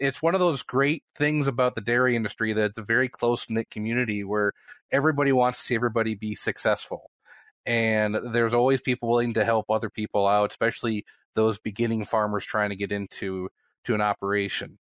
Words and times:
it's 0.00 0.22
one 0.22 0.34
of 0.34 0.40
those 0.40 0.62
great 0.62 1.02
things 1.16 1.46
about 1.46 1.74
the 1.74 1.80
dairy 1.80 2.14
industry 2.14 2.52
that 2.52 2.64
it's 2.70 2.78
a 2.78 2.82
very 2.82 3.08
close 3.08 3.48
knit 3.48 3.70
community 3.70 4.22
where 4.24 4.52
everybody 4.92 5.32
wants 5.32 5.58
to 5.58 5.64
see 5.64 5.74
everybody 5.74 6.14
be 6.14 6.34
successful. 6.34 7.10
And 7.66 8.16
there's 8.32 8.54
always 8.54 8.80
people 8.80 9.08
willing 9.08 9.34
to 9.34 9.44
help 9.44 9.66
other 9.68 9.90
people 9.90 10.26
out, 10.26 10.50
especially 10.50 11.04
those 11.34 11.58
beginning 11.58 12.04
farmers 12.04 12.44
trying 12.44 12.70
to 12.70 12.76
get 12.76 12.92
into 12.92 13.48
to 13.84 13.94
an 13.94 14.00
operation. 14.00 14.78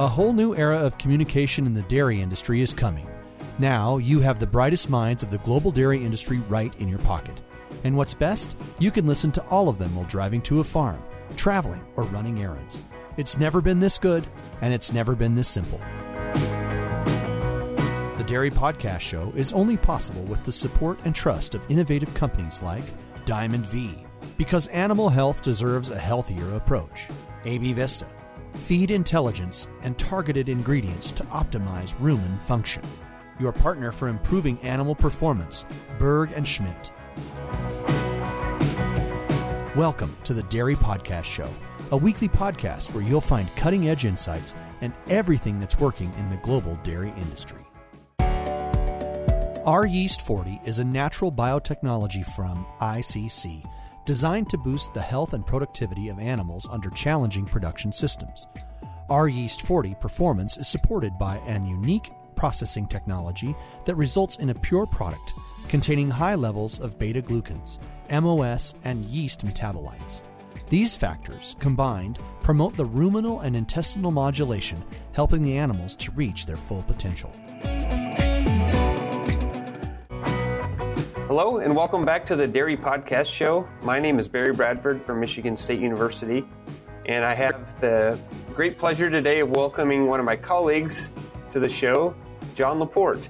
A 0.00 0.06
whole 0.06 0.32
new 0.32 0.54
era 0.54 0.78
of 0.78 0.98
communication 0.98 1.66
in 1.66 1.74
the 1.74 1.82
dairy 1.82 2.22
industry 2.22 2.60
is 2.60 2.72
coming. 2.72 3.08
Now 3.58 3.98
you 3.98 4.20
have 4.20 4.38
the 4.38 4.46
brightest 4.46 4.88
minds 4.88 5.24
of 5.24 5.30
the 5.30 5.38
global 5.38 5.72
dairy 5.72 6.04
industry 6.04 6.38
right 6.48 6.72
in 6.80 6.88
your 6.88 7.00
pocket. 7.00 7.40
And 7.82 7.96
what's 7.96 8.14
best? 8.14 8.56
You 8.78 8.90
can 8.90 9.06
listen 9.06 9.32
to 9.32 9.44
all 9.46 9.68
of 9.68 9.78
them 9.78 9.96
while 9.96 10.06
driving 10.06 10.40
to 10.42 10.60
a 10.60 10.64
farm, 10.64 11.02
traveling, 11.38 11.82
or 11.96 12.04
running 12.04 12.42
errands. 12.42 12.82
It's 13.16 13.38
never 13.38 13.62
been 13.62 13.78
this 13.78 13.98
good, 13.98 14.26
and 14.60 14.74
it's 14.74 14.92
never 14.92 15.14
been 15.14 15.34
this 15.34 15.48
simple. 15.48 15.80
The 18.16 18.24
Dairy 18.26 18.50
Podcast 18.50 19.00
Show 19.00 19.32
is 19.34 19.52
only 19.52 19.76
possible 19.76 20.24
with 20.24 20.44
the 20.44 20.52
support 20.52 20.98
and 21.04 21.14
trust 21.14 21.54
of 21.54 21.64
innovative 21.70 22.12
companies 22.14 22.60
like 22.62 22.84
Diamond 23.24 23.64
V, 23.66 24.04
because 24.36 24.66
animal 24.68 25.08
health 25.08 25.42
deserves 25.42 25.90
a 25.90 25.98
healthier 25.98 26.54
approach. 26.54 27.08
AB 27.44 27.72
Vista, 27.72 28.06
feed 28.54 28.90
intelligence 28.90 29.68
and 29.82 29.96
targeted 29.96 30.48
ingredients 30.48 31.12
to 31.12 31.22
optimize 31.24 31.96
rumen 31.98 32.42
function. 32.42 32.82
Your 33.38 33.52
partner 33.52 33.92
for 33.92 34.08
improving 34.08 34.60
animal 34.62 34.96
performance, 34.96 35.64
Berg 35.98 36.32
and 36.32 36.46
Schmidt. 36.46 36.92
Welcome 39.78 40.16
to 40.24 40.34
the 40.34 40.42
Dairy 40.42 40.74
Podcast 40.74 41.22
Show, 41.22 41.48
a 41.92 41.96
weekly 41.96 42.28
podcast 42.28 42.92
where 42.92 43.04
you'll 43.04 43.20
find 43.20 43.54
cutting 43.54 43.88
edge 43.88 44.06
insights 44.06 44.56
and 44.80 44.92
everything 45.08 45.60
that's 45.60 45.78
working 45.78 46.12
in 46.18 46.28
the 46.28 46.36
global 46.38 46.74
dairy 46.82 47.12
industry. 47.16 47.64
Our 49.64 49.86
Yeast 49.86 50.22
40 50.22 50.62
is 50.64 50.80
a 50.80 50.84
natural 50.84 51.30
biotechnology 51.30 52.26
from 52.26 52.66
ICC 52.80 53.64
designed 54.04 54.50
to 54.50 54.58
boost 54.58 54.94
the 54.94 55.00
health 55.00 55.32
and 55.32 55.46
productivity 55.46 56.08
of 56.08 56.18
animals 56.18 56.68
under 56.72 56.90
challenging 56.90 57.46
production 57.46 57.92
systems. 57.92 58.48
Our 59.08 59.28
Yeast 59.28 59.62
40 59.62 59.94
performance 60.00 60.56
is 60.56 60.66
supported 60.66 61.16
by 61.20 61.36
an 61.46 61.64
unique 61.64 62.10
processing 62.38 62.86
technology 62.86 63.54
that 63.84 63.96
results 63.96 64.36
in 64.36 64.50
a 64.50 64.54
pure 64.54 64.86
product 64.86 65.34
containing 65.68 66.08
high 66.08 66.36
levels 66.36 66.78
of 66.78 66.96
beta 66.96 67.20
glucans, 67.20 67.80
MOS, 68.10 68.76
and 68.84 69.04
yeast 69.06 69.44
metabolites. 69.44 70.22
These 70.68 70.96
factors, 70.96 71.56
combined, 71.58 72.20
promote 72.44 72.76
the 72.76 72.84
ruminal 72.84 73.40
and 73.40 73.56
intestinal 73.56 74.12
modulation, 74.12 74.82
helping 75.12 75.42
the 75.42 75.58
animals 75.58 75.96
to 75.96 76.12
reach 76.12 76.46
their 76.46 76.56
full 76.56 76.84
potential. 76.84 77.32
Hello, 81.26 81.58
and 81.58 81.74
welcome 81.74 82.04
back 82.04 82.24
to 82.26 82.36
the 82.36 82.46
Dairy 82.46 82.76
Podcast 82.76 83.26
Show. 83.26 83.68
My 83.82 83.98
name 83.98 84.20
is 84.20 84.28
Barry 84.28 84.52
Bradford 84.52 85.04
from 85.04 85.18
Michigan 85.18 85.56
State 85.56 85.80
University, 85.80 86.44
and 87.06 87.24
I 87.24 87.34
have 87.34 87.78
the 87.80 88.16
great 88.54 88.78
pleasure 88.78 89.10
today 89.10 89.40
of 89.40 89.50
welcoming 89.50 90.06
one 90.06 90.20
of 90.20 90.26
my 90.26 90.36
colleagues 90.36 91.10
to 91.50 91.58
the 91.58 91.68
show, 91.68 92.14
John 92.58 92.80
LaPorte. 92.80 93.28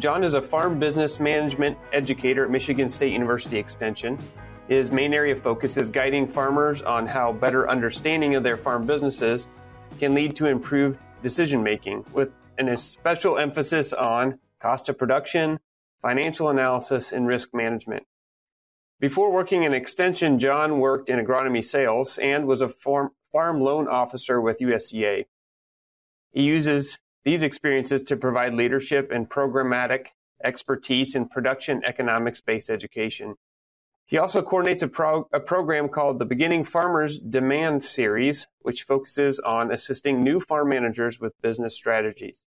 John 0.00 0.24
is 0.24 0.34
a 0.34 0.42
farm 0.42 0.80
business 0.80 1.20
management 1.20 1.78
educator 1.92 2.44
at 2.44 2.50
Michigan 2.50 2.88
State 2.88 3.12
University 3.12 3.56
Extension. 3.56 4.18
His 4.66 4.90
main 4.90 5.14
area 5.14 5.34
of 5.34 5.40
focus 5.40 5.76
is 5.76 5.90
guiding 5.90 6.26
farmers 6.26 6.82
on 6.82 7.06
how 7.06 7.32
better 7.32 7.70
understanding 7.70 8.34
of 8.34 8.42
their 8.42 8.56
farm 8.56 8.84
businesses 8.84 9.46
can 10.00 10.12
lead 10.12 10.34
to 10.34 10.46
improved 10.46 10.98
decision 11.22 11.62
making, 11.62 12.04
with 12.12 12.32
an 12.58 12.76
special 12.76 13.38
emphasis 13.38 13.92
on 13.92 14.40
cost 14.58 14.88
of 14.88 14.98
production, 14.98 15.60
financial 16.02 16.48
analysis, 16.48 17.12
and 17.12 17.28
risk 17.28 17.54
management. 17.54 18.08
Before 18.98 19.30
working 19.30 19.62
in 19.62 19.72
Extension, 19.72 20.40
John 20.40 20.80
worked 20.80 21.08
in 21.08 21.24
agronomy 21.24 21.62
sales 21.62 22.18
and 22.18 22.44
was 22.44 22.60
a 22.60 22.68
farm, 22.68 23.10
farm 23.30 23.60
loan 23.60 23.86
officer 23.86 24.40
with 24.40 24.58
USDA. 24.58 25.26
He 26.32 26.42
uses 26.42 26.98
these 27.28 27.42
experiences 27.42 28.00
to 28.00 28.16
provide 28.16 28.54
leadership 28.54 29.10
and 29.12 29.28
programmatic 29.28 30.06
expertise 30.42 31.14
in 31.14 31.28
production 31.28 31.82
economics 31.84 32.40
based 32.40 32.70
education. 32.70 33.34
He 34.06 34.16
also 34.16 34.40
coordinates 34.40 34.82
a, 34.82 34.88
pro- 34.88 35.28
a, 35.30 35.38
program 35.38 35.90
called 35.90 36.18
the 36.18 36.24
Beginning 36.24 36.64
Farmers 36.64 37.18
Demand 37.18 37.84
Series, 37.84 38.46
which 38.60 38.84
focuses 38.84 39.38
on 39.40 39.70
assisting 39.70 40.24
new 40.24 40.40
farm 40.40 40.70
managers 40.70 41.20
with 41.20 41.34
business 41.42 41.76
strategies. 41.76 42.44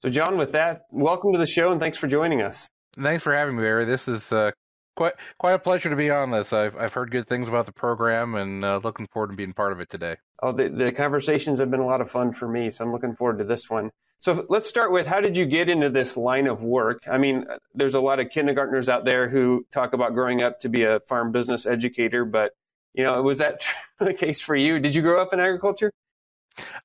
So, 0.00 0.10
John, 0.10 0.38
with 0.38 0.52
that, 0.52 0.82
welcome 0.92 1.32
to 1.32 1.38
the 1.40 1.44
show 1.44 1.72
and 1.72 1.80
thanks 1.80 1.98
for 1.98 2.06
joining 2.06 2.40
us. 2.40 2.68
Thanks 2.96 3.24
for 3.24 3.34
having 3.34 3.56
me, 3.56 3.62
Barry. 3.64 3.84
This 3.84 4.06
is 4.06 4.30
uh, 4.30 4.52
quite 4.94 5.14
quite 5.38 5.54
a 5.54 5.58
pleasure 5.58 5.90
to 5.90 5.96
be 5.96 6.08
on 6.08 6.30
this. 6.30 6.52
I've 6.52 6.76
I've 6.76 6.94
heard 6.94 7.10
good 7.10 7.26
things 7.26 7.48
about 7.48 7.66
the 7.66 7.72
program 7.72 8.36
and 8.36 8.64
uh, 8.64 8.78
looking 8.84 9.08
forward 9.08 9.30
to 9.30 9.36
being 9.36 9.54
part 9.54 9.72
of 9.72 9.80
it 9.80 9.90
today. 9.90 10.18
Oh, 10.42 10.50
the, 10.50 10.68
the 10.68 10.90
conversations 10.90 11.60
have 11.60 11.70
been 11.70 11.80
a 11.80 11.86
lot 11.86 12.00
of 12.00 12.10
fun 12.10 12.32
for 12.32 12.48
me, 12.48 12.70
so 12.70 12.84
I'm 12.84 12.90
looking 12.92 13.14
forward 13.14 13.38
to 13.38 13.44
this 13.44 13.70
one. 13.70 13.90
So 14.18 14.44
let's 14.48 14.68
start 14.68 14.92
with 14.92 15.06
how 15.06 15.20
did 15.20 15.36
you 15.36 15.46
get 15.46 15.68
into 15.68 15.88
this 15.88 16.16
line 16.16 16.46
of 16.46 16.62
work? 16.62 17.02
I 17.10 17.18
mean, 17.18 17.46
there's 17.74 17.94
a 17.94 18.00
lot 18.00 18.20
of 18.20 18.30
kindergartners 18.30 18.88
out 18.88 19.04
there 19.04 19.28
who 19.28 19.66
talk 19.72 19.92
about 19.92 20.14
growing 20.14 20.42
up 20.42 20.60
to 20.60 20.68
be 20.68 20.82
a 20.82 21.00
farm 21.00 21.32
business 21.32 21.64
educator, 21.64 22.24
but 22.24 22.52
you 22.94 23.04
know, 23.04 23.22
was 23.22 23.38
that 23.38 23.64
the 23.98 24.14
case 24.14 24.40
for 24.40 24.56
you? 24.56 24.78
Did 24.78 24.94
you 24.94 25.02
grow 25.02 25.22
up 25.22 25.32
in 25.32 25.40
agriculture? 25.40 25.92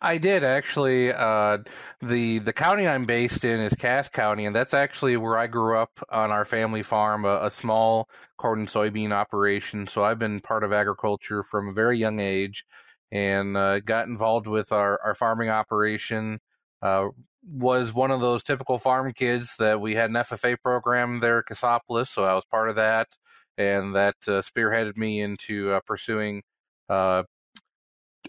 I 0.02 0.18
did 0.18 0.44
actually. 0.44 1.12
Uh, 1.12 1.60
the 2.02 2.40
the 2.40 2.54
county 2.54 2.88
I'm 2.88 3.06
based 3.06 3.44
in 3.44 3.60
is 3.60 3.74
Cass 3.74 4.08
County, 4.10 4.46
and 4.46 4.56
that's 4.56 4.74
actually 4.74 5.18
where 5.18 5.38
I 5.38 5.48
grew 5.48 5.78
up 5.78 6.00
on 6.10 6.32
our 6.32 6.46
family 6.46 6.84
farm, 6.84 7.26
a, 7.26 7.46
a, 7.46 7.52
small 7.52 8.10
corn 8.38 8.60
and 8.60 8.68
soybean 8.68 9.12
operation. 9.12 9.88
So 9.88 10.04
I've 10.04 10.20
been 10.20 10.40
part 10.40 10.64
of 10.64 10.72
agriculture 10.72 11.44
from 11.44 11.70
a 11.70 11.74
very 11.74 11.98
young 11.98 12.20
age, 12.20 12.66
and 13.12 13.56
uh, 13.56 13.80
got 13.80 14.08
involved 14.08 14.48
with 14.48 14.72
our 14.72 15.00
our 15.04 15.16
farming 15.16 15.50
operation. 15.50 16.40
Uh, 16.82 17.08
was 17.50 17.94
one 17.94 18.12
of 18.12 18.20
those 18.20 18.44
typical 18.44 18.78
farm 18.78 19.14
kids 19.14 19.56
that 19.58 19.80
we 19.80 19.96
had 19.96 20.10
an 20.10 20.18
FFA 20.18 20.60
program 20.62 21.22
there 21.22 21.40
at 21.40 21.46
Cassopolis, 21.46 22.10
so 22.10 22.26
I 22.26 22.34
was 22.34 22.44
part 22.46 22.70
of 22.70 22.76
that, 22.76 23.08
and 23.58 23.96
that 23.96 24.16
uh, 24.28 24.42
spearheaded 24.42 24.98
me 24.98 25.22
into 25.22 25.72
uh, 25.72 25.80
pursuing 25.86 26.44
uh, 26.90 27.24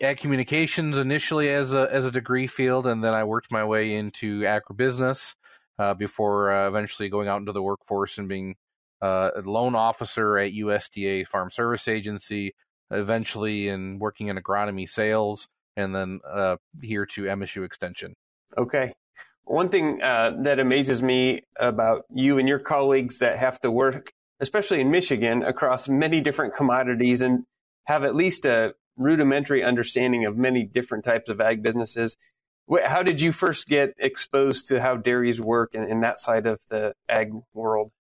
ag 0.00 0.18
communications 0.18 0.96
initially 0.96 1.50
as 1.50 1.72
a 1.72 1.88
as 1.90 2.04
a 2.04 2.12
degree 2.12 2.46
field, 2.46 2.86
and 2.86 3.02
then 3.02 3.14
I 3.14 3.24
worked 3.24 3.50
my 3.50 3.64
way 3.64 3.94
into 3.94 4.42
agribusiness 4.42 5.34
uh, 5.78 5.94
before 5.94 6.66
eventually 6.68 7.08
going 7.08 7.28
out 7.28 7.40
into 7.40 7.52
the 7.52 7.62
workforce 7.62 8.18
and 8.18 8.28
being 8.28 8.54
a 9.00 9.42
loan 9.44 9.74
officer 9.74 10.38
at 10.38 10.52
USDA 10.52 11.26
Farm 11.26 11.50
Service 11.50 11.88
Agency, 11.88 12.54
eventually 12.90 13.68
in 13.68 13.98
working 13.98 14.28
in 14.28 14.36
agronomy 14.36 14.88
sales, 14.88 15.48
and 15.76 15.94
then 15.94 16.20
uh, 16.28 16.56
here 16.82 17.06
to 17.06 17.22
MSU 17.24 17.64
Extension. 17.64 18.14
Okay. 18.56 18.94
One 19.44 19.70
thing 19.70 20.02
uh, 20.02 20.32
that 20.42 20.58
amazes 20.58 21.02
me 21.02 21.42
about 21.58 22.04
you 22.12 22.38
and 22.38 22.48
your 22.48 22.58
colleagues 22.58 23.18
that 23.20 23.38
have 23.38 23.58
to 23.60 23.70
work, 23.70 24.12
especially 24.40 24.80
in 24.80 24.90
Michigan, 24.90 25.42
across 25.42 25.88
many 25.88 26.20
different 26.20 26.54
commodities 26.54 27.22
and 27.22 27.44
have 27.84 28.04
at 28.04 28.14
least 28.14 28.44
a 28.44 28.74
rudimentary 28.98 29.62
understanding 29.64 30.26
of 30.26 30.36
many 30.36 30.64
different 30.64 31.04
types 31.04 31.30
of 31.30 31.40
ag 31.40 31.62
businesses. 31.62 32.16
How 32.84 33.02
did 33.02 33.22
you 33.22 33.32
first 33.32 33.66
get 33.68 33.94
exposed 33.98 34.68
to 34.68 34.82
how 34.82 34.96
dairies 34.96 35.40
work 35.40 35.74
in, 35.74 35.84
in 35.84 36.00
that 36.02 36.20
side 36.20 36.46
of 36.46 36.60
the 36.68 36.92
ag 37.08 37.30
world? 37.54 37.90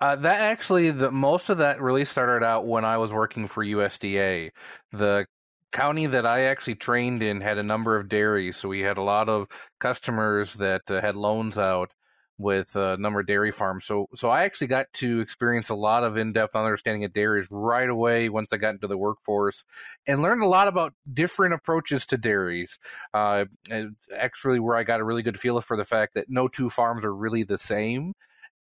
Uh, 0.00 0.16
that 0.16 0.40
actually, 0.40 0.90
the 0.90 1.10
most 1.10 1.50
of 1.50 1.58
that 1.58 1.80
really 1.80 2.04
started 2.04 2.44
out 2.44 2.66
when 2.66 2.84
I 2.84 2.98
was 2.98 3.12
working 3.12 3.46
for 3.48 3.64
USDA. 3.64 4.52
The 4.92 5.26
county 5.72 6.06
that 6.06 6.24
I 6.24 6.42
actually 6.42 6.76
trained 6.76 7.22
in 7.22 7.40
had 7.40 7.58
a 7.58 7.62
number 7.62 7.96
of 7.96 8.08
dairies, 8.08 8.56
so 8.56 8.68
we 8.68 8.80
had 8.80 8.96
a 8.96 9.02
lot 9.02 9.28
of 9.28 9.48
customers 9.80 10.54
that 10.54 10.82
uh, 10.90 11.00
had 11.00 11.16
loans 11.16 11.58
out, 11.58 11.92
with 12.38 12.76
a 12.76 12.96
number 12.98 13.20
of 13.20 13.26
dairy 13.26 13.50
farms. 13.50 13.84
So, 13.84 14.08
so 14.14 14.30
I 14.30 14.40
actually 14.40 14.68
got 14.68 14.86
to 14.94 15.20
experience 15.20 15.68
a 15.68 15.74
lot 15.74 16.04
of 16.04 16.16
in-depth 16.16 16.54
understanding 16.54 17.04
of 17.04 17.12
dairies 17.12 17.48
right 17.50 17.88
away 17.88 18.28
once 18.28 18.52
I 18.52 18.56
got 18.58 18.74
into 18.74 18.86
the 18.86 18.96
workforce, 18.96 19.64
and 20.06 20.22
learned 20.22 20.42
a 20.42 20.46
lot 20.46 20.68
about 20.68 20.94
different 21.12 21.54
approaches 21.54 22.06
to 22.06 22.16
dairies. 22.16 22.78
Uh, 23.12 23.46
actually, 24.16 24.60
where 24.60 24.76
I 24.76 24.84
got 24.84 25.00
a 25.00 25.04
really 25.04 25.22
good 25.22 25.38
feel 25.38 25.60
for 25.60 25.76
the 25.76 25.84
fact 25.84 26.14
that 26.14 26.30
no 26.30 26.46
two 26.46 26.70
farms 26.70 27.04
are 27.04 27.14
really 27.14 27.42
the 27.42 27.58
same, 27.58 28.14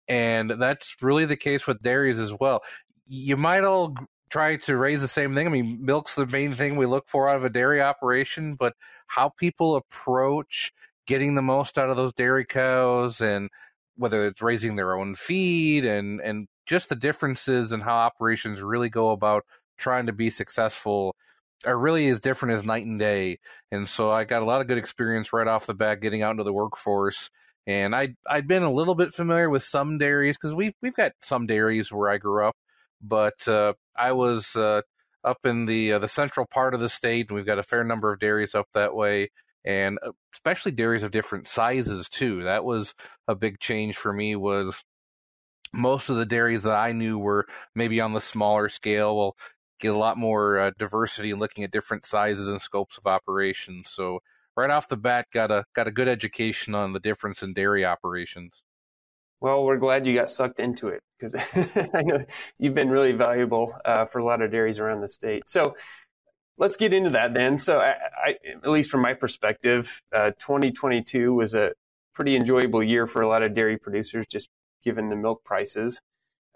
and 0.08 0.52
that's 0.52 0.96
really 1.02 1.26
the 1.26 1.36
case 1.36 1.68
with 1.68 1.82
dairies 1.82 2.20
as 2.20 2.34
well. 2.34 2.62
You 3.06 3.38
might 3.38 3.64
all 3.64 3.96
try 4.30 4.58
to 4.58 4.78
raise 4.78 5.02
the 5.02 5.08
same 5.08 5.34
thing. 5.34 5.48
I 5.48 5.50
mean, 5.50 5.80
milk's 5.86 6.16
the 6.16 6.26
main 6.26 6.54
thing 6.54 6.76
we 6.76 6.86
look 6.86 7.08
for 7.08 7.30
out 7.30 7.38
of 7.38 7.46
a 7.46 7.50
dairy 7.50 7.82
operation, 7.82 8.56
but 8.56 8.74
how 9.08 9.30
people 9.30 9.76
approach 9.76 10.74
getting 11.06 11.36
the 11.36 11.42
most 11.42 11.78
out 11.78 11.90
of 11.90 11.96
those 11.96 12.14
dairy 12.14 12.46
cows 12.46 13.22
and 13.22 13.50
whether 13.96 14.28
it's 14.28 14.42
raising 14.42 14.76
their 14.76 14.96
own 14.96 15.16
feed 15.16 15.86
and 15.86 16.20
and 16.22 16.48
just 16.66 16.90
the 16.90 16.96
differences 16.96 17.72
in 17.72 17.80
how 17.80 17.96
operations 17.96 18.62
really 18.62 18.90
go 18.90 19.12
about 19.12 19.46
trying 19.78 20.06
to 20.06 20.14
be 20.14 20.30
successful 20.30 21.16
are 21.66 21.78
really 21.78 22.08
as 22.08 22.22
different 22.22 22.56
as 22.56 22.64
night 22.64 22.86
and 22.86 23.00
day. 23.00 23.40
And 23.72 23.88
so 23.88 24.12
I 24.12 24.26
got 24.26 24.42
a 24.42 24.46
lot 24.46 24.62
of 24.62 24.68
good 24.68 24.78
experience 24.78 25.34
right 25.34 25.48
off 25.48 25.66
the 25.66 25.74
bat 25.74 26.02
getting 26.02 26.22
out 26.22 26.32
into 26.32 26.44
the 26.44 26.54
workforce. 26.54 27.30
And 27.68 27.94
I 27.94 28.16
I'd 28.30 28.48
been 28.48 28.64
a 28.64 28.72
little 28.72 28.96
bit 28.96 29.14
familiar 29.14 29.50
with 29.50 29.64
some 29.64 29.98
dairies 29.98 30.38
because 30.38 30.56
we've 30.56 30.74
we've 30.82 30.96
got 30.96 31.12
some 31.22 31.46
dairies 31.46 31.92
where 31.92 32.10
I 32.10 32.18
grew 32.18 32.48
up, 32.48 32.56
but 33.02 33.46
uh, 33.48 33.74
I 33.96 34.14
was 34.14 34.56
uh, 34.56 34.82
up 35.24 35.40
in 35.46 35.66
the 35.66 35.94
uh, 35.94 36.00
the 36.00 36.08
central 36.08 36.48
part 36.48 36.74
of 36.74 36.80
the 36.80 36.90
state, 36.90 37.30
and 37.30 37.36
we've 37.36 37.46
got 37.46 37.60
a 37.60 37.64
fair 37.64 37.84
number 37.84 38.14
of 38.14 38.20
dairies 38.20 38.56
up 38.56 38.68
that 38.74 38.96
way, 38.96 39.32
and 39.66 40.00
uh, 40.06 40.12
especially 40.34 40.72
dairies 40.72 41.04
of 41.04 41.12
different 41.12 41.48
sizes 41.48 42.08
too. 42.08 42.44
That 42.44 42.64
was 42.64 42.94
a 43.28 43.36
big 43.36 43.60
change 43.60 43.98
for 43.98 44.14
me. 44.14 44.38
Was 44.38 44.82
most 45.74 46.10
of 46.10 46.16
the 46.16 46.26
dairies 46.26 46.64
that 46.64 46.78
I 46.78 46.94
knew 46.94 47.20
were 47.20 47.46
maybe 47.76 48.00
on 48.00 48.14
the 48.14 48.22
smaller 48.22 48.70
scale. 48.70 49.18
Well, 49.18 49.36
get 49.80 49.94
a 49.94 49.98
lot 49.98 50.18
more 50.18 50.58
uh, 50.58 50.72
diversity 50.80 51.32
in 51.32 51.40
looking 51.40 51.66
at 51.66 51.72
different 51.72 52.06
sizes 52.06 52.48
and 52.48 52.62
scopes 52.62 52.98
of 52.98 53.06
operations. 53.06 53.90
So 53.90 54.20
right 54.58 54.72
off 54.72 54.90
the 54.90 54.98
bat, 54.98 55.28
got 55.32 55.52
a 55.52 55.64
got 55.74 55.88
a 55.88 55.92
good 55.92 56.08
education 56.10 56.76
on 56.76 56.92
the 56.92 57.00
difference 57.00 57.44
in 57.44 57.54
dairy 57.54 57.86
operations. 57.86 58.64
Well, 59.40 59.64
we're 59.64 59.78
glad 59.78 60.08
you 60.08 60.16
got 60.16 60.32
sucked 60.32 60.60
into 60.60 60.88
it 60.88 61.02
because 61.18 61.36
I 61.94 62.02
know 62.02 62.26
you've 62.58 62.74
been 62.74 62.90
really 62.90 63.12
valuable 63.12 63.74
uh, 63.86 64.06
for 64.06 64.18
a 64.18 64.26
lot 64.26 64.42
of 64.42 64.52
dairies 64.52 64.80
around 64.80 65.02
the 65.02 65.10
state. 65.10 65.44
So 65.46 65.76
let's 66.58 66.76
get 66.76 66.92
into 66.92 67.12
that 67.12 67.36
then. 67.36 67.60
So, 67.60 67.80
I, 67.80 67.96
I, 68.26 68.36
at 68.64 68.70
least 68.70 68.90
from 68.90 69.02
my 69.02 69.14
perspective, 69.14 70.02
uh, 70.12 70.32
2022 70.40 71.36
was 71.36 71.54
a 71.54 71.74
pretty 72.16 72.36
enjoyable 72.36 72.82
year 72.82 73.06
for 73.06 73.22
a 73.22 73.28
lot 73.28 73.44
of 73.44 73.54
dairy 73.54 73.78
producers, 73.78 74.26
just 74.28 74.50
given 74.84 75.10
the 75.10 75.16
milk 75.16 75.44
prices. 75.44 76.02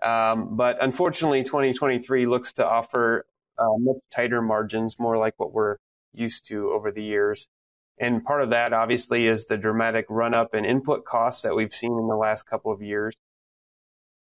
Um, 0.02 0.56
but 0.56 0.82
unfortunately, 0.82 1.44
2023 1.44 2.26
looks 2.26 2.52
to 2.54 2.68
offer 2.68 3.26
uh, 3.60 3.78
much 3.78 3.98
tighter 4.12 4.42
margins, 4.42 4.98
more 4.98 5.20
like 5.20 5.36
what 5.38 5.54
we're 5.54 5.78
used 6.14 6.48
to 6.48 6.72
over 6.72 6.92
the 6.92 7.04
years. 7.04 7.48
And 8.02 8.26
part 8.26 8.42
of 8.42 8.50
that, 8.50 8.74
obviously, 8.74 9.28
is 9.28 9.46
the 9.46 9.58
dramatic 9.58 10.08
run 10.10 10.34
up 10.34 10.56
in 10.56 10.66
input 10.66 11.06
costs 11.06 11.44
that 11.44 11.56
we've 11.56 11.74
seen 11.74 11.92
in 11.92 12.08
the 12.08 12.16
last 12.16 12.48
couple 12.48 12.72
of 12.72 12.82
years. 12.82 13.14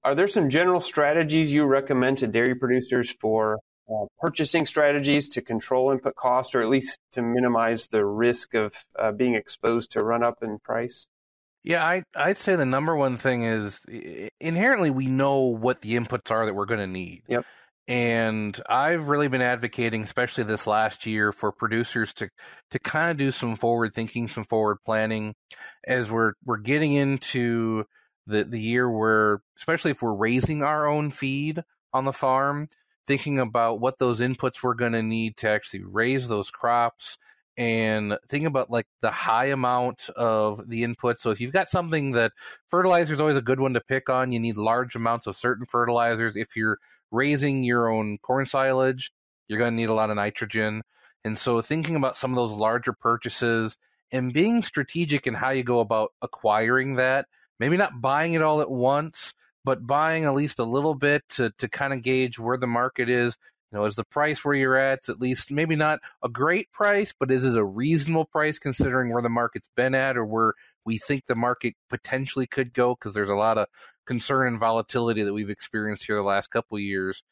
Are 0.05 0.15
there 0.15 0.29
some 0.29 0.49
general 0.51 0.81
strategies 0.81 1.53
you 1.53 1.65
recommend 1.65 2.19
to 2.19 2.29
dairy 2.29 2.55
producers 2.55 3.13
for 3.21 3.59
uh, 3.91 4.07
purchasing 4.21 4.67
strategies 4.67 5.29
to 5.31 5.43
control 5.43 5.91
input 5.91 6.15
costs, 6.15 6.55
or 6.55 6.63
at 6.63 6.69
least 6.69 7.01
to 7.11 7.23
minimize 7.23 7.89
the 7.89 8.07
risk 8.07 8.55
of 8.55 8.73
uh, 8.97 9.11
being 9.11 9.35
exposed 9.35 9.91
to 9.93 10.01
run 10.01 10.23
up 10.23 10.39
in 10.43 10.61
price? 10.61 11.09
Yeah, 11.65 11.85
I, 11.85 12.05
I'd 12.15 12.39
say 12.39 12.55
the 12.55 12.65
number 12.65 12.95
one 12.95 13.17
thing 13.17 13.43
is 13.43 13.81
inherently 14.41 14.91
we 14.91 15.07
know 15.07 15.41
what 15.41 15.81
the 15.81 15.97
inputs 15.97 16.31
are 16.31 16.47
that 16.47 16.55
we're 16.55 16.67
going 16.67 16.79
to 16.79 16.87
need. 16.87 17.23
Yep. 17.27 17.45
And 17.89 18.61
I've 18.69 19.09
really 19.09 19.29
been 19.29 19.43
advocating, 19.43 20.03
especially 20.03 20.43
this 20.45 20.67
last 20.67 21.07
year, 21.07 21.31
for 21.33 21.53
producers 21.53 22.13
to 22.15 22.29
to 22.73 22.79
kind 22.81 23.11
of 23.13 23.17
do 23.17 23.31
some 23.31 23.55
forward 23.55 23.95
thinking, 23.95 24.27
some 24.27 24.45
forward 24.45 24.79
planning, 24.85 25.35
as 25.87 26.11
we're 26.11 26.33
we're 26.45 26.57
getting 26.57 26.95
into 26.95 27.85
the 28.27 28.43
the 28.45 28.61
year 28.61 28.91
where, 28.91 29.41
especially 29.57 29.93
if 29.93 30.03
we're 30.03 30.15
raising 30.15 30.63
our 30.65 30.89
own 30.89 31.13
feed 31.13 31.63
on 31.93 32.05
the 32.05 32.13
farm, 32.13 32.69
thinking 33.07 33.39
about 33.39 33.81
what 33.81 33.99
those 33.99 34.21
inputs 34.21 34.63
we're 34.63 34.75
going 34.75 34.93
to 34.93 35.03
need 35.03 35.37
to 35.39 35.49
actually 35.49 35.85
raise 35.85 36.27
those 36.29 36.51
crops 36.51 37.19
and 37.57 38.19
think 38.29 38.47
about 38.47 38.71
like 38.71 38.87
the 39.01 39.11
high 39.11 39.47
amount 39.47 40.11
of 40.17 40.69
the 40.69 40.83
input. 40.83 41.21
So 41.21 41.31
if 41.31 41.41
you've 41.41 41.53
got 41.53 41.69
something 41.69 42.13
that 42.13 42.33
fertilizer 42.69 43.15
is 43.15 43.21
always 43.21 43.37
a 43.37 43.43
good 43.43 43.61
one 43.61 43.75
to 43.75 43.81
pick 43.81 44.11
on, 44.11 44.33
you 44.33 44.41
need 44.41 44.59
large 44.59 44.95
amounts 44.95 45.27
of 45.27 45.37
certain 45.37 45.67
fertilizers. 45.67 46.37
If 46.37 46.55
you're 46.55 46.79
raising 47.11 47.65
your 47.65 47.89
own 47.91 48.19
corn 48.19 48.47
silage, 48.47 49.13
you're 49.49 49.59
going 49.59 49.73
to 49.73 49.77
need 49.77 49.89
a 49.89 49.95
lot 49.95 50.11
of 50.11 50.17
nitrogen. 50.17 50.83
And 51.25 51.39
so 51.39 51.61
thinking 51.63 51.97
about 51.97 52.17
some 52.17 52.31
of 52.31 52.37
those 52.37 52.53
larger 52.53 52.93
purchases 52.93 53.77
and 54.13 54.33
being 54.33 54.63
strategic 54.63 55.27
in 55.27 55.35
how 55.35 55.51
you 55.51 55.65
go 55.65 55.81
about 55.81 56.13
acquiring 56.23 56.97
that, 56.97 57.27
maybe 57.59 57.77
not 57.77 58.01
buying 58.01 58.35
it 58.35 58.43
all 58.43 58.61
at 58.61 58.71
once, 58.71 59.35
but 59.65 59.87
buying 59.87 60.25
at 60.25 60.35
least 60.35 60.59
a 60.59 60.65
little 60.65 60.95
bit 60.95 61.25
to, 61.31 61.51
to 61.59 61.69
kind 61.69 61.93
of 61.93 62.03
gauge 62.03 62.39
where 62.39 62.57
the 62.57 62.67
market 62.67 63.09
is 63.09 63.37
you 63.73 63.79
know, 63.79 63.85
is 63.85 63.97
the 63.97 64.05
price 64.05 64.45
where 64.45 64.55
you're 64.55 64.77
at 64.77 64.99
it's 64.99 65.09
at 65.09 65.21
least 65.21 65.51
maybe 65.51 65.75
not 65.75 65.99
a 66.23 66.29
great 66.29 66.71
price, 66.73 67.13
but 67.19 67.31
is 67.31 67.45
it 67.45 67.57
a 67.57 67.65
reasonable 67.65 68.25
price 68.25 68.59
considering 68.59 69.13
where 69.13 69.23
the 69.23 69.29
market's 69.29 69.69
been 69.77 69.95
at 69.95 70.17
or 70.17 70.25
where 70.25 70.55
we 70.87 70.99
think 70.99 71.27
the 71.27 71.35
market 71.35 71.75
potentially 71.91 72.47
could 72.47 72.73
go? 72.73 72.95
Because 72.95 73.13
there's 73.13 73.31
a 73.31 73.35
lot 73.35 73.59
of 73.59 73.67
concern 74.07 74.47
and 74.47 74.59
volatility 74.59 75.23
that 75.23 75.35
we've 75.35 75.51
experienced 75.51 76.07
here 76.07 76.17
the 76.17 76.23
last 76.23 76.49
couple 76.49 76.77
of 76.77 76.83
years. 76.83 77.23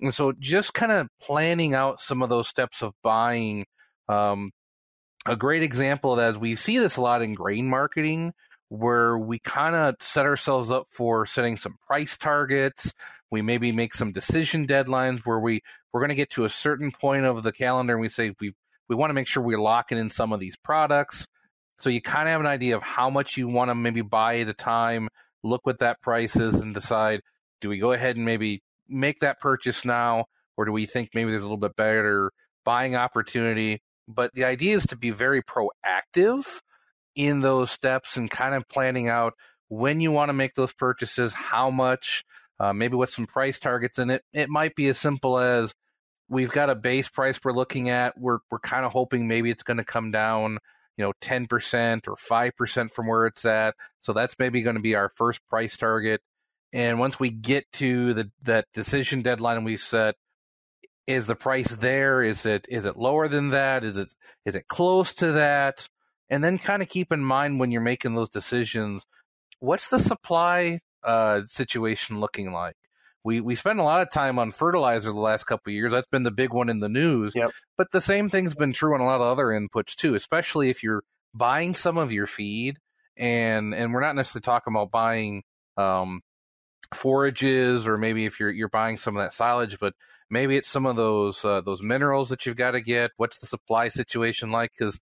And 0.00 0.14
so 0.14 0.32
just 0.38 0.74
kind 0.74 0.92
of 0.92 1.08
planning 1.20 1.74
out 1.74 2.00
some 2.00 2.22
of 2.22 2.28
those 2.28 2.46
steps 2.46 2.82
of 2.82 2.92
buying. 3.02 3.66
Um, 4.08 4.52
a 5.26 5.36
great 5.36 5.62
example 5.62 6.12
of 6.12 6.18
that 6.18 6.30
is 6.30 6.38
we 6.38 6.54
see 6.54 6.78
this 6.78 6.96
a 6.96 7.02
lot 7.02 7.22
in 7.22 7.34
grain 7.34 7.68
marketing 7.68 8.32
where 8.68 9.18
we 9.18 9.38
kind 9.38 9.74
of 9.74 9.96
set 10.00 10.26
ourselves 10.26 10.70
up 10.70 10.86
for 10.90 11.26
setting 11.26 11.56
some 11.56 11.76
price 11.86 12.16
targets. 12.16 12.92
We 13.30 13.42
maybe 13.42 13.72
make 13.72 13.94
some 13.94 14.12
decision 14.12 14.66
deadlines 14.66 15.20
where 15.20 15.40
we 15.40 15.62
we're 15.92 16.00
going 16.00 16.10
to 16.10 16.14
get 16.14 16.30
to 16.30 16.44
a 16.44 16.50
certain 16.50 16.90
point 16.90 17.24
of 17.24 17.42
the 17.42 17.52
calendar 17.52 17.94
and 17.94 18.00
we 18.00 18.08
say 18.08 18.34
we 18.40 18.54
we 18.88 18.96
want 18.96 19.10
to 19.10 19.14
make 19.14 19.26
sure 19.26 19.42
we're 19.42 19.60
locking 19.60 19.98
in 19.98 20.10
some 20.10 20.32
of 20.32 20.40
these 20.40 20.56
products. 20.56 21.26
So 21.78 21.90
you 21.90 22.00
kind 22.02 22.28
of 22.28 22.32
have 22.32 22.40
an 22.40 22.46
idea 22.46 22.76
of 22.76 22.82
how 22.82 23.10
much 23.10 23.36
you 23.36 23.48
want 23.48 23.70
to 23.70 23.74
maybe 23.74 24.02
buy 24.02 24.40
at 24.40 24.48
a 24.48 24.54
time, 24.54 25.08
look 25.42 25.64
what 25.64 25.78
that 25.78 26.00
price 26.00 26.36
is 26.36 26.54
and 26.54 26.74
decide 26.74 27.22
do 27.60 27.68
we 27.68 27.78
go 27.78 27.92
ahead 27.92 28.16
and 28.16 28.24
maybe 28.24 28.62
make 28.88 29.20
that 29.20 29.40
purchase 29.40 29.84
now 29.84 30.26
or 30.56 30.64
do 30.64 30.72
we 30.72 30.86
think 30.86 31.10
maybe 31.14 31.30
there's 31.30 31.42
a 31.42 31.46
little 31.46 31.56
bit 31.56 31.76
better 31.76 32.32
buying 32.64 32.96
opportunity? 32.96 33.82
But 34.06 34.34
the 34.34 34.44
idea 34.44 34.74
is 34.74 34.86
to 34.86 34.96
be 34.96 35.10
very 35.10 35.42
proactive 35.42 36.60
in 37.14 37.40
those 37.40 37.70
steps 37.70 38.16
and 38.16 38.30
kind 38.30 38.54
of 38.54 38.68
planning 38.68 39.08
out 39.08 39.34
when 39.68 40.00
you 40.00 40.10
want 40.10 40.30
to 40.30 40.32
make 40.32 40.54
those 40.54 40.72
purchases, 40.72 41.32
how 41.32 41.70
much, 41.70 42.24
uh, 42.58 42.72
maybe 42.72 42.96
with 42.96 43.10
some 43.10 43.26
price 43.26 43.58
targets. 43.58 43.98
And 43.98 44.10
it, 44.10 44.24
it 44.32 44.48
might 44.48 44.74
be 44.74 44.88
as 44.88 44.98
simple 44.98 45.38
as 45.38 45.74
we've 46.28 46.50
got 46.50 46.70
a 46.70 46.74
base 46.74 47.08
price 47.08 47.38
we're 47.42 47.52
looking 47.52 47.90
at. 47.90 48.18
We're, 48.18 48.38
we're 48.50 48.60
kind 48.60 48.84
of 48.84 48.92
hoping 48.92 49.28
maybe 49.28 49.50
it's 49.50 49.62
going 49.62 49.76
to 49.76 49.84
come 49.84 50.10
down, 50.10 50.58
you 50.98 51.04
know, 51.04 51.12
10% 51.22 52.08
or 52.08 52.16
5% 52.16 52.90
from 52.90 53.06
where 53.06 53.26
it's 53.26 53.46
at. 53.46 53.74
So 54.00 54.12
that's 54.12 54.38
maybe 54.38 54.60
going 54.60 54.76
to 54.76 54.82
be 54.82 54.94
our 54.94 55.08
first 55.08 55.40
price 55.48 55.76
target. 55.76 56.20
And 56.74 56.98
once 56.98 57.18
we 57.18 57.30
get 57.30 57.64
to 57.74 58.12
the 58.12 58.30
that 58.42 58.66
decision 58.74 59.22
deadline 59.22 59.64
we 59.64 59.78
set, 59.78 60.16
is 61.06 61.26
the 61.26 61.34
price 61.34 61.74
there? 61.76 62.22
Is 62.22 62.44
it 62.44 62.66
is 62.68 62.84
it 62.84 62.98
lower 62.98 63.28
than 63.28 63.48
that? 63.50 63.84
Is 63.84 63.96
it 63.96 64.12
is 64.44 64.54
it 64.54 64.68
close 64.68 65.14
to 65.14 65.32
that? 65.32 65.88
and 66.30 66.44
then 66.44 66.58
kind 66.58 66.82
of 66.82 66.88
keep 66.88 67.12
in 67.12 67.24
mind 67.24 67.58
when 67.58 67.70
you're 67.70 67.80
making 67.80 68.14
those 68.14 68.28
decisions 68.28 69.06
what's 69.60 69.88
the 69.88 69.98
supply 69.98 70.80
uh, 71.04 71.42
situation 71.46 72.20
looking 72.20 72.52
like 72.52 72.76
we 73.24 73.40
we 73.40 73.54
spend 73.54 73.80
a 73.80 73.84
lot 73.84 74.02
of 74.02 74.10
time 74.10 74.38
on 74.38 74.52
fertilizer 74.52 75.10
the 75.10 75.18
last 75.18 75.44
couple 75.44 75.70
of 75.70 75.74
years 75.74 75.92
that's 75.92 76.06
been 76.06 76.22
the 76.22 76.30
big 76.30 76.52
one 76.52 76.68
in 76.68 76.80
the 76.80 76.88
news 76.88 77.32
yep. 77.34 77.50
but 77.76 77.90
the 77.90 78.00
same 78.00 78.28
thing's 78.28 78.54
been 78.54 78.72
true 78.72 78.94
on 78.94 79.00
a 79.00 79.04
lot 79.04 79.20
of 79.20 79.26
other 79.26 79.46
inputs 79.46 79.94
too 79.94 80.14
especially 80.14 80.70
if 80.70 80.82
you're 80.82 81.02
buying 81.34 81.74
some 81.74 81.98
of 81.98 82.12
your 82.12 82.26
feed 82.26 82.78
and 83.16 83.74
and 83.74 83.92
we're 83.92 84.00
not 84.00 84.16
necessarily 84.16 84.42
talking 84.42 84.72
about 84.72 84.90
buying 84.90 85.42
um, 85.76 86.20
forages 86.94 87.86
or 87.86 87.98
maybe 87.98 88.24
if 88.24 88.40
you're 88.40 88.50
you're 88.50 88.68
buying 88.68 88.98
some 88.98 89.16
of 89.16 89.22
that 89.22 89.32
silage 89.32 89.78
but 89.78 89.94
maybe 90.30 90.56
it's 90.56 90.68
some 90.68 90.86
of 90.86 90.96
those 90.96 91.44
uh, 91.44 91.60
those 91.60 91.82
minerals 91.82 92.30
that 92.30 92.46
you've 92.46 92.56
got 92.56 92.72
to 92.72 92.80
get 92.80 93.10
what's 93.16 93.38
the 93.38 93.46
supply 93.46 93.88
situation 93.88 94.50
like 94.50 94.70
because 94.76 94.98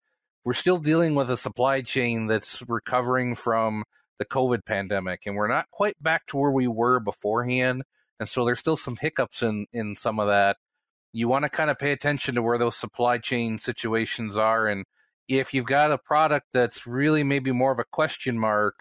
we're 0.46 0.54
still 0.54 0.78
dealing 0.78 1.16
with 1.16 1.30
a 1.30 1.38
supply 1.38 1.82
chain 1.82 2.28
that's 2.28 2.64
recovering 2.68 3.36
from 3.36 3.84
the 4.20 4.26
COVID 4.26 4.66
pandemic, 4.66 5.24
and 5.26 5.36
we're 5.36 5.48
not 5.48 5.70
quite 5.72 6.02
back 6.02 6.26
to 6.28 6.38
where 6.38 6.52
we 6.52 6.68
were 6.68 7.00
beforehand. 7.00 7.84
And 8.20 8.30
so 8.30 8.46
there's 8.46 8.60
still 8.60 8.76
some 8.76 8.98
hiccups 9.00 9.44
in 9.44 9.68
in 9.74 9.96
some 9.96 10.20
of 10.20 10.28
that. 10.28 10.58
You 11.14 11.28
want 11.28 11.44
to 11.44 11.50
kind 11.50 11.70
of 11.70 11.78
pay 11.78 11.92
attention 11.92 12.36
to 12.36 12.42
where 12.42 12.58
those 12.58 12.76
supply 12.76 13.18
chain 13.18 13.60
situations 13.60 14.36
are, 14.38 14.68
and 14.68 14.86
if 15.28 15.54
you've 15.54 15.66
got 15.66 15.92
a 15.92 15.98
product 15.98 16.48
that's 16.54 16.86
really 16.86 17.24
maybe 17.24 17.52
more 17.52 17.72
of 17.72 17.80
a 17.80 17.86
question 17.92 18.38
mark, 18.38 18.76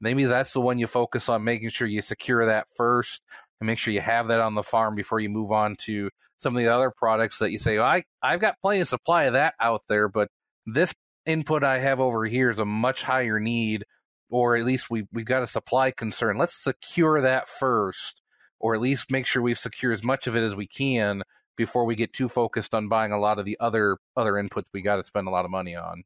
maybe 0.00 0.24
that's 0.24 0.52
the 0.52 0.60
one 0.60 0.78
you 0.78 0.86
focus 0.86 1.28
on 1.28 1.44
making 1.44 1.68
sure 1.70 1.86
you 1.86 2.02
secure 2.02 2.46
that 2.46 2.66
first 2.76 3.22
and 3.60 3.66
make 3.66 3.78
sure 3.78 3.92
you 3.92 4.00
have 4.00 4.28
that 4.28 4.40
on 4.40 4.54
the 4.54 4.62
farm 4.62 4.94
before 4.94 5.20
you 5.20 5.28
move 5.28 5.52
on 5.52 5.76
to 5.76 6.10
some 6.38 6.56
of 6.56 6.62
the 6.62 6.72
other 6.72 6.90
products 6.90 7.38
that 7.38 7.50
you 7.50 7.58
say, 7.58 7.76
well, 7.76 7.86
I, 7.86 8.04
I've 8.22 8.40
got 8.40 8.56
plenty 8.62 8.80
of 8.80 8.88
supply 8.88 9.24
of 9.24 9.34
that 9.34 9.54
out 9.60 9.82
there, 9.88 10.08
but 10.08 10.28
this 10.64 10.94
input 11.26 11.62
I 11.62 11.78
have 11.78 12.00
over 12.00 12.24
here 12.24 12.50
is 12.50 12.58
a 12.58 12.64
much 12.64 13.02
higher 13.02 13.38
need, 13.38 13.84
or 14.30 14.56
at 14.56 14.64
least 14.64 14.90
we 14.90 15.06
we've 15.12 15.26
got 15.26 15.42
a 15.42 15.46
supply 15.46 15.90
concern. 15.90 16.38
Let's 16.38 16.62
secure 16.62 17.20
that 17.20 17.48
first, 17.48 18.19
or 18.60 18.74
at 18.74 18.80
least 18.80 19.10
make 19.10 19.26
sure 19.26 19.42
we've 19.42 19.58
secured 19.58 19.94
as 19.94 20.04
much 20.04 20.26
of 20.26 20.36
it 20.36 20.42
as 20.42 20.54
we 20.54 20.66
can 20.66 21.22
before 21.56 21.84
we 21.84 21.96
get 21.96 22.12
too 22.12 22.28
focused 22.28 22.74
on 22.74 22.88
buying 22.88 23.12
a 23.12 23.18
lot 23.18 23.38
of 23.38 23.44
the 23.44 23.56
other 23.60 23.98
other 24.16 24.32
inputs 24.32 24.66
we 24.72 24.82
got 24.82 24.96
to 24.96 25.04
spend 25.04 25.26
a 25.26 25.30
lot 25.30 25.44
of 25.44 25.50
money 25.50 25.74
on. 25.74 26.04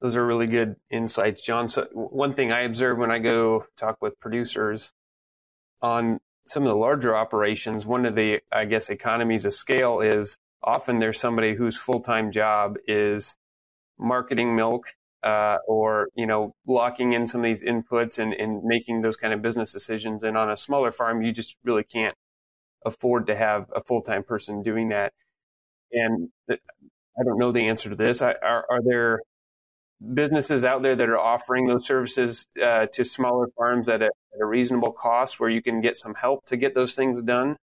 Those 0.00 0.16
are 0.16 0.26
really 0.26 0.46
good 0.46 0.76
insights, 0.90 1.42
John. 1.42 1.68
So 1.70 1.88
one 1.92 2.34
thing 2.34 2.52
I 2.52 2.60
observe 2.60 2.98
when 2.98 3.10
I 3.10 3.18
go 3.18 3.64
talk 3.78 3.96
with 4.02 4.20
producers 4.20 4.92
on 5.80 6.20
some 6.46 6.62
of 6.64 6.68
the 6.68 6.76
larger 6.76 7.16
operations, 7.16 7.86
one 7.86 8.04
of 8.04 8.14
the 8.14 8.40
I 8.52 8.66
guess 8.66 8.90
economies 8.90 9.44
of 9.46 9.54
scale 9.54 10.00
is 10.00 10.36
often 10.62 10.98
there's 10.98 11.18
somebody 11.18 11.54
whose 11.54 11.76
full 11.76 12.00
time 12.00 12.30
job 12.30 12.76
is 12.86 13.36
marketing 13.98 14.54
milk 14.54 14.94
uh, 15.26 15.58
or 15.66 16.08
you 16.14 16.24
know 16.24 16.54
locking 16.66 17.12
in 17.12 17.26
some 17.26 17.40
of 17.40 17.44
these 17.44 17.64
inputs 17.64 18.18
and, 18.18 18.32
and 18.34 18.62
making 18.62 19.02
those 19.02 19.16
kind 19.16 19.34
of 19.34 19.42
business 19.42 19.72
decisions. 19.72 20.22
And 20.22 20.38
on 20.38 20.48
a 20.50 20.56
smaller 20.56 20.92
farm, 20.92 21.20
you 21.22 21.32
just 21.32 21.56
really 21.64 21.82
can't 21.82 22.14
afford 22.84 23.26
to 23.26 23.34
have 23.34 23.66
a 23.74 23.82
full 23.82 24.02
time 24.02 24.22
person 24.22 24.62
doing 24.62 24.88
that. 24.90 25.12
And 25.92 26.28
I 26.48 27.24
don't 27.24 27.38
know 27.38 27.50
the 27.50 27.66
answer 27.66 27.90
to 27.90 27.96
this. 27.96 28.22
Are, 28.22 28.36
are 28.40 28.80
there 28.84 29.20
businesses 30.14 30.64
out 30.64 30.82
there 30.82 30.94
that 30.94 31.08
are 31.08 31.18
offering 31.18 31.66
those 31.66 31.86
services 31.86 32.46
uh, 32.62 32.86
to 32.92 33.04
smaller 33.04 33.48
farms 33.56 33.88
at 33.88 34.02
a, 34.02 34.06
at 34.06 34.40
a 34.40 34.46
reasonable 34.46 34.92
cost 34.92 35.40
where 35.40 35.50
you 35.50 35.62
can 35.62 35.80
get 35.80 35.96
some 35.96 36.14
help 36.14 36.46
to 36.46 36.56
get 36.56 36.74
those 36.76 36.94
things 36.94 37.20
done? 37.22 37.56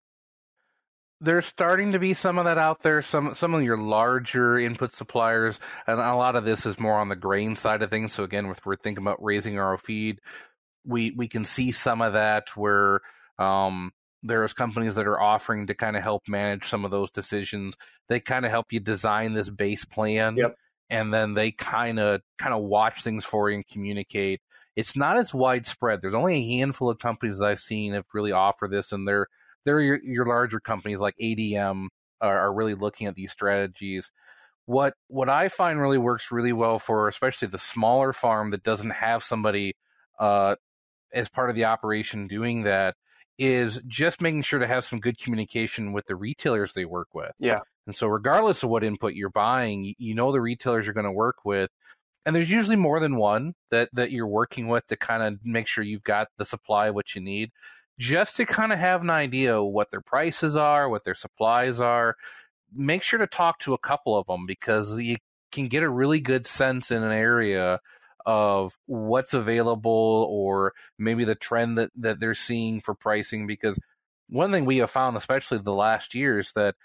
There's 1.23 1.45
starting 1.45 1.93
to 1.93 1.99
be 1.99 2.13
some 2.13 2.37
of 2.37 2.45
that 2.45 2.57
out 2.57 2.81
there. 2.81 3.01
Some 3.01 3.33
some 3.33 3.53
of 3.53 3.63
your 3.63 3.77
larger 3.77 4.59
input 4.59 4.93
suppliers, 4.93 5.59
and 5.87 5.99
a 5.99 6.15
lot 6.15 6.35
of 6.35 6.43
this 6.43 6.65
is 6.65 6.79
more 6.79 6.99
on 6.99 7.09
the 7.09 7.15
grain 7.15 7.55
side 7.55 7.81
of 7.81 7.89
things. 7.89 8.11
So 8.11 8.23
again, 8.23 8.45
if 8.47 8.65
we're 8.65 8.75
thinking 8.75 9.03
about 9.03 9.23
raising 9.23 9.57
our 9.57 9.77
feed, 9.77 10.19
we 10.85 11.11
we 11.11 11.27
can 11.29 11.45
see 11.45 11.71
some 11.71 12.01
of 12.01 12.13
that 12.13 12.55
where 12.57 12.99
um, 13.39 13.91
there's 14.21 14.53
companies 14.53 14.95
that 14.95 15.07
are 15.07 15.19
offering 15.19 15.67
to 15.67 15.73
kind 15.73 15.95
of 15.95 16.03
help 16.03 16.27
manage 16.27 16.65
some 16.65 16.83
of 16.83 16.91
those 16.91 17.09
decisions. 17.09 17.75
They 18.09 18.19
kind 18.19 18.45
of 18.45 18.51
help 18.51 18.73
you 18.73 18.81
design 18.81 19.33
this 19.33 19.49
base 19.49 19.85
plan, 19.85 20.35
yep. 20.35 20.55
and 20.89 21.13
then 21.13 21.35
they 21.35 21.51
kind 21.51 21.99
of 21.99 22.21
kind 22.37 22.53
of 22.53 22.63
watch 22.63 23.01
things 23.01 23.23
for 23.23 23.49
you 23.49 23.55
and 23.55 23.67
communicate. 23.67 24.41
It's 24.75 24.97
not 24.97 25.17
as 25.17 25.33
widespread. 25.33 26.01
There's 26.01 26.15
only 26.15 26.35
a 26.35 26.57
handful 26.57 26.89
of 26.89 26.99
companies 26.99 27.37
that 27.37 27.45
I've 27.45 27.59
seen 27.59 27.93
have 27.93 28.07
really 28.13 28.33
offer 28.33 28.67
this, 28.67 28.91
and 28.91 29.07
they're 29.07 29.27
they're 29.65 29.79
your, 29.79 29.99
your 30.03 30.25
larger 30.25 30.59
companies 30.59 30.99
like 30.99 31.15
ADM 31.21 31.87
are, 32.21 32.39
are 32.39 32.53
really 32.53 32.75
looking 32.75 33.07
at 33.07 33.15
these 33.15 33.31
strategies. 33.31 34.11
What 34.65 34.93
what 35.07 35.29
I 35.29 35.49
find 35.49 35.79
really 35.79 35.97
works 35.97 36.31
really 36.31 36.53
well 36.53 36.79
for 36.79 37.07
especially 37.07 37.49
the 37.49 37.57
smaller 37.57 38.13
farm 38.13 38.51
that 38.51 38.63
doesn't 38.63 38.91
have 38.91 39.23
somebody 39.23 39.75
uh, 40.19 40.55
as 41.13 41.27
part 41.27 41.49
of 41.49 41.55
the 41.55 41.65
operation 41.65 42.27
doing 42.27 42.63
that 42.63 42.95
is 43.37 43.81
just 43.87 44.21
making 44.21 44.43
sure 44.43 44.59
to 44.59 44.67
have 44.67 44.85
some 44.85 44.99
good 44.99 45.17
communication 45.17 45.91
with 45.91 46.05
the 46.05 46.15
retailers 46.15 46.73
they 46.73 46.85
work 46.85 47.13
with. 47.13 47.31
Yeah. 47.39 47.59
And 47.85 47.95
so 47.95 48.07
regardless 48.07 48.63
of 48.63 48.69
what 48.69 48.83
input 48.83 49.15
you're 49.15 49.29
buying, 49.29 49.95
you 49.97 50.15
know 50.15 50.31
the 50.31 50.39
retailers 50.39 50.85
you're 50.85 50.93
going 50.93 51.05
to 51.05 51.11
work 51.11 51.43
with 51.43 51.69
and 52.25 52.35
there's 52.35 52.49
usually 52.49 52.75
more 52.75 52.99
than 52.99 53.17
one 53.17 53.53
that 53.69 53.89
that 53.93 54.11
you're 54.11 54.27
working 54.27 54.67
with 54.67 54.85
to 54.87 54.97
kind 54.97 55.23
of 55.23 55.39
make 55.43 55.67
sure 55.67 55.83
you've 55.83 56.03
got 56.03 56.27
the 56.37 56.45
supply 56.45 56.87
of 56.87 56.95
what 56.95 57.15
you 57.15 57.21
need 57.21 57.51
just 57.99 58.35
to 58.37 58.45
kind 58.45 58.73
of 58.73 58.79
have 58.79 59.01
an 59.01 59.09
idea 59.09 59.63
what 59.63 59.91
their 59.91 60.01
prices 60.01 60.55
are, 60.55 60.89
what 60.89 61.03
their 61.03 61.15
supplies 61.15 61.79
are. 61.79 62.15
Make 62.73 63.03
sure 63.03 63.19
to 63.19 63.27
talk 63.27 63.59
to 63.59 63.73
a 63.73 63.77
couple 63.77 64.17
of 64.17 64.27
them 64.27 64.45
because 64.45 64.99
you 64.99 65.17
can 65.51 65.67
get 65.67 65.83
a 65.83 65.89
really 65.89 66.19
good 66.19 66.47
sense 66.47 66.91
in 66.91 67.03
an 67.03 67.11
area 67.11 67.79
of 68.25 68.73
what's 68.85 69.33
available 69.33 70.27
or 70.29 70.73
maybe 70.97 71.23
the 71.23 71.35
trend 71.35 71.77
that, 71.77 71.91
that 71.95 72.19
they're 72.19 72.33
seeing 72.33 72.81
for 72.81 72.95
pricing. 72.95 73.45
Because 73.45 73.77
one 74.29 74.51
thing 74.51 74.65
we 74.65 74.77
have 74.77 74.89
found, 74.89 75.15
especially 75.17 75.59
the 75.59 75.73
last 75.73 76.15
years, 76.15 76.51
that 76.55 76.75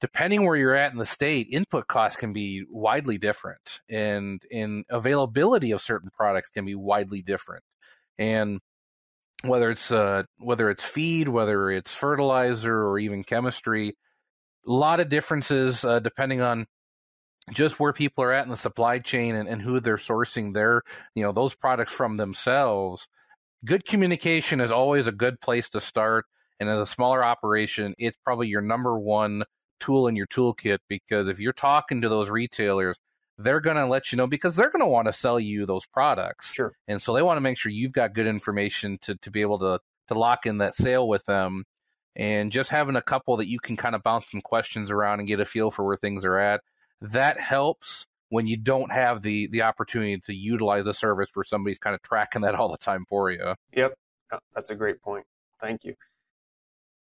depending 0.00 0.44
where 0.44 0.56
you're 0.56 0.74
at 0.74 0.92
in 0.92 0.98
the 0.98 1.06
state, 1.06 1.48
input 1.50 1.86
costs 1.88 2.16
can 2.16 2.32
be 2.32 2.64
widely 2.70 3.18
different 3.18 3.80
and 3.88 4.42
in 4.50 4.84
availability 4.90 5.70
of 5.70 5.80
certain 5.80 6.10
products 6.10 6.48
can 6.48 6.64
be 6.64 6.74
widely 6.74 7.22
different. 7.22 7.64
And 8.18 8.60
whether 9.44 9.70
it's 9.70 9.90
uh, 9.90 10.24
whether 10.38 10.70
it's 10.70 10.84
feed, 10.84 11.28
whether 11.28 11.70
it's 11.70 11.94
fertilizer, 11.94 12.82
or 12.86 12.98
even 12.98 13.24
chemistry. 13.24 13.96
A 14.66 14.72
lot 14.72 15.00
of 15.00 15.08
differences 15.08 15.84
uh, 15.84 16.00
depending 16.00 16.40
on 16.40 16.66
just 17.52 17.78
where 17.78 17.92
people 17.92 18.24
are 18.24 18.32
at 18.32 18.44
in 18.44 18.50
the 18.50 18.56
supply 18.56 18.98
chain 18.98 19.34
and, 19.34 19.48
and 19.48 19.60
who 19.60 19.78
they're 19.78 19.96
sourcing 19.96 20.54
their 20.54 20.82
you 21.14 21.22
know 21.22 21.32
those 21.32 21.54
products 21.54 21.92
from 21.92 22.16
themselves. 22.16 23.06
Good 23.64 23.86
communication 23.86 24.60
is 24.60 24.70
always 24.70 25.06
a 25.06 25.12
good 25.12 25.40
place 25.40 25.68
to 25.70 25.80
start. 25.80 26.26
And 26.60 26.68
as 26.68 26.78
a 26.78 26.86
smaller 26.86 27.24
operation, 27.24 27.94
it's 27.98 28.16
probably 28.24 28.48
your 28.48 28.60
number 28.60 28.98
one 28.98 29.44
tool 29.80 30.06
in 30.06 30.16
your 30.16 30.26
toolkit 30.26 30.78
because 30.88 31.28
if 31.28 31.40
you're 31.40 31.52
talking 31.52 32.02
to 32.02 32.08
those 32.08 32.30
retailers, 32.30 32.96
they're 33.38 33.60
going 33.60 33.76
to 33.76 33.86
let 33.86 34.12
you 34.12 34.16
know 34.16 34.26
because 34.26 34.56
they're 34.56 34.70
going 34.70 34.80
to 34.80 34.86
want 34.86 35.06
to 35.06 35.12
sell 35.12 35.40
you 35.40 35.66
those 35.66 35.86
products. 35.86 36.52
Sure. 36.52 36.72
And 36.86 37.00
so 37.02 37.12
they 37.12 37.22
want 37.22 37.36
to 37.36 37.40
make 37.40 37.58
sure 37.58 37.72
you've 37.72 37.92
got 37.92 38.14
good 38.14 38.26
information 38.26 38.98
to, 39.02 39.16
to 39.16 39.30
be 39.30 39.40
able 39.40 39.58
to, 39.60 39.80
to 40.08 40.14
lock 40.18 40.46
in 40.46 40.58
that 40.58 40.74
sale 40.74 41.08
with 41.08 41.24
them. 41.24 41.64
And 42.16 42.52
just 42.52 42.70
having 42.70 42.94
a 42.94 43.02
couple 43.02 43.36
that 43.38 43.48
you 43.48 43.58
can 43.58 43.76
kind 43.76 43.94
of 43.94 44.02
bounce 44.02 44.30
some 44.30 44.40
questions 44.40 44.90
around 44.90 45.18
and 45.18 45.26
get 45.26 45.40
a 45.40 45.44
feel 45.44 45.70
for 45.70 45.84
where 45.84 45.96
things 45.96 46.24
are 46.24 46.38
at, 46.38 46.60
that 47.00 47.40
helps 47.40 48.06
when 48.28 48.46
you 48.46 48.56
don't 48.56 48.92
have 48.92 49.22
the, 49.22 49.48
the 49.48 49.62
opportunity 49.62 50.18
to 50.18 50.34
utilize 50.34 50.86
a 50.86 50.94
service 50.94 51.30
where 51.34 51.44
somebody's 51.44 51.78
kind 51.78 51.94
of 51.94 52.02
tracking 52.02 52.42
that 52.42 52.54
all 52.54 52.70
the 52.70 52.78
time 52.78 53.04
for 53.08 53.30
you. 53.30 53.54
Yep. 53.72 53.94
That's 54.54 54.70
a 54.70 54.74
great 54.74 55.02
point. 55.02 55.24
Thank 55.60 55.84
you. 55.84 55.94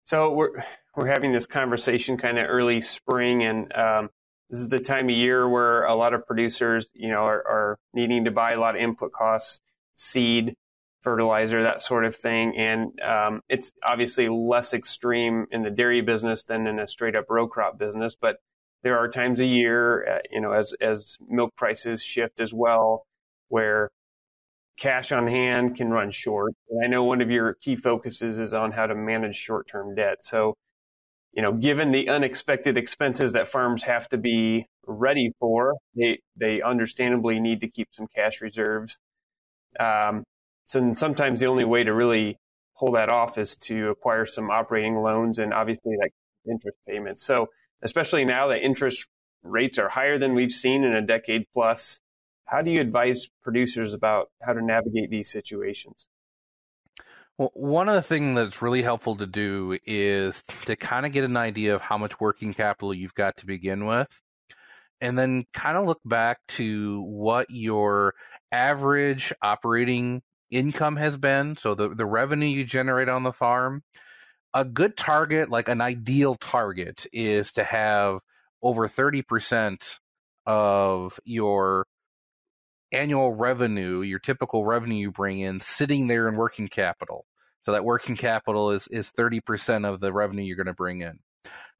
So 0.06 0.32
we're 0.32 0.64
we're 0.96 1.08
having 1.08 1.34
this 1.34 1.46
conversation 1.46 2.18
kind 2.18 2.40
of 2.40 2.48
early 2.50 2.82
spring, 2.82 3.44
and 3.44 3.72
um, 3.76 4.10
this 4.50 4.60
is 4.60 4.70
the 4.70 4.80
time 4.80 5.10
of 5.10 5.16
year 5.16 5.48
where 5.48 5.86
a 5.86 5.96
lot 5.96 6.14
of 6.14 6.26
producers, 6.26 6.90
you 6.94 7.10
know, 7.10 7.24
are, 7.24 7.48
are 7.48 7.80
needing 7.94 8.26
to 8.26 8.32
buy 8.32 8.52
a 8.52 8.60
lot 8.60 8.76
of 8.76 8.82
input 8.82 9.12
costs, 9.12 9.60
seed, 9.96 10.56
fertilizer, 11.02 11.64
that 11.64 11.82
sort 11.82 12.04
of 12.04 12.16
thing. 12.16 12.58
And 12.58 13.00
um, 13.02 13.42
it's 13.48 13.74
obviously 13.86 14.28
less 14.28 14.74
extreme 14.74 15.46
in 15.52 15.64
the 15.64 15.70
dairy 15.70 16.02
business 16.02 16.44
than 16.44 16.68
in 16.68 16.80
a 16.80 16.88
straight 16.88 17.16
up 17.16 17.26
row 17.30 17.48
crop 17.48 17.78
business. 17.78 18.16
But 18.20 18.38
there 18.82 18.98
are 18.98 19.08
times 19.08 19.40
a 19.40 19.46
year, 19.46 20.08
uh, 20.08 20.20
you 20.32 20.42
know, 20.42 20.52
as 20.52 20.74
as 20.82 21.18
milk 21.28 21.56
prices 21.56 22.02
shift 22.04 22.40
as 22.40 22.54
well, 22.54 23.06
where 23.50 23.92
cash 24.78 25.12
on 25.12 25.28
hand 25.28 25.76
can 25.76 25.90
run 25.90 26.12
short. 26.12 26.54
And 26.70 26.84
I 26.84 26.88
know 26.88 27.04
one 27.04 27.22
of 27.22 27.30
your 27.30 27.54
key 27.56 27.76
focuses 27.76 28.40
is 28.40 28.54
on 28.54 28.72
how 28.72 28.88
to 28.88 28.96
manage 28.96 29.36
short 29.36 29.68
term 29.70 29.96
debt. 29.96 30.20
So 30.22 30.56
you 31.34 31.42
know, 31.42 31.52
given 31.54 31.92
the 31.92 32.10
unexpected 32.10 32.78
expenses 32.78 33.34
that 33.34 33.48
farms 33.48 33.84
have 33.84 34.10
to 34.10 34.18
be 34.18 34.68
ready 34.86 35.32
for, 35.40 35.76
they 35.96 36.20
they 36.36 36.62
understandably 36.62 37.40
need 37.40 37.62
to 37.62 37.68
keep 37.68 37.90
some 37.92 38.08
cash 38.16 38.42
reserves. 38.42 38.98
Um, 39.80 40.24
so 40.66 40.94
sometimes 40.94 41.40
the 41.40 41.48
only 41.48 41.66
way 41.66 41.84
to 41.84 41.94
really 41.94 42.38
pull 42.78 42.92
that 42.94 43.10
off 43.10 43.38
is 43.38 43.56
to 43.58 43.90
acquire 43.90 44.26
some 44.26 44.50
operating 44.50 44.98
loans 44.98 45.40
and 45.40 45.54
obviously 45.54 45.96
like 46.00 46.12
interest 46.50 46.78
payments. 46.88 47.24
So 47.24 47.48
especially 47.82 48.26
now 48.26 48.48
that 48.48 48.64
interest 48.64 49.06
rates 49.44 49.78
are 49.78 49.90
higher 49.90 50.18
than 50.18 50.34
we've 50.34 50.52
seen 50.52 50.84
in 50.84 50.94
a 50.94 51.02
decade 51.02 51.46
plus, 51.54 52.00
how 52.46 52.62
do 52.62 52.72
you 52.72 52.82
advise 52.82 53.30
producers 53.44 53.94
about 53.94 54.30
how 54.42 54.54
to 54.54 54.62
navigate 54.62 55.10
these 55.10 55.30
situations? 55.30 56.08
Well, 57.40 57.52
one 57.54 57.88
of 57.88 57.96
the 57.96 58.02
things 58.02 58.36
that's 58.36 58.62
really 58.62 58.82
helpful 58.82 59.16
to 59.16 59.26
do 59.26 59.78
is 59.86 60.44
to 60.66 60.76
kind 60.76 61.06
of 61.06 61.14
get 61.14 61.24
an 61.24 61.38
idea 61.38 61.74
of 61.74 61.80
how 61.80 61.98
much 61.98 62.20
working 62.20 62.54
capital 62.54 62.94
you've 62.94 63.16
got 63.16 63.38
to 63.38 63.46
begin 63.46 63.86
with, 63.86 64.20
and 65.00 65.18
then 65.18 65.46
kind 65.54 65.78
of 65.78 65.86
look 65.86 66.02
back 66.04 66.40
to 66.50 67.02
what 67.04 67.48
your 67.50 68.14
average 68.52 69.32
operating 69.42 70.22
income 70.52 70.98
has 70.98 71.16
been. 71.16 71.56
So 71.56 71.76
the, 71.76 71.96
the 71.96 72.06
revenue 72.06 72.46
you 72.50 72.66
generate 72.66 73.08
on 73.08 73.24
the 73.24 73.32
farm. 73.32 73.84
A 74.54 74.66
good 74.66 74.98
target, 74.98 75.50
like 75.50 75.70
an 75.70 75.80
ideal 75.80 76.36
target, 76.36 77.06
is 77.14 77.54
to 77.54 77.64
have 77.64 78.20
over 78.62 78.90
30% 78.90 79.98
of 80.46 81.22
your 81.24 81.86
annual 82.92 83.32
revenue, 83.32 84.02
your 84.02 84.20
typical 84.20 84.66
revenue 84.66 84.98
you 84.98 85.12
bring 85.12 85.40
in, 85.40 85.62
sitting 85.62 86.08
there 86.08 86.28
in 86.28 86.36
working 86.36 86.68
capital. 86.68 87.26
So 87.64 87.74
that 87.74 87.84
working 87.84 88.16
capital 88.16 88.72
is 88.72 88.88
is 88.88 89.10
thirty 89.10 89.42
percent 89.42 89.86
of 89.86 90.00
the 90.00 90.14
revenue 90.14 90.44
you're 90.44 90.56
going 90.56 90.68
to 90.68 90.74
bring 90.74 91.02
in. 91.02 91.20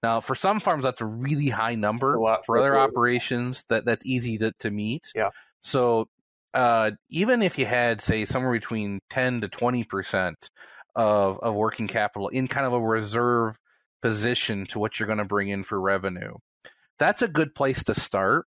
Now, 0.02 0.22
for 0.22 0.36
some 0.36 0.60
farms, 0.60 0.84
that's 0.84 1.02
a 1.02 1.06
really 1.06 1.50
high 1.50 1.76
number. 1.76 2.18
For 2.46 2.58
other 2.58 2.78
operations, 2.78 3.66
that 3.70 3.86
that's 3.86 4.06
easy 4.06 4.38
to, 4.38 4.54
to 4.60 4.72
meet. 4.72 5.12
Yeah. 5.16 5.30
So 5.62 6.08
uh, 6.54 6.92
even 7.10 7.42
if 7.42 7.58
you 7.58 7.66
had, 7.66 8.02
say, 8.02 8.26
somewhere 8.26 8.54
between 8.54 9.00
ten 9.10 9.42
to 9.42 9.48
twenty 9.48 9.84
percent 9.84 10.50
of 10.96 11.40
of 11.40 11.56
working 11.56 11.88
capital 11.88 12.30
in 12.30 12.48
kind 12.48 12.66
of 12.66 12.74
a 12.74 12.82
reserve 12.82 13.58
position 14.02 14.66
to 14.68 14.80
what 14.80 15.00
you're 15.00 15.08
going 15.08 15.20
to 15.20 15.26
bring 15.26 15.50
in 15.50 15.64
for 15.64 15.80
revenue, 15.80 16.36
that's 16.98 17.22
a 17.22 17.28
good 17.28 17.54
place 17.54 17.84
to 17.84 17.94
start. 17.94 18.46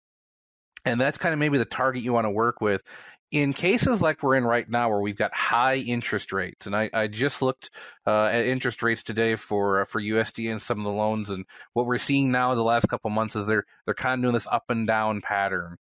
And 0.85 0.99
that's 0.99 1.17
kind 1.17 1.33
of 1.33 1.39
maybe 1.39 1.57
the 1.57 1.65
target 1.65 2.03
you 2.03 2.13
want 2.13 2.25
to 2.25 2.31
work 2.31 2.61
with 2.61 2.81
in 3.31 3.53
cases 3.53 4.01
like 4.01 4.23
we're 4.23 4.35
in 4.35 4.43
right 4.43 4.69
now 4.69 4.89
where 4.89 5.01
we've 5.01 5.17
got 5.17 5.35
high 5.35 5.75
interest 5.75 6.33
rates 6.33 6.65
and 6.65 6.75
i, 6.75 6.89
I 6.93 7.07
just 7.07 7.41
looked 7.41 7.69
uh, 8.07 8.25
at 8.25 8.45
interest 8.45 8.81
rates 8.81 9.03
today 9.03 9.35
for 9.35 9.81
uh, 9.81 9.85
for 9.85 10.01
usd 10.01 10.51
and 10.51 10.61
some 10.61 10.79
of 10.79 10.83
the 10.83 10.91
loans 10.91 11.29
and 11.29 11.45
what 11.73 11.85
we're 11.85 11.97
seeing 11.97 12.31
now 12.31 12.51
in 12.51 12.57
the 12.57 12.63
last 12.63 12.87
couple 12.87 13.09
months 13.09 13.35
is 13.35 13.45
they're 13.45 13.65
they're 13.85 13.93
kind 13.93 14.15
of 14.15 14.21
doing 14.23 14.33
this 14.33 14.47
up 14.51 14.65
and 14.69 14.87
down 14.87 15.21
pattern 15.21 15.77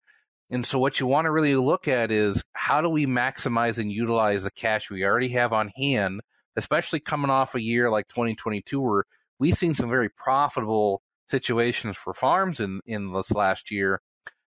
and 0.49 0.65
so 0.65 0.79
what 0.79 0.99
you 0.99 1.07
want 1.07 1.25
to 1.25 1.31
really 1.31 1.55
look 1.55 1.87
at 1.87 2.11
is 2.11 2.43
how 2.53 2.81
do 2.81 2.89
we 2.89 3.05
maximize 3.05 3.77
and 3.77 3.91
utilize 3.91 4.43
the 4.43 4.51
cash 4.51 4.89
we 4.89 5.03
already 5.03 5.29
have 5.29 5.53
on 5.53 5.71
hand 5.77 6.21
especially 6.57 6.99
coming 6.99 7.29
off 7.29 7.55
a 7.55 7.61
year 7.61 7.89
like 7.89 8.07
2022 8.09 8.81
where 8.81 9.03
we've 9.39 9.57
seen 9.57 9.73
some 9.73 9.89
very 9.89 10.09
profitable 10.09 11.01
situations 11.27 11.97
for 11.97 12.13
farms 12.13 12.59
in 12.59 12.81
in 12.85 13.13
this 13.13 13.31
last 13.31 13.71
year. 13.71 14.01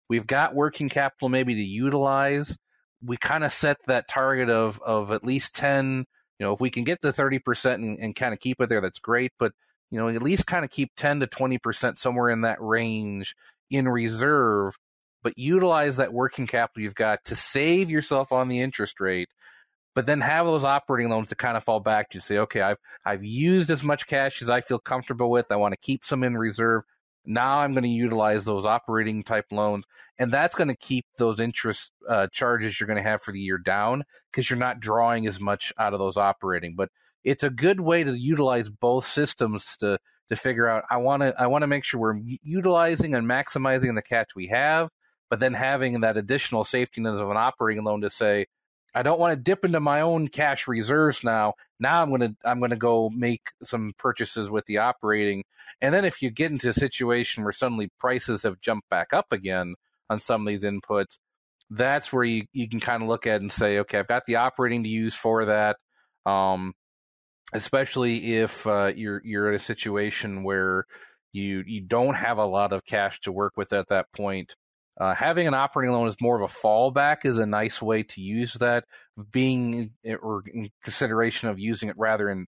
We've 0.08 0.26
got 0.26 0.54
working 0.54 0.88
capital 0.88 1.28
maybe 1.28 1.54
to 1.54 1.62
utilize. 1.62 2.56
We 3.04 3.16
kind 3.16 3.44
of 3.44 3.52
set 3.52 3.78
that 3.86 4.08
target 4.08 4.48
of 4.48 4.80
of 4.84 5.10
at 5.12 5.24
least 5.24 5.54
ten. 5.54 6.06
You 6.38 6.46
know, 6.46 6.52
if 6.52 6.60
we 6.60 6.70
can 6.70 6.84
get 6.84 7.02
to 7.02 7.12
thirty 7.12 7.38
percent 7.38 7.82
and, 7.82 7.98
and 7.98 8.14
kind 8.14 8.32
of 8.32 8.40
keep 8.40 8.60
it 8.60 8.68
there, 8.68 8.80
that's 8.80 8.98
great. 8.98 9.32
But 9.38 9.52
you 9.90 9.98
know, 9.98 10.08
at 10.08 10.22
least 10.22 10.46
kind 10.46 10.64
of 10.64 10.70
keep 10.70 10.92
ten 10.96 11.20
to 11.20 11.26
twenty 11.26 11.58
percent 11.58 11.98
somewhere 11.98 12.30
in 12.30 12.42
that 12.42 12.60
range 12.60 13.34
in 13.70 13.88
reserve. 13.88 14.76
But 15.22 15.38
utilize 15.38 15.96
that 15.96 16.12
working 16.12 16.46
capital 16.46 16.82
you've 16.82 16.94
got 16.94 17.24
to 17.26 17.36
save 17.36 17.90
yourself 17.90 18.30
on 18.32 18.48
the 18.48 18.60
interest 18.60 19.00
rate 19.00 19.28
but 19.94 20.06
then 20.06 20.20
have 20.20 20.46
those 20.46 20.64
operating 20.64 21.10
loans 21.10 21.28
to 21.28 21.36
kind 21.36 21.56
of 21.56 21.64
fall 21.64 21.80
back 21.80 22.10
to 22.10 22.20
say, 22.20 22.38
okay, 22.38 22.60
I've 22.60 22.78
I've 23.04 23.24
used 23.24 23.70
as 23.70 23.82
much 23.82 24.06
cash 24.06 24.42
as 24.42 24.50
I 24.50 24.60
feel 24.60 24.78
comfortable 24.78 25.30
with. 25.30 25.46
I 25.50 25.56
want 25.56 25.72
to 25.72 25.78
keep 25.78 26.04
some 26.04 26.24
in 26.24 26.36
reserve. 26.36 26.82
Now 27.26 27.58
I'm 27.58 27.72
going 27.72 27.84
to 27.84 27.88
utilize 27.88 28.44
those 28.44 28.64
operating 28.64 29.22
type 29.22 29.46
loans, 29.50 29.84
and 30.18 30.32
that's 30.32 30.54
going 30.54 30.68
to 30.68 30.76
keep 30.76 31.06
those 31.18 31.40
interest 31.40 31.92
uh, 32.08 32.28
charges 32.32 32.78
you're 32.78 32.86
going 32.86 33.02
to 33.02 33.08
have 33.08 33.22
for 33.22 33.32
the 33.32 33.40
year 33.40 33.58
down 33.58 34.04
because 34.30 34.48
you're 34.48 34.58
not 34.58 34.80
drawing 34.80 35.26
as 35.26 35.40
much 35.40 35.72
out 35.78 35.92
of 35.92 35.98
those 35.98 36.16
operating. 36.16 36.74
But 36.76 36.90
it's 37.24 37.42
a 37.42 37.50
good 37.50 37.80
way 37.80 38.04
to 38.04 38.12
utilize 38.12 38.70
both 38.70 39.06
systems 39.06 39.76
to 39.78 39.98
to 40.28 40.36
figure 40.36 40.68
out. 40.68 40.84
I 40.90 40.98
want 40.98 41.22
to 41.22 41.34
I 41.38 41.46
want 41.46 41.62
to 41.62 41.66
make 41.66 41.84
sure 41.84 42.00
we're 42.00 42.20
utilizing 42.42 43.14
and 43.14 43.28
maximizing 43.28 43.94
the 43.94 44.02
cash 44.02 44.28
we 44.36 44.48
have, 44.48 44.90
but 45.30 45.40
then 45.40 45.54
having 45.54 46.00
that 46.00 46.16
additional 46.16 46.64
safety 46.64 47.00
net 47.00 47.14
of 47.14 47.30
an 47.30 47.36
operating 47.36 47.84
loan 47.84 48.02
to 48.02 48.10
say, 48.10 48.46
I 48.94 49.02
don't 49.02 49.18
want 49.18 49.32
to 49.32 49.36
dip 49.36 49.64
into 49.64 49.80
my 49.80 50.00
own 50.00 50.28
cash 50.28 50.68
reserves 50.68 51.24
now. 51.24 51.54
Now 51.80 52.02
I'm 52.02 52.10
gonna 52.10 52.34
I'm 52.44 52.60
gonna 52.60 52.76
go 52.76 53.10
make 53.10 53.48
some 53.62 53.92
purchases 53.98 54.50
with 54.50 54.66
the 54.66 54.78
operating, 54.78 55.44
and 55.80 55.94
then 55.94 56.04
if 56.04 56.22
you 56.22 56.30
get 56.30 56.52
into 56.52 56.68
a 56.68 56.72
situation 56.72 57.42
where 57.44 57.52
suddenly 57.52 57.90
prices 57.98 58.42
have 58.42 58.60
jumped 58.60 58.88
back 58.88 59.12
up 59.12 59.32
again 59.32 59.74
on 60.10 60.20
some 60.20 60.42
of 60.42 60.46
these 60.46 60.64
inputs, 60.64 61.18
that's 61.70 62.12
where 62.12 62.24
you, 62.24 62.44
you 62.52 62.68
can 62.68 62.80
kind 62.80 63.02
of 63.02 63.08
look 63.08 63.26
at 63.26 63.40
and 63.40 63.50
say, 63.50 63.78
okay, 63.80 63.98
I've 63.98 64.08
got 64.08 64.26
the 64.26 64.36
operating 64.36 64.84
to 64.84 64.88
use 64.88 65.14
for 65.14 65.46
that. 65.46 65.76
Um, 66.26 66.74
especially 67.52 68.36
if 68.36 68.66
uh, 68.66 68.92
you're 68.94 69.22
you're 69.24 69.48
in 69.48 69.54
a 69.54 69.60
situation 69.60 70.44
where 70.44 70.84
you 71.32 71.64
you 71.66 71.80
don't 71.80 72.14
have 72.14 72.38
a 72.38 72.44
lot 72.44 72.72
of 72.72 72.84
cash 72.84 73.20
to 73.20 73.32
work 73.32 73.56
with 73.56 73.72
at 73.72 73.88
that 73.88 74.12
point. 74.12 74.56
Uh, 75.00 75.14
having 75.14 75.48
an 75.48 75.54
operating 75.54 75.92
loan 75.92 76.06
is 76.06 76.20
more 76.20 76.40
of 76.40 76.48
a 76.48 76.54
fallback 76.54 77.24
is 77.24 77.38
a 77.38 77.46
nice 77.46 77.82
way 77.82 78.02
to 78.02 78.20
use 78.20 78.54
that. 78.54 78.84
Being 79.30 79.92
or 80.22 80.44
in 80.52 80.70
consideration 80.82 81.48
of 81.48 81.58
using 81.58 81.88
it 81.88 81.96
rather 81.98 82.28
in 82.28 82.46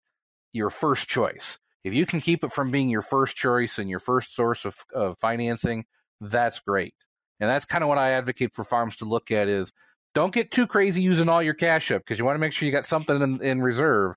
your 0.52 0.70
first 0.70 1.08
choice. 1.08 1.58
If 1.84 1.94
you 1.94 2.06
can 2.06 2.20
keep 2.20 2.42
it 2.42 2.52
from 2.52 2.70
being 2.70 2.88
your 2.88 3.02
first 3.02 3.36
choice 3.36 3.78
and 3.78 3.88
your 3.88 3.98
first 4.00 4.34
source 4.34 4.64
of, 4.64 4.76
of 4.92 5.18
financing, 5.18 5.84
that's 6.20 6.58
great. 6.60 6.94
And 7.38 7.48
that's 7.50 7.64
kind 7.64 7.84
of 7.84 7.88
what 7.88 7.98
I 7.98 8.12
advocate 8.12 8.54
for 8.54 8.64
farms 8.64 8.96
to 8.96 9.04
look 9.04 9.30
at 9.30 9.48
is 9.48 9.72
don't 10.14 10.32
get 10.34 10.50
too 10.50 10.66
crazy 10.66 11.02
using 11.02 11.28
all 11.28 11.42
your 11.42 11.54
cash 11.54 11.90
up 11.90 12.02
because 12.02 12.18
you 12.18 12.24
want 12.24 12.36
to 12.36 12.40
make 12.40 12.52
sure 12.52 12.66
you 12.66 12.72
got 12.72 12.86
something 12.86 13.20
in, 13.20 13.42
in 13.42 13.60
reserve, 13.60 14.14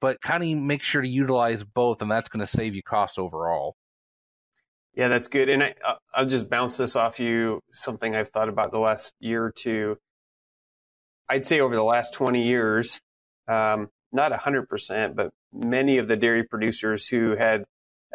but 0.00 0.20
kind 0.20 0.44
of 0.44 0.62
make 0.62 0.82
sure 0.82 1.00
to 1.00 1.08
utilize 1.08 1.64
both, 1.64 2.02
and 2.02 2.10
that's 2.10 2.28
going 2.28 2.40
to 2.40 2.46
save 2.46 2.76
you 2.76 2.82
costs 2.82 3.18
overall. 3.18 3.74
Yeah, 4.98 5.06
that's 5.06 5.28
good. 5.28 5.48
And 5.48 5.62
I, 5.62 5.74
I'll 6.12 6.26
just 6.26 6.50
bounce 6.50 6.76
this 6.76 6.96
off 6.96 7.20
you. 7.20 7.60
Something 7.70 8.16
I've 8.16 8.30
thought 8.30 8.48
about 8.48 8.72
the 8.72 8.80
last 8.80 9.14
year 9.20 9.44
or 9.44 9.52
two. 9.52 9.96
I'd 11.28 11.46
say 11.46 11.60
over 11.60 11.76
the 11.76 11.84
last 11.84 12.14
20 12.14 12.42
years, 12.42 13.00
um, 13.46 13.90
not 14.10 14.32
100%, 14.32 15.14
but 15.14 15.30
many 15.52 15.98
of 15.98 16.08
the 16.08 16.16
dairy 16.16 16.42
producers 16.42 17.06
who 17.06 17.36
had 17.36 17.62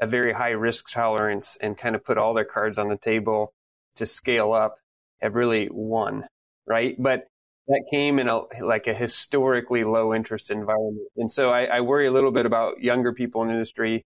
a 0.02 0.08
very 0.08 0.34
high 0.34 0.50
risk 0.50 0.90
tolerance 0.90 1.58
and 1.62 1.78
kind 1.78 1.96
of 1.96 2.04
put 2.04 2.18
all 2.18 2.34
their 2.34 2.44
cards 2.44 2.78
on 2.78 2.90
the 2.90 2.98
table 2.98 3.54
to 3.96 4.06
scale 4.06 4.52
up 4.52 4.76
have 5.22 5.36
really 5.36 5.70
won, 5.72 6.28
right? 6.68 7.02
But 7.02 7.28
that 7.68 7.86
came 7.92 8.20
in 8.20 8.28
a 8.28 8.42
like 8.60 8.88
a 8.88 8.94
historically 8.94 9.86
low 9.86 10.14
interest 10.14 10.52
environment, 10.52 11.08
and 11.16 11.32
so 11.32 11.52
I, 11.52 11.64
I 11.66 11.80
worry 11.80 12.08
a 12.08 12.12
little 12.12 12.32
bit 12.32 12.46
about 12.46 12.82
younger 12.82 13.14
people 13.14 13.42
in 13.42 13.48
the 13.48 13.54
industry 13.54 14.04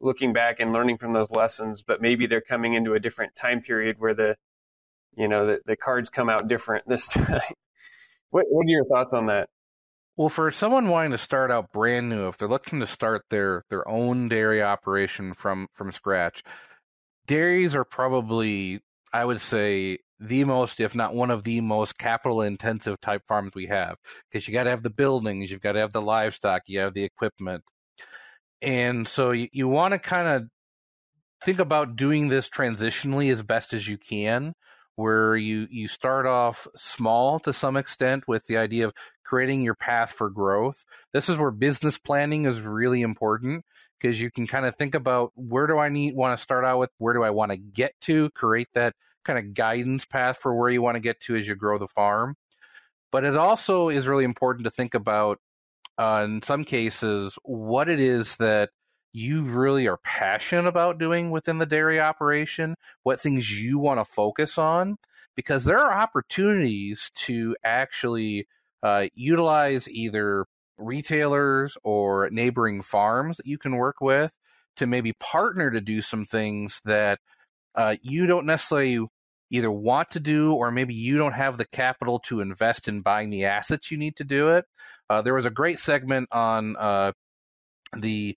looking 0.00 0.32
back 0.32 0.60
and 0.60 0.72
learning 0.72 0.98
from 0.98 1.12
those 1.12 1.30
lessons, 1.30 1.82
but 1.82 2.00
maybe 2.00 2.26
they're 2.26 2.40
coming 2.40 2.74
into 2.74 2.94
a 2.94 3.00
different 3.00 3.36
time 3.36 3.60
period 3.60 3.96
where 3.98 4.14
the, 4.14 4.36
you 5.16 5.28
know, 5.28 5.46
the, 5.46 5.60
the 5.66 5.76
cards 5.76 6.10
come 6.10 6.28
out 6.28 6.48
different 6.48 6.88
this 6.88 7.08
time. 7.08 7.40
what, 8.30 8.46
what 8.48 8.66
are 8.66 8.70
your 8.70 8.84
thoughts 8.86 9.12
on 9.12 9.26
that? 9.26 9.48
Well, 10.16 10.28
for 10.28 10.50
someone 10.50 10.88
wanting 10.88 11.12
to 11.12 11.18
start 11.18 11.50
out 11.50 11.72
brand 11.72 12.10
new, 12.10 12.28
if 12.28 12.36
they're 12.36 12.48
looking 12.48 12.80
to 12.80 12.86
start 12.86 13.22
their 13.30 13.64
their 13.70 13.88
own 13.88 14.28
dairy 14.28 14.62
operation 14.62 15.32
from 15.32 15.68
from 15.72 15.90
scratch, 15.92 16.42
dairies 17.26 17.74
are 17.74 17.84
probably, 17.84 18.80
I 19.14 19.24
would 19.24 19.40
say, 19.40 19.98
the 20.18 20.44
most, 20.44 20.80
if 20.80 20.94
not 20.94 21.14
one 21.14 21.30
of 21.30 21.44
the 21.44 21.62
most 21.62 21.96
capital 21.96 22.42
intensive 22.42 23.00
type 23.00 23.22
farms 23.26 23.54
we 23.54 23.66
have. 23.68 23.96
Because 24.30 24.46
you 24.46 24.52
got 24.52 24.64
to 24.64 24.70
have 24.70 24.82
the 24.82 24.90
buildings, 24.90 25.50
you've 25.50 25.62
got 25.62 25.72
to 25.72 25.80
have 25.80 25.92
the 25.92 26.02
livestock, 26.02 26.62
you 26.66 26.80
have 26.80 26.92
the 26.92 27.04
equipment, 27.04 27.64
and 28.62 29.06
so 29.06 29.30
you, 29.30 29.48
you 29.52 29.68
want 29.68 29.92
to 29.92 29.98
kind 29.98 30.28
of 30.28 30.48
think 31.44 31.58
about 31.58 31.96
doing 31.96 32.28
this 32.28 32.48
transitionally 32.48 33.32
as 33.32 33.42
best 33.42 33.72
as 33.72 33.88
you 33.88 33.96
can, 33.96 34.54
where 34.96 35.36
you, 35.36 35.66
you 35.70 35.88
start 35.88 36.26
off 36.26 36.66
small 36.76 37.38
to 37.40 37.52
some 37.52 37.76
extent 37.76 38.28
with 38.28 38.46
the 38.46 38.56
idea 38.56 38.86
of 38.86 38.94
creating 39.24 39.62
your 39.62 39.74
path 39.74 40.10
for 40.10 40.28
growth. 40.28 40.84
This 41.12 41.28
is 41.28 41.38
where 41.38 41.50
business 41.50 41.98
planning 41.98 42.44
is 42.44 42.60
really 42.60 43.00
important 43.02 43.64
because 43.98 44.20
you 44.20 44.30
can 44.30 44.46
kind 44.46 44.66
of 44.66 44.76
think 44.76 44.94
about 44.94 45.32
where 45.34 45.66
do 45.66 45.78
I 45.78 45.88
need 45.88 46.14
want 46.14 46.36
to 46.36 46.42
start 46.42 46.64
out 46.64 46.78
with, 46.78 46.90
where 46.98 47.14
do 47.14 47.22
I 47.22 47.30
want 47.30 47.52
to 47.52 47.56
get 47.56 47.92
to, 48.02 48.30
create 48.30 48.68
that 48.74 48.94
kind 49.24 49.38
of 49.38 49.54
guidance 49.54 50.04
path 50.04 50.38
for 50.38 50.54
where 50.54 50.70
you 50.70 50.82
want 50.82 50.96
to 50.96 51.00
get 51.00 51.20
to 51.20 51.36
as 51.36 51.46
you 51.46 51.54
grow 51.54 51.78
the 51.78 51.86
farm. 51.86 52.36
But 53.12 53.24
it 53.24 53.36
also 53.36 53.88
is 53.88 54.08
really 54.08 54.24
important 54.24 54.64
to 54.64 54.70
think 54.70 54.94
about 54.94 55.38
uh, 55.98 56.22
in 56.24 56.42
some 56.42 56.64
cases 56.64 57.38
what 57.42 57.88
it 57.88 58.00
is 58.00 58.36
that 58.36 58.70
you 59.12 59.42
really 59.42 59.88
are 59.88 59.98
passionate 59.98 60.66
about 60.66 60.98
doing 60.98 61.30
within 61.30 61.58
the 61.58 61.66
dairy 61.66 62.00
operation, 62.00 62.76
what 63.02 63.20
things 63.20 63.60
you 63.60 63.78
want 63.78 63.98
to 63.98 64.04
focus 64.04 64.56
on, 64.56 64.96
because 65.34 65.64
there 65.64 65.78
are 65.78 65.92
opportunities 65.92 67.10
to 67.14 67.56
actually 67.64 68.46
uh, 68.82 69.06
utilize 69.14 69.88
either 69.88 70.46
retailers 70.78 71.76
or 71.82 72.30
neighboring 72.30 72.82
farms 72.82 73.36
that 73.36 73.46
you 73.46 73.58
can 73.58 73.76
work 73.76 73.96
with 74.00 74.32
to 74.76 74.86
maybe 74.86 75.12
partner 75.14 75.70
to 75.70 75.80
do 75.80 76.00
some 76.00 76.24
things 76.24 76.80
that 76.84 77.18
uh, 77.74 77.96
you 78.02 78.26
don't 78.26 78.46
necessarily 78.46 79.06
either 79.50 79.70
want 79.70 80.10
to 80.10 80.20
do 80.20 80.52
or 80.52 80.70
maybe 80.70 80.94
you 80.94 81.16
don't 81.16 81.32
have 81.32 81.58
the 81.58 81.66
capital 81.66 82.18
to 82.20 82.40
invest 82.40 82.88
in 82.88 83.02
buying 83.02 83.30
the 83.30 83.44
assets 83.44 83.90
you 83.90 83.98
need 83.98 84.16
to 84.16 84.24
do 84.24 84.48
it. 84.48 84.64
Uh, 85.08 85.20
there 85.22 85.34
was 85.34 85.46
a 85.46 85.50
great 85.50 85.78
segment 85.78 86.28
on 86.30 86.76
uh, 86.78 87.12
the 87.96 88.36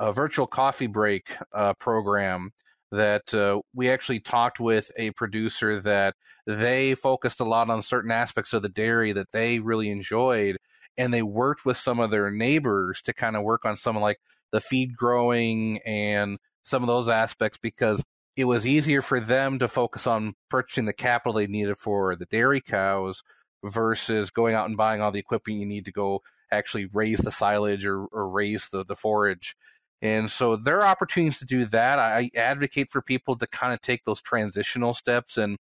uh, 0.00 0.12
virtual 0.12 0.46
coffee 0.46 0.86
break 0.86 1.36
uh, 1.52 1.74
program 1.74 2.50
that 2.90 3.32
uh, 3.34 3.60
we 3.74 3.90
actually 3.90 4.20
talked 4.20 4.58
with 4.58 4.90
a 4.96 5.10
producer 5.12 5.80
that 5.80 6.14
they 6.46 6.94
focused 6.94 7.40
a 7.40 7.44
lot 7.44 7.68
on 7.68 7.82
certain 7.82 8.10
aspects 8.10 8.52
of 8.52 8.62
the 8.62 8.68
dairy 8.68 9.12
that 9.12 9.30
they 9.32 9.58
really 9.58 9.90
enjoyed 9.90 10.56
and 10.96 11.12
they 11.12 11.22
worked 11.22 11.64
with 11.64 11.76
some 11.76 12.00
of 12.00 12.10
their 12.10 12.30
neighbors 12.30 13.00
to 13.02 13.12
kind 13.12 13.36
of 13.36 13.42
work 13.42 13.64
on 13.64 13.76
some 13.76 13.96
of 13.96 14.02
like 14.02 14.18
the 14.50 14.60
feed 14.60 14.96
growing 14.96 15.78
and 15.86 16.38
some 16.62 16.82
of 16.82 16.86
those 16.86 17.08
aspects 17.08 17.58
because 17.62 18.02
it 18.38 18.44
was 18.44 18.64
easier 18.64 19.02
for 19.02 19.18
them 19.18 19.58
to 19.58 19.66
focus 19.66 20.06
on 20.06 20.36
purchasing 20.48 20.84
the 20.84 20.92
capital 20.92 21.32
they 21.32 21.48
needed 21.48 21.76
for 21.76 22.14
the 22.14 22.24
dairy 22.26 22.60
cows 22.60 23.24
versus 23.64 24.30
going 24.30 24.54
out 24.54 24.68
and 24.68 24.76
buying 24.76 25.02
all 25.02 25.10
the 25.10 25.18
equipment 25.18 25.58
you 25.58 25.66
need 25.66 25.84
to 25.84 25.90
go 25.90 26.22
actually 26.52 26.86
raise 26.92 27.18
the 27.18 27.32
silage 27.32 27.84
or, 27.84 28.04
or 28.06 28.28
raise 28.28 28.68
the, 28.68 28.84
the 28.84 28.94
forage. 28.94 29.56
And 30.00 30.30
so 30.30 30.54
there 30.54 30.78
are 30.78 30.86
opportunities 30.86 31.40
to 31.40 31.44
do 31.44 31.64
that. 31.64 31.98
I 31.98 32.30
advocate 32.36 32.92
for 32.92 33.02
people 33.02 33.36
to 33.38 33.46
kind 33.48 33.74
of 33.74 33.80
take 33.80 34.04
those 34.04 34.20
transitional 34.20 34.94
steps 34.94 35.36
and 35.36 35.58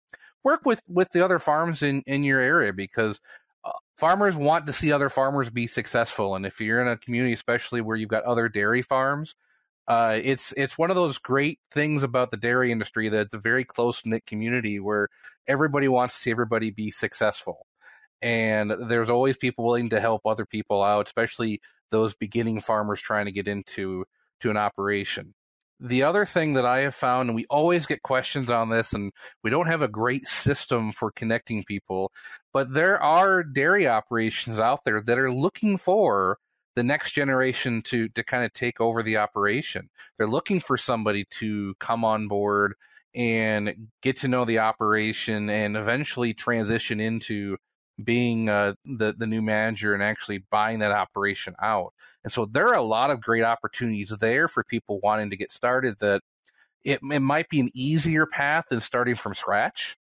work 0.42 0.62
with, 0.66 0.82
with 0.88 1.12
the 1.12 1.26
other 1.26 1.40
farms 1.40 1.84
in, 1.84 2.04
in 2.08 2.24
your 2.24 2.40
area 2.40 2.72
because 2.72 3.20
uh, 3.66 3.72
farmers 3.98 4.38
want 4.38 4.66
to 4.68 4.74
see 4.74 4.94
other 4.94 5.10
farmers 5.10 5.50
be 5.50 5.68
successful. 5.68 6.36
And 6.36 6.46
if 6.46 6.62
you're 6.62 6.82
in 6.82 6.88
a 6.88 6.96
community, 6.96 7.34
especially 7.34 7.82
where 7.82 7.98
you've 7.98 8.08
got 8.08 8.24
other 8.24 8.48
dairy 8.48 8.82
farms, 8.82 9.36
uh, 9.88 10.20
it's 10.22 10.54
it's 10.58 10.78
one 10.78 10.90
of 10.90 10.96
those 10.96 11.18
great 11.18 11.60
things 11.72 12.04
about 12.04 12.32
the 12.32 12.38
dairy 12.38 12.72
industry 12.72 13.10
that 13.10 13.22
it's 13.22 13.34
a 13.34 13.40
very 13.40 13.66
close 13.66 14.06
knit 14.06 14.26
community 14.26 14.80
where 14.80 15.10
everybody 15.48 15.88
wants 15.88 16.16
to 16.16 16.22
see 16.22 16.32
everybody 16.32 16.72
be 16.72 16.92
successful 16.92 17.66
and 18.22 18.72
there's 18.88 19.10
always 19.10 19.38
people 19.38 19.66
willing 19.66 19.90
to 19.90 20.00
help 20.00 20.22
other 20.26 20.46
people 20.46 20.84
out, 20.84 21.08
especially 21.08 21.60
those 21.90 22.14
beginning 22.14 22.62
farmers 22.62 23.02
trying 23.02 23.26
to 23.26 23.32
get 23.32 23.48
into 23.48 24.06
to 24.42 24.50
an 24.50 24.58
operation. 24.58 25.34
The 25.80 26.04
other 26.04 26.26
thing 26.26 26.54
that 26.54 26.66
I 26.66 26.80
have 26.82 26.94
found, 26.94 27.30
and 27.30 27.36
we 27.36 27.48
always 27.50 27.88
get 27.88 28.04
questions 28.04 28.52
on 28.52 28.70
this, 28.70 28.94
and 28.94 29.12
we 29.44 29.50
don't 29.50 29.66
have 29.66 29.82
a 29.82 29.88
great 29.88 30.28
system 30.28 30.92
for 30.92 31.12
connecting 31.12 31.64
people, 31.64 32.12
but 32.54 32.74
there 32.74 33.02
are 33.02 33.44
dairy 33.44 33.88
operations 33.88 34.60
out 34.60 34.84
there 34.86 35.02
that 35.02 35.18
are 35.18 35.34
looking 35.34 35.78
for 35.78 36.38
the 36.76 36.84
next 36.84 37.12
generation 37.12 37.82
to 37.84 38.08
to 38.10 38.24
kind 38.24 38.46
of 38.46 38.54
take 38.54 38.80
over 38.80 39.04
the 39.04 39.18
operation. 39.18 39.90
They're 40.18 40.28
looking 40.28 40.60
for 40.60 40.78
somebody 40.78 41.26
to 41.40 41.76
come 41.80 42.06
on 42.06 42.28
board 42.28 42.76
and 43.14 43.90
get 44.02 44.18
to 44.18 44.28
know 44.28 44.46
the 44.46 44.60
operation 44.60 45.50
and 45.50 45.76
eventually 45.76 46.34
transition 46.34 47.00
into 47.00 47.58
being 48.04 48.50
uh, 48.50 48.74
the 48.86 49.14
the 49.18 49.28
new 49.28 49.42
manager 49.42 49.94
and 49.94 50.02
actually 50.02 50.40
buying 50.50 50.80
that 50.80 50.92
operation 50.92 51.56
out. 51.62 51.94
And 52.24 52.32
so 52.32 52.46
there 52.46 52.68
are 52.68 52.78
a 52.78 52.82
lot 52.82 53.12
of 53.12 53.22
great 53.22 53.44
opportunities 53.44 54.16
there 54.20 54.48
for 54.48 54.64
people 54.64 55.00
wanting 55.02 55.30
to 55.32 55.38
get 55.38 55.52
started. 55.52 56.00
That 56.00 56.22
it, 56.84 57.00
it 57.12 57.22
might 57.22 57.50
be 57.50 57.60
an 57.60 57.70
easier 57.74 58.26
path 58.26 58.66
than 58.70 58.82
starting 58.82 59.16
from 59.16 59.34
scratch, 59.34 59.98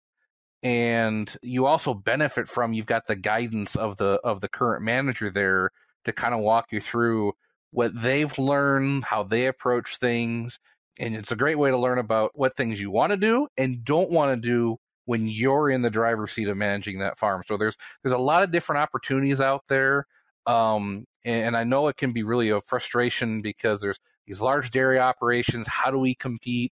and 0.61 1.35
you 1.41 1.65
also 1.65 1.93
benefit 1.93 2.47
from 2.47 2.73
you've 2.73 2.85
got 2.85 3.07
the 3.07 3.15
guidance 3.15 3.75
of 3.75 3.97
the 3.97 4.19
of 4.23 4.41
the 4.41 4.49
current 4.49 4.83
manager 4.83 5.31
there 5.31 5.71
to 6.05 6.13
kind 6.13 6.33
of 6.33 6.41
walk 6.41 6.71
you 6.71 6.81
through 6.81 7.33
what 7.71 7.91
they've 7.99 8.37
learned, 8.37 9.05
how 9.05 9.23
they 9.23 9.45
approach 9.45 9.97
things, 9.97 10.59
and 10.99 11.15
it's 11.15 11.31
a 11.31 11.35
great 11.35 11.57
way 11.57 11.69
to 11.69 11.77
learn 11.77 11.97
about 11.97 12.31
what 12.35 12.55
things 12.55 12.79
you 12.81 12.91
want 12.91 13.11
to 13.11 13.17
do 13.17 13.47
and 13.57 13.85
don't 13.85 14.11
want 14.11 14.31
to 14.31 14.47
do 14.47 14.77
when 15.05 15.27
you're 15.27 15.69
in 15.69 15.81
the 15.81 15.89
driver's 15.89 16.33
seat 16.33 16.49
of 16.49 16.57
managing 16.57 16.99
that 16.99 17.17
farm. 17.17 17.41
So 17.47 17.57
there's 17.57 17.77
there's 18.03 18.13
a 18.13 18.17
lot 18.17 18.43
of 18.43 18.51
different 18.51 18.83
opportunities 18.83 19.41
out 19.41 19.63
there. 19.69 20.05
Um, 20.45 21.05
and, 21.25 21.55
I 21.55 21.63
know 21.63 21.87
it 21.87 21.97
can 21.97 22.11
be 22.11 22.23
really 22.23 22.49
a 22.49 22.61
frustration 22.61 23.41
because 23.41 23.81
there's 23.81 23.99
these 24.25 24.41
large 24.41 24.71
dairy 24.71 24.99
operations. 24.99 25.67
How 25.67 25.91
do 25.91 25.99
we 25.99 26.15
compete? 26.15 26.71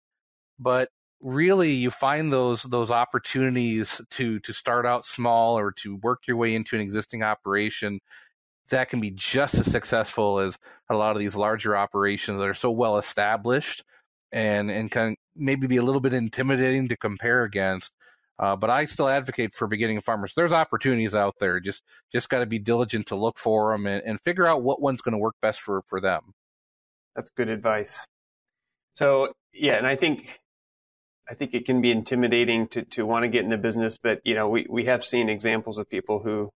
But 0.58 0.88
really, 1.20 1.72
you 1.72 1.90
find 1.90 2.32
those 2.32 2.62
those 2.62 2.90
opportunities 2.90 4.00
to 4.10 4.38
to 4.40 4.52
start 4.52 4.86
out 4.86 5.04
small 5.04 5.58
or 5.58 5.72
to 5.72 5.96
work 5.96 6.26
your 6.26 6.36
way 6.36 6.54
into 6.54 6.76
an 6.76 6.82
existing 6.82 7.22
operation 7.22 8.00
that 8.70 8.88
can 8.88 9.00
be 9.00 9.10
just 9.10 9.54
as 9.54 9.70
successful 9.70 10.38
as 10.38 10.58
a 10.90 10.96
lot 10.96 11.14
of 11.14 11.20
these 11.20 11.36
larger 11.36 11.76
operations 11.76 12.38
that 12.38 12.48
are 12.48 12.54
so 12.54 12.70
well 12.70 12.96
established 12.98 13.84
and 14.32 14.70
and 14.70 14.90
can 14.90 15.16
maybe 15.34 15.66
be 15.66 15.76
a 15.76 15.82
little 15.82 16.00
bit 16.00 16.12
intimidating 16.12 16.88
to 16.88 16.96
compare 16.96 17.42
against. 17.42 17.92
Uh, 18.38 18.54
but 18.54 18.68
I 18.68 18.84
still 18.84 19.08
advocate 19.08 19.54
for 19.54 19.66
beginning 19.66 20.00
farmers. 20.02 20.34
There's 20.34 20.52
opportunities 20.52 21.14
out 21.14 21.36
there. 21.40 21.58
Just 21.58 21.82
just 22.12 22.28
got 22.28 22.40
to 22.40 22.46
be 22.46 22.58
diligent 22.58 23.06
to 23.06 23.16
look 23.16 23.38
for 23.38 23.72
them 23.72 23.86
and, 23.86 24.02
and 24.04 24.20
figure 24.20 24.46
out 24.46 24.62
what 24.62 24.80
one's 24.80 25.00
going 25.00 25.12
to 25.12 25.18
work 25.18 25.36
best 25.40 25.60
for 25.60 25.82
for 25.86 26.00
them. 26.00 26.34
That's 27.14 27.30
good 27.30 27.48
advice. 27.48 28.06
So 28.94 29.32
yeah, 29.54 29.76
and 29.76 29.86
I 29.86 29.96
think 29.96 30.40
I 31.30 31.34
think 31.34 31.54
it 31.54 31.64
can 31.64 31.80
be 31.80 31.90
intimidating 31.90 32.68
to 32.68 32.82
to 32.82 33.06
want 33.06 33.24
to 33.24 33.28
get 33.28 33.44
in 33.44 33.50
the 33.50 33.56
business, 33.56 33.96
but 33.96 34.20
you 34.24 34.34
know 34.34 34.48
we 34.48 34.66
we 34.68 34.84
have 34.84 35.04
seen 35.04 35.28
examples 35.28 35.78
of 35.78 35.88
people 35.88 36.20
who 36.20 36.50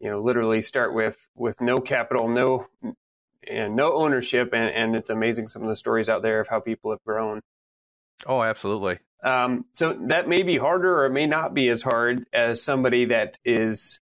you 0.00 0.10
know 0.10 0.20
literally 0.20 0.62
start 0.62 0.94
with 0.94 1.28
with 1.34 1.60
no 1.60 1.76
capital, 1.76 2.28
no 2.28 2.66
and 3.48 3.76
no 3.76 3.94
ownership, 3.94 4.50
and, 4.52 4.68
and 4.68 4.96
it's 4.96 5.10
amazing 5.10 5.48
some 5.48 5.62
of 5.62 5.68
the 5.68 5.76
stories 5.76 6.08
out 6.08 6.22
there 6.22 6.40
of 6.40 6.48
how 6.48 6.60
people 6.60 6.90
have 6.90 7.02
grown. 7.04 7.40
Oh, 8.26 8.42
absolutely. 8.42 8.98
Um, 9.22 9.66
so 9.72 9.98
that 10.08 10.28
may 10.28 10.42
be 10.42 10.56
harder 10.56 11.00
or 11.00 11.06
it 11.06 11.12
may 11.12 11.26
not 11.26 11.54
be 11.54 11.68
as 11.68 11.82
hard 11.82 12.24
as 12.32 12.62
somebody 12.62 13.06
that 13.06 13.38
is 13.44 14.00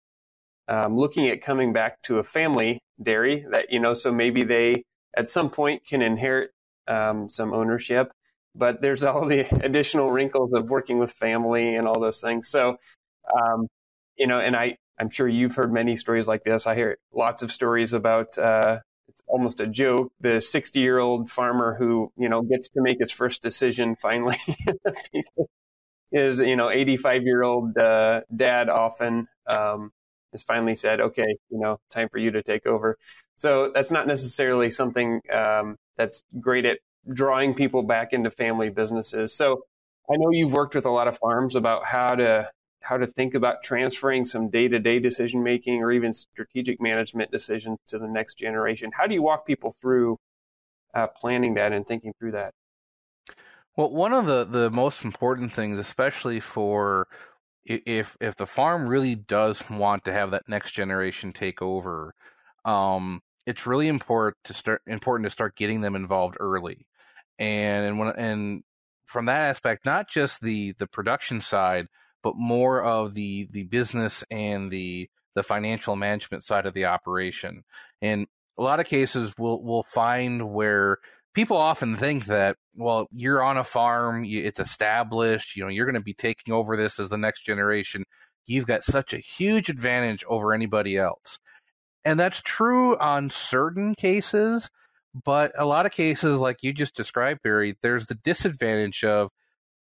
um, 0.68 0.98
looking 0.98 1.28
at 1.28 1.42
coming 1.42 1.74
back 1.74 2.02
to 2.04 2.20
a 2.20 2.24
family 2.24 2.80
dairy 3.02 3.46
that, 3.52 3.72
you 3.72 3.80
know, 3.80 3.94
so 3.94 4.12
maybe 4.12 4.44
they 4.44 4.84
at 5.16 5.30
some 5.30 5.50
point 5.50 5.86
can 5.86 6.02
inherit 6.02 6.52
um, 6.88 7.30
some 7.30 7.54
ownership, 7.54 8.12
but 8.56 8.82
there's 8.82 9.04
all 9.04 9.26
the 9.26 9.42
additional 9.64 10.12
wrinkles 10.12 10.52
of 10.54 10.70
working 10.70 11.00
with 11.00 11.12
family 11.12 11.76
and 11.76 11.88
all 11.88 12.00
those 12.00 12.22
things. 12.22 12.48
So, 12.48 12.78
um, 13.36 13.68
you 14.18 14.28
know, 14.28 14.40
and 14.40 14.56
I, 14.56 14.78
I'm 15.00 15.10
sure 15.10 15.28
you've 15.28 15.56
heard 15.56 15.74
many 15.74 15.96
stories 15.96 16.28
like 16.28 16.44
this. 16.44 16.68
I 16.68 16.76
hear 16.76 16.98
lots 17.12 17.42
of 17.42 17.52
stories 17.52 17.94
about 17.94 18.38
uh, 18.38 18.80
it's 19.08 19.22
almost 19.28 19.60
a 19.60 19.68
joke. 19.68 20.12
The 20.22 20.42
60 20.42 20.80
year 20.80 21.00
old 21.00 21.30
farmer 21.30 21.76
who, 21.76 22.12
you 22.18 22.30
know, 22.30 22.42
gets 22.42 22.70
to 22.70 22.82
make 22.82 23.00
his 23.00 23.12
first 23.12 23.42
decision 23.42 23.96
finally 23.96 24.38
is, 26.12 26.40
you 26.40 26.56
know, 26.56 26.70
85 26.70 27.24
year 27.24 27.44
old 27.44 27.78
uh, 27.78 28.22
dad 28.36 28.70
often 28.70 29.28
um, 29.48 29.92
has 30.32 30.44
finally 30.44 30.76
said, 30.76 31.00
okay, 31.00 31.36
you 31.50 31.60
know, 31.60 31.80
time 31.90 32.10
for 32.10 32.18
you 32.18 32.32
to 32.32 32.42
take 32.44 32.66
over. 32.66 32.98
So 33.36 33.72
that's 33.74 33.92
not 33.92 34.08
necessarily 34.08 34.72
something 34.72 35.22
um, 35.32 35.78
that's 35.98 36.24
great 36.40 36.66
at 36.66 36.80
drawing 37.12 37.54
people 37.54 37.84
back 37.84 38.14
into 38.14 38.32
family 38.32 38.70
businesses. 38.70 39.34
So 39.36 39.64
I 40.10 40.16
know 40.18 40.30
you've 40.32 40.54
worked 40.54 40.76
with 40.76 40.86
a 40.86 40.92
lot 40.92 41.08
of 41.08 41.18
farms 41.18 41.56
about 41.56 41.86
how 41.86 42.16
to 42.16 42.50
how 42.84 42.98
to 42.98 43.08
think 43.08 43.34
about 43.34 43.64
transferring 43.64 44.26
some 44.26 44.50
day-to-day 44.50 45.00
decision 45.00 45.42
making 45.42 45.82
or 45.82 45.92
even 45.92 46.14
strategic 46.14 46.82
management 46.82 47.32
decisions 47.32 47.80
to 47.88 47.98
the 47.98 48.08
next 48.08 48.36
generation. 48.36 48.92
How 48.94 49.08
do 49.08 49.14
you 49.14 49.22
walk 49.22 49.48
people 49.48 49.72
through 49.72 50.20
uh, 50.94 51.08
planning 51.08 51.54
that 51.56 51.72
and 51.72 51.88
thinking 51.88 52.14
through 52.20 52.34
that? 52.34 52.54
Well 53.76 53.90
one 53.90 54.14
of 54.14 54.26
the, 54.26 54.44
the 54.44 54.70
most 54.70 55.04
important 55.04 55.52
things 55.52 55.78
especially 55.78 56.40
for 56.40 57.08
if 57.66 58.18
if 58.20 58.36
the 58.36 58.46
farm 58.46 58.88
really 58.88 59.16
does 59.16 59.64
want 59.70 60.06
to 60.06 60.14
have 60.14 60.32
that 60.32 60.48
next 60.48 60.74
generation 60.74 61.32
take 61.32 61.62
over 61.62 62.14
um, 62.66 63.22
it's 63.46 63.66
really 63.66 63.88
important 63.88 64.38
to 64.44 64.54
start 64.54 64.82
important 64.88 65.26
to 65.26 65.32
start 65.32 65.56
getting 65.56 65.82
them 65.82 65.96
involved 65.96 66.38
early. 66.40 66.86
And 67.40 67.86
and 67.86 68.00
when 68.00 68.10
and 68.10 68.64
from 69.06 69.26
that 69.26 69.50
aspect 69.50 69.86
not 69.86 70.10
just 70.10 70.42
the 70.42 70.74
the 70.78 70.88
production 70.88 71.42
side 71.42 71.88
but 72.24 72.36
more 72.36 72.82
of 72.82 73.14
the 73.14 73.48
the 73.52 73.64
business 73.64 74.24
and 74.32 74.72
the 74.72 75.10
the 75.36 75.44
financial 75.44 75.96
management 75.96 76.44
side 76.44 76.66
of 76.66 76.74
the 76.74 76.86
operation. 76.86 77.64
And 78.02 78.28
a 78.58 78.64
lot 78.64 78.80
of 78.80 78.86
cases 78.86 79.34
we'll 79.38 79.62
we'll 79.62 79.84
find 79.84 80.54
where 80.54 80.98
people 81.34 81.58
often 81.58 81.96
think 81.96 82.26
that 82.26 82.58
well 82.78 83.08
you're 83.12 83.44
on 83.44 83.58
a 83.58 83.64
farm 83.64 84.24
it's 84.26 84.60
established 84.60 85.56
you 85.56 85.64
know 85.64 85.70
you're 85.70 85.86
going 85.86 85.96
to 85.96 86.02
be 86.02 86.14
taking 86.14 86.54
over 86.54 86.78
this 86.78 87.00
as 87.00 87.10
the 87.10 87.18
next 87.18 87.42
generation 87.42 88.04
you've 88.46 88.68
got 88.68 88.84
such 88.84 89.14
a 89.14 89.18
huge 89.18 89.70
advantage 89.70 90.24
over 90.28 90.54
anybody 90.54 90.98
else 90.98 91.40
and 92.06 92.20
that's 92.20 92.42
true 92.42 92.96
on 92.98 93.30
certain 93.30 93.96
cases 93.96 94.70
but 95.24 95.52
a 95.58 95.66
lot 95.66 95.86
of 95.86 95.92
cases 95.92 96.40
like 96.40 96.62
you 96.62 96.72
just 96.74 96.96
described 96.96 97.42
barry 97.44 97.76
there's 97.82 98.06
the 98.06 98.16
disadvantage 98.24 99.04
of 99.04 99.30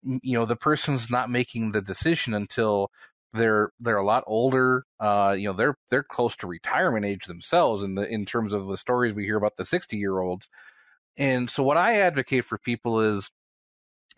you 0.03 0.37
know 0.37 0.45
the 0.45 0.55
person's 0.55 1.09
not 1.09 1.29
making 1.29 1.71
the 1.71 1.81
decision 1.81 2.33
until 2.33 2.89
they're 3.33 3.71
they're 3.79 3.97
a 3.97 4.05
lot 4.05 4.23
older. 4.27 4.83
Uh, 4.99 5.35
you 5.37 5.47
know 5.47 5.53
they're 5.53 5.75
they're 5.89 6.03
close 6.03 6.35
to 6.37 6.47
retirement 6.47 7.05
age 7.05 7.25
themselves 7.25 7.81
in 7.81 7.95
the 7.95 8.07
in 8.07 8.25
terms 8.25 8.53
of 8.53 8.67
the 8.67 8.77
stories 8.77 9.15
we 9.15 9.25
hear 9.25 9.37
about 9.37 9.57
the 9.57 9.65
sixty 9.65 9.97
year 9.97 10.19
olds. 10.19 10.47
And 11.17 11.49
so 11.49 11.63
what 11.63 11.77
I 11.77 11.99
advocate 12.01 12.45
for 12.45 12.57
people 12.57 12.99
is 12.99 13.29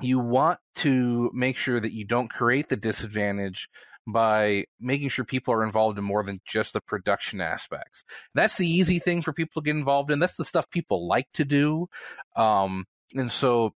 you 0.01 0.19
want 0.19 0.59
to 0.75 1.29
make 1.33 1.57
sure 1.57 1.79
that 1.79 1.93
you 1.93 2.05
don't 2.05 2.29
create 2.29 2.69
the 2.69 2.77
disadvantage 2.77 3.69
by 4.07 4.65
making 4.79 5.09
sure 5.09 5.25
people 5.25 5.53
are 5.53 5.63
involved 5.63 5.97
in 5.97 6.03
more 6.03 6.23
than 6.23 6.39
just 6.45 6.73
the 6.73 6.81
production 6.81 7.41
aspects. 7.41 8.03
That's 8.33 8.57
the 8.57 8.67
easy 8.67 8.99
thing 8.99 9.21
for 9.21 9.33
people 9.33 9.61
to 9.61 9.65
get 9.65 9.75
involved 9.75 10.11
in. 10.11 10.19
That's 10.19 10.37
the 10.37 10.45
stuff 10.45 10.69
people 10.69 11.07
like 11.07 11.29
to 11.33 11.45
do. 11.45 11.87
Um, 12.35 12.85
and 13.15 13.31
so 13.31 13.73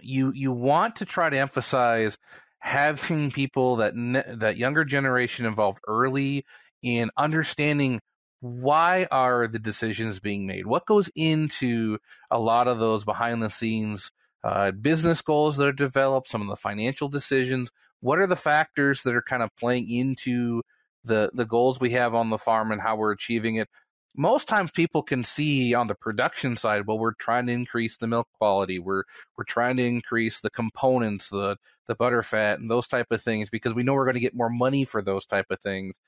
you 0.00 0.32
you 0.34 0.52
want 0.52 0.96
to 0.96 1.04
try 1.04 1.28
to 1.28 1.38
emphasize 1.38 2.16
having 2.58 3.30
people 3.30 3.76
that 3.76 3.94
that 4.38 4.56
younger 4.56 4.84
generation 4.84 5.46
involved 5.46 5.80
early 5.86 6.44
in 6.82 7.10
understanding 7.16 8.00
why 8.40 9.06
are 9.10 9.46
the 9.46 9.58
decisions 9.58 10.18
being 10.18 10.46
made? 10.46 10.66
What 10.66 10.86
goes 10.86 11.10
into 11.14 11.98
a 12.30 12.38
lot 12.38 12.68
of 12.68 12.78
those 12.78 13.04
behind 13.04 13.42
the 13.42 13.50
scenes 13.50 14.12
uh, 14.42 14.70
business 14.70 15.20
goals 15.20 15.58
that 15.58 15.66
are 15.66 15.72
developed 15.72 16.28
some 16.28 16.40
of 16.40 16.48
the 16.48 16.56
financial 16.56 17.08
decisions? 17.08 17.70
What 18.00 18.18
are 18.18 18.26
the 18.26 18.36
factors 18.36 19.02
that 19.02 19.14
are 19.14 19.22
kind 19.22 19.42
of 19.42 19.54
playing 19.56 19.90
into 19.90 20.62
the 21.04 21.30
the 21.34 21.44
goals 21.44 21.80
we 21.80 21.90
have 21.90 22.14
on 22.14 22.30
the 22.30 22.38
farm 22.38 22.72
and 22.72 22.80
how 22.80 22.96
we're 22.96 23.12
achieving 23.12 23.56
it 23.56 23.68
most 24.16 24.48
times 24.48 24.70
people 24.70 25.02
can 25.02 25.22
see 25.24 25.74
on 25.74 25.86
the 25.86 25.94
production 25.94 26.56
side 26.56 26.86
well 26.86 26.98
we're 26.98 27.14
trying 27.14 27.46
to 27.46 27.52
increase 27.52 27.96
the 27.96 28.06
milk 28.06 28.28
quality. 28.32 28.78
We're 28.78 29.04
we're 29.36 29.44
trying 29.44 29.76
to 29.78 29.84
increase 29.84 30.40
the 30.40 30.50
components 30.50 31.28
the 31.28 31.56
the 31.86 31.94
butter 31.94 32.22
fat 32.22 32.58
and 32.60 32.70
those 32.70 32.86
type 32.86 33.08
of 33.10 33.22
things 33.22 33.50
because 33.50 33.74
we 33.74 33.82
know 33.82 33.94
we're 33.94 34.04
going 34.04 34.14
to 34.14 34.20
get 34.20 34.34
more 34.34 34.50
money 34.50 34.84
for 34.84 35.02
those 35.02 35.26
type 35.26 35.46
of 35.50 35.60
things. 35.60 35.98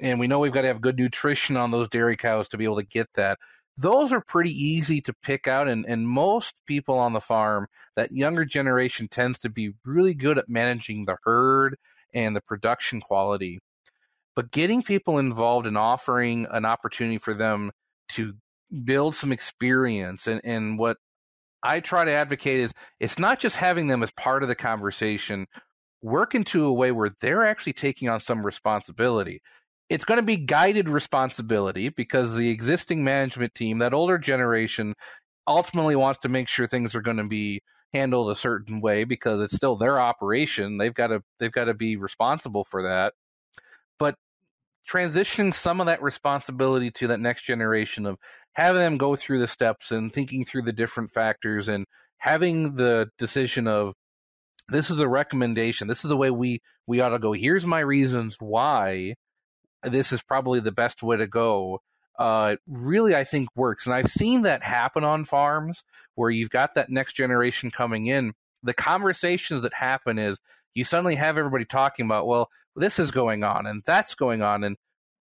And 0.00 0.18
we 0.18 0.26
know 0.26 0.38
we've 0.38 0.52
got 0.52 0.62
to 0.62 0.68
have 0.68 0.80
good 0.80 0.98
nutrition 0.98 1.56
on 1.56 1.70
those 1.70 1.88
dairy 1.88 2.16
cows 2.16 2.48
to 2.48 2.56
be 2.56 2.64
able 2.64 2.76
to 2.76 2.86
get 2.86 3.08
that. 3.14 3.38
Those 3.76 4.12
are 4.12 4.20
pretty 4.20 4.50
easy 4.50 5.00
to 5.02 5.12
pick 5.22 5.46
out 5.46 5.68
and, 5.68 5.86
and 5.86 6.08
most 6.08 6.56
people 6.66 6.98
on 6.98 7.12
the 7.12 7.20
farm 7.20 7.66
that 7.96 8.12
younger 8.12 8.44
generation 8.44 9.08
tends 9.08 9.38
to 9.40 9.50
be 9.50 9.72
really 9.84 10.14
good 10.14 10.38
at 10.38 10.48
managing 10.48 11.04
the 11.04 11.16
herd 11.24 11.76
and 12.14 12.34
the 12.34 12.40
production 12.40 13.00
quality 13.00 13.60
but 14.40 14.52
getting 14.52 14.82
people 14.82 15.18
involved 15.18 15.66
and 15.66 15.76
offering 15.76 16.46
an 16.50 16.64
opportunity 16.64 17.18
for 17.18 17.34
them 17.34 17.70
to 18.08 18.32
build 18.84 19.14
some 19.14 19.32
experience 19.32 20.26
and, 20.26 20.40
and 20.44 20.78
what 20.78 20.96
I 21.62 21.80
try 21.80 22.06
to 22.06 22.10
advocate 22.10 22.58
is 22.58 22.72
it's 23.00 23.18
not 23.18 23.38
just 23.38 23.56
having 23.56 23.88
them 23.88 24.02
as 24.02 24.10
part 24.12 24.42
of 24.42 24.48
the 24.48 24.54
conversation, 24.54 25.46
work 26.00 26.34
into 26.34 26.64
a 26.64 26.72
way 26.72 26.90
where 26.90 27.10
they're 27.20 27.44
actually 27.44 27.74
taking 27.74 28.08
on 28.08 28.18
some 28.18 28.46
responsibility. 28.46 29.42
it's 29.90 30.06
going 30.06 30.16
to 30.16 30.24
be 30.24 30.38
guided 30.38 30.88
responsibility 30.88 31.90
because 31.90 32.34
the 32.34 32.48
existing 32.48 33.04
management 33.04 33.54
team, 33.54 33.76
that 33.80 33.92
older 33.92 34.16
generation, 34.16 34.94
ultimately 35.46 35.96
wants 35.96 36.20
to 36.20 36.30
make 36.30 36.48
sure 36.48 36.66
things 36.66 36.94
are 36.94 37.02
going 37.02 37.18
to 37.18 37.24
be 37.24 37.60
handled 37.92 38.30
a 38.30 38.34
certain 38.34 38.80
way 38.80 39.04
because 39.04 39.42
it's 39.42 39.54
still 39.54 39.76
their 39.76 40.00
operation. 40.00 40.78
They've 40.78 40.94
got 40.94 41.08
to 41.08 41.22
they've 41.38 41.52
got 41.52 41.64
to 41.64 41.74
be 41.74 41.96
responsible 41.96 42.64
for 42.64 42.84
that. 42.84 43.12
But 44.86 44.92
transitioning 44.92 45.54
some 45.54 45.80
of 45.80 45.86
that 45.86 46.02
responsibility 46.02 46.90
to 46.92 47.08
that 47.08 47.20
next 47.20 47.42
generation 47.42 48.06
of 48.06 48.18
having 48.52 48.80
them 48.80 48.98
go 48.98 49.16
through 49.16 49.40
the 49.40 49.46
steps 49.46 49.90
and 49.90 50.12
thinking 50.12 50.44
through 50.44 50.62
the 50.62 50.72
different 50.72 51.10
factors 51.10 51.68
and 51.68 51.86
having 52.18 52.74
the 52.74 53.08
decision 53.18 53.66
of 53.66 53.94
this 54.68 54.90
is 54.90 54.96
the 54.96 55.08
recommendation 55.08 55.88
this 55.88 56.04
is 56.04 56.08
the 56.08 56.16
way 56.16 56.30
we 56.30 56.60
we 56.86 57.00
ought 57.00 57.08
to 57.08 57.18
go 57.18 57.32
here's 57.32 57.66
my 57.66 57.80
reasons 57.80 58.36
why 58.40 59.14
this 59.82 60.12
is 60.12 60.22
probably 60.22 60.60
the 60.60 60.72
best 60.72 61.02
way 61.02 61.16
to 61.16 61.26
go 61.26 61.80
uh, 62.20 62.56
really 62.68 63.16
I 63.16 63.24
think 63.24 63.48
works. 63.56 63.86
And 63.86 63.94
I've 63.94 64.10
seen 64.10 64.42
that 64.42 64.62
happen 64.62 65.04
on 65.04 65.24
farms 65.24 65.82
where 66.14 66.30
you've 66.30 66.50
got 66.50 66.74
that 66.74 66.90
next 66.90 67.14
generation 67.14 67.70
coming 67.70 68.06
in. 68.06 68.34
The 68.62 68.74
conversations 68.74 69.62
that 69.62 69.72
happen 69.72 70.18
is 70.18 70.38
you 70.74 70.84
suddenly 70.84 71.14
have 71.14 71.38
everybody 71.38 71.64
talking 71.64 72.04
about, 72.04 72.26
well, 72.26 72.50
this 72.80 72.98
is 72.98 73.10
going 73.10 73.44
on 73.44 73.66
and 73.66 73.82
that's 73.86 74.14
going 74.14 74.42
on 74.42 74.64
and 74.64 74.76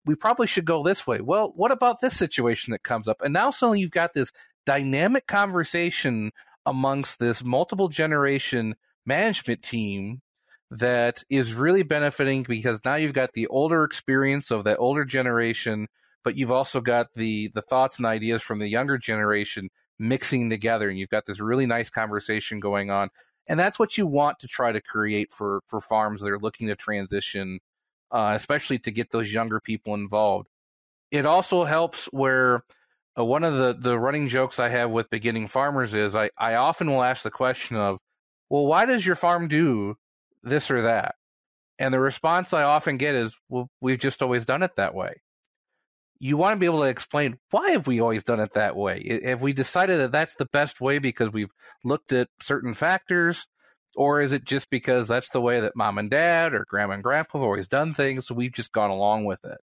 we 0.06 0.16
probably 0.16 0.48
should 0.48 0.66
go 0.66 0.84
this 0.84 1.06
way. 1.06 1.22
Well, 1.22 1.54
what 1.56 1.72
about 1.72 2.02
this 2.02 2.18
situation 2.18 2.72
that 2.72 2.84
comes 2.84 3.08
up? 3.08 3.22
And 3.22 3.34
now 3.34 3.52
suddenly 3.52 3.82
you've 3.82 3.92
got 3.92 4.14
this 4.14 4.32
dynamic 4.66 5.28
conversation 5.28 6.32
amongst 6.66 7.20
this 7.20 7.44
multiple 7.44 7.88
generation 7.88 8.76
management 9.06 9.62
team 9.62 10.22
that 10.72 11.24
is 11.30 11.54
really 11.54 11.84
benefiting 11.84 12.44
because 12.44 12.80
now 12.86 12.96
you've 12.96 13.14
got 13.14 13.34
the 13.34 13.48
older 13.48 13.84
experience 13.84 14.52
of 14.52 14.64
that 14.64 14.78
older 14.78 15.04
generation, 15.04 15.88
but 16.24 16.38
you've 16.38 16.52
also 16.52 16.80
got 16.80 17.14
the 17.14 17.52
the 17.54 17.62
thoughts 17.62 17.98
and 17.98 18.06
ideas 18.06 18.42
from 18.42 18.60
the 18.60 18.70
younger 18.70 18.98
generation 18.98 19.70
mixing 20.00 20.50
together, 20.50 20.90
and 20.90 20.98
you've 20.98 21.10
got 21.10 21.26
this 21.26 21.42
really 21.42 21.66
nice 21.66 21.90
conversation 21.90 22.60
going 22.60 22.90
on. 22.90 23.10
And 23.48 23.60
that's 23.60 23.80
what 23.80 23.98
you 23.98 24.08
want 24.08 24.40
to 24.40 24.48
try 24.48 24.72
to 24.72 24.82
create 24.82 25.32
for 25.32 25.62
for 25.68 25.82
farms 25.82 26.22
that 26.22 26.30
are 26.32 26.40
looking 26.40 26.68
to 26.68 26.76
transition, 26.76 27.60
uh, 28.12 28.34
especially 28.36 28.80
to 28.80 28.92
get 28.92 29.12
those 29.12 29.34
younger 29.34 29.60
people 29.60 29.94
involved. 29.94 30.48
It 31.12 31.26
also 31.26 31.66
helps 31.66 32.06
where 32.08 32.64
uh, 33.18 33.26
one 33.26 33.44
of 33.44 33.56
the 33.56 33.76
the 33.78 34.00
running 34.00 34.28
jokes 34.28 34.60
I 34.60 34.70
have 34.70 34.92
with 34.92 35.10
beginning 35.10 35.48
farmers 35.48 35.94
is 35.94 36.16
I 36.16 36.30
I 36.38 36.56
often 36.56 36.90
will 36.90 37.04
ask 37.04 37.24
the 37.24 37.32
question 37.32 37.78
of, 37.78 38.00
well, 38.50 38.66
why 38.66 38.86
does 38.86 39.06
your 39.06 39.16
farm 39.16 39.48
do 39.48 39.96
this 40.44 40.72
or 40.72 40.82
that? 40.84 41.16
And 41.80 41.94
the 41.94 42.00
response 42.00 42.54
I 42.54 42.64
often 42.64 42.98
get 42.98 43.16
is, 43.16 43.36
well, 43.50 43.70
we've 43.82 44.00
just 44.00 44.22
always 44.22 44.46
done 44.46 44.64
it 44.64 44.76
that 44.76 44.94
way. 44.94 45.16
You 46.24 46.38
want 46.38 46.54
to 46.54 46.60
be 46.60 46.68
able 46.68 46.82
to 46.82 46.90
explain 46.90 47.40
why 47.50 47.72
have 47.72 47.88
we 47.88 48.00
always 48.00 48.24
done 48.24 48.40
it 48.40 48.54
that 48.54 48.76
way? 48.76 49.22
Have 49.26 49.42
we 49.42 49.54
decided 49.54 50.00
that 50.00 50.12
that's 50.12 50.36
the 50.36 50.46
best 50.46 50.80
way 50.80 51.00
because 51.00 51.32
we've 51.32 51.50
looked 51.84 52.14
at 52.14 52.28
certain 52.40 52.76
factors? 52.76 53.48
Or 53.96 54.22
is 54.22 54.32
it 54.32 54.46
just 54.46 54.70
because 54.70 55.08
that's 55.08 55.32
the 55.32 55.42
way 55.42 55.60
that 55.60 55.76
mom 55.76 55.98
and 55.98 56.12
dad 56.12 56.54
or 56.54 56.66
grandma 56.70 56.94
and 56.94 57.04
grandpa 57.04 57.40
have 57.40 57.44
always 57.44 57.68
done 57.68 57.96
things? 57.96 58.28
So 58.28 58.36
we've 58.36 58.54
just 58.54 58.72
gone 58.72 58.92
along 58.92 59.26
with 59.26 59.44
it. 59.44 59.58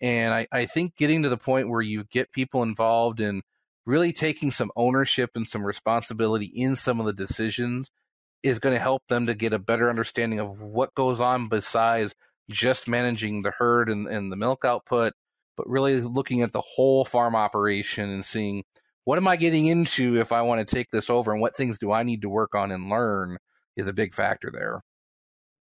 And 0.00 0.32
I, 0.32 0.46
I 0.50 0.64
think 0.64 0.96
getting 0.96 1.22
to 1.24 1.28
the 1.28 1.36
point 1.36 1.68
where 1.68 1.82
you 1.82 2.04
get 2.04 2.32
people 2.32 2.62
involved 2.62 3.20
in 3.20 3.42
really 3.84 4.12
taking 4.12 4.50
some 4.50 4.70
ownership 4.76 5.30
and 5.34 5.46
some 5.46 5.64
responsibility 5.64 6.46
in 6.46 6.76
some 6.76 7.00
of 7.00 7.06
the 7.06 7.12
decisions 7.12 7.90
is 8.42 8.58
going 8.58 8.74
to 8.74 8.80
help 8.80 9.02
them 9.08 9.26
to 9.26 9.34
get 9.34 9.52
a 9.52 9.58
better 9.58 9.90
understanding 9.90 10.38
of 10.38 10.60
what 10.60 10.94
goes 10.94 11.20
on 11.20 11.48
besides 11.48 12.14
just 12.48 12.88
managing 12.88 13.42
the 13.42 13.52
herd 13.58 13.88
and, 13.90 14.06
and 14.06 14.32
the 14.32 14.36
milk 14.36 14.64
output, 14.64 15.12
but 15.58 15.68
really 15.68 16.00
looking 16.00 16.40
at 16.40 16.52
the 16.52 16.62
whole 16.62 17.04
farm 17.04 17.34
operation 17.34 18.08
and 18.08 18.24
seeing 18.24 18.62
what 19.04 19.18
am 19.18 19.28
I 19.28 19.36
getting 19.36 19.66
into 19.66 20.18
if 20.18 20.32
I 20.32 20.42
want 20.42 20.66
to 20.66 20.74
take 20.74 20.90
this 20.92 21.10
over 21.10 21.32
and 21.32 21.40
what 21.40 21.56
things 21.56 21.78
do 21.78 21.92
I 21.92 22.04
need 22.04 22.22
to 22.22 22.28
work 22.28 22.54
on 22.54 22.70
and 22.70 22.88
learn 22.88 23.38
is 23.76 23.88
a 23.88 23.92
big 23.92 24.14
factor 24.14 24.50
there. 24.52 24.82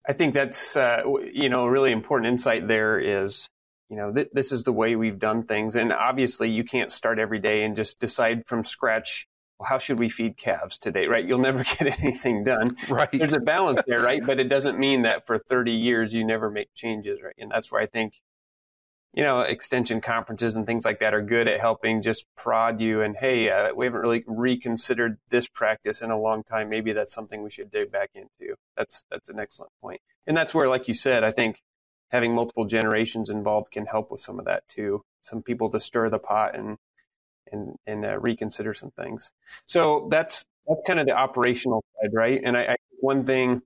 I 0.07 0.13
think 0.13 0.33
that's 0.33 0.75
uh, 0.75 1.03
you 1.31 1.49
know 1.49 1.65
a 1.65 1.69
really 1.69 1.91
important 1.91 2.31
insight 2.31 2.67
there 2.67 2.99
is 2.99 3.49
you 3.89 3.97
know 3.97 4.11
th- 4.11 4.29
this 4.33 4.51
is 4.51 4.63
the 4.63 4.73
way 4.73 4.95
we've 4.95 5.19
done 5.19 5.43
things 5.43 5.75
and 5.75 5.93
obviously 5.93 6.49
you 6.49 6.63
can't 6.63 6.91
start 6.91 7.19
every 7.19 7.39
day 7.39 7.63
and 7.63 7.75
just 7.75 7.99
decide 7.99 8.45
from 8.47 8.65
scratch 8.65 9.27
well, 9.59 9.69
how 9.69 9.77
should 9.77 9.99
we 9.99 10.09
feed 10.09 10.35
calves 10.37 10.77
today, 10.77 11.05
right? 11.05 11.25
You'll 11.25 11.39
never 11.51 11.63
get 11.63 11.99
anything 11.99 12.43
done. 12.43 12.75
Right. 12.89 13.09
There's 13.11 13.33
a 13.33 13.39
balance 13.39 13.81
there, 13.87 14.01
right? 14.01 14.25
But 14.25 14.39
it 14.39 14.49
doesn't 14.49 14.79
mean 14.79 15.03
that 15.03 15.25
for 15.25 15.37
30 15.37 15.71
years 15.71 16.13
you 16.13 16.25
never 16.25 16.49
make 16.49 16.73
changes, 16.75 17.19
right? 17.23 17.35
And 17.37 17.51
that's 17.51 17.71
where 17.71 17.81
I 17.81 17.85
think, 17.85 18.21
you 19.13 19.23
know, 19.23 19.41
extension 19.41 20.01
conferences 20.01 20.55
and 20.55 20.65
things 20.65 20.85
like 20.85 20.99
that 20.99 21.13
are 21.13 21.21
good 21.21 21.47
at 21.47 21.59
helping 21.59 22.01
just 22.01 22.25
prod 22.35 22.81
you 22.81 23.01
and, 23.01 23.15
hey, 23.15 23.49
uh, 23.49 23.73
we 23.75 23.85
haven't 23.85 24.01
really 24.01 24.23
reconsidered 24.25 25.17
this 25.29 25.47
practice 25.47 26.01
in 26.01 26.09
a 26.09 26.19
long 26.19 26.43
time. 26.43 26.67
Maybe 26.69 26.93
that's 26.93 27.13
something 27.13 27.43
we 27.43 27.51
should 27.51 27.69
dig 27.69 27.91
back 27.91 28.09
into. 28.15 28.55
That's 28.75 29.05
that's 29.11 29.29
an 29.29 29.39
excellent 29.39 29.71
point. 29.81 30.01
And 30.25 30.35
that's 30.35 30.53
where, 30.53 30.67
like 30.67 30.87
you 30.87 30.95
said, 30.95 31.23
I 31.23 31.31
think 31.31 31.61
having 32.09 32.33
multiple 32.33 32.65
generations 32.65 33.29
involved 33.29 33.71
can 33.71 33.85
help 33.85 34.09
with 34.09 34.21
some 34.21 34.39
of 34.39 34.45
that 34.45 34.67
too. 34.67 35.03
Some 35.21 35.43
people 35.43 35.69
to 35.69 35.79
stir 35.79 36.09
the 36.09 36.19
pot 36.19 36.55
and 36.55 36.77
and 37.51 37.75
and 37.85 38.05
uh, 38.05 38.17
reconsider 38.19 38.73
some 38.73 38.91
things. 38.91 39.29
So 39.65 40.07
that's 40.09 40.43
that's 40.67 40.81
kind 40.87 40.99
of 40.99 41.05
the 41.05 41.15
operational 41.15 41.83
side, 42.01 42.11
right? 42.13 42.41
And 42.43 42.57
I, 42.57 42.61
I 42.63 42.75
one 42.99 43.25
thing, 43.25 43.61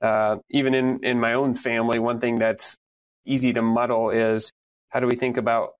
uh, 0.00 0.36
even 0.50 0.74
in 0.74 1.00
in 1.02 1.18
my 1.18 1.34
own 1.34 1.54
family, 1.54 1.98
one 1.98 2.20
thing 2.20 2.38
that's 2.38 2.76
easy 3.24 3.52
to 3.52 3.62
muddle 3.62 4.10
is 4.10 4.52
how 4.88 5.00
do 5.00 5.06
we 5.06 5.16
think 5.16 5.36
about 5.36 5.72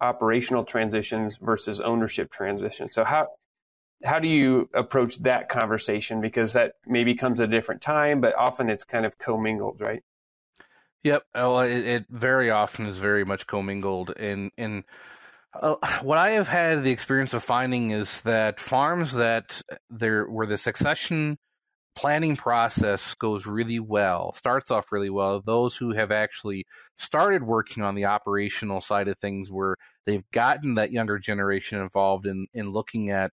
operational 0.00 0.64
transitions 0.64 1.38
versus 1.40 1.80
ownership 1.80 2.30
transitions? 2.30 2.94
So 2.94 3.04
how 3.04 3.28
how 4.04 4.18
do 4.18 4.28
you 4.28 4.68
approach 4.74 5.18
that 5.22 5.48
conversation? 5.48 6.20
Because 6.20 6.54
that 6.54 6.72
maybe 6.86 7.14
comes 7.14 7.40
at 7.40 7.48
a 7.48 7.52
different 7.52 7.80
time, 7.80 8.20
but 8.20 8.34
often 8.36 8.68
it's 8.68 8.84
kind 8.84 9.06
of 9.06 9.16
commingled, 9.18 9.80
right? 9.80 10.02
Yep. 11.04 11.22
Well, 11.34 11.60
it, 11.60 11.84
it 11.86 12.06
very 12.10 12.50
often 12.50 12.86
is 12.86 12.98
very 12.98 13.24
much 13.24 13.46
commingled, 13.46 14.10
and 14.10 14.50
and 14.56 14.84
uh, 15.54 15.76
what 16.02 16.18
I 16.18 16.30
have 16.30 16.48
had 16.48 16.82
the 16.84 16.90
experience 16.90 17.34
of 17.34 17.42
finding 17.42 17.90
is 17.90 18.22
that 18.22 18.60
farms 18.60 19.14
that 19.14 19.62
there 19.90 20.24
where 20.26 20.46
the 20.46 20.58
succession 20.58 21.38
planning 21.94 22.36
process 22.36 23.14
goes 23.14 23.46
really 23.46 23.80
well, 23.80 24.32
starts 24.34 24.70
off 24.70 24.92
really 24.92 25.10
well. 25.10 25.40
Those 25.40 25.76
who 25.76 25.92
have 25.92 26.10
actually 26.10 26.66
started 26.96 27.42
working 27.42 27.82
on 27.82 27.94
the 27.94 28.06
operational 28.06 28.80
side 28.80 29.08
of 29.08 29.18
things, 29.18 29.50
where 29.50 29.76
they've 30.06 30.28
gotten 30.32 30.74
that 30.74 30.92
younger 30.92 31.18
generation 31.18 31.80
involved 31.80 32.26
in 32.26 32.46
in 32.54 32.70
looking 32.70 33.10
at 33.10 33.32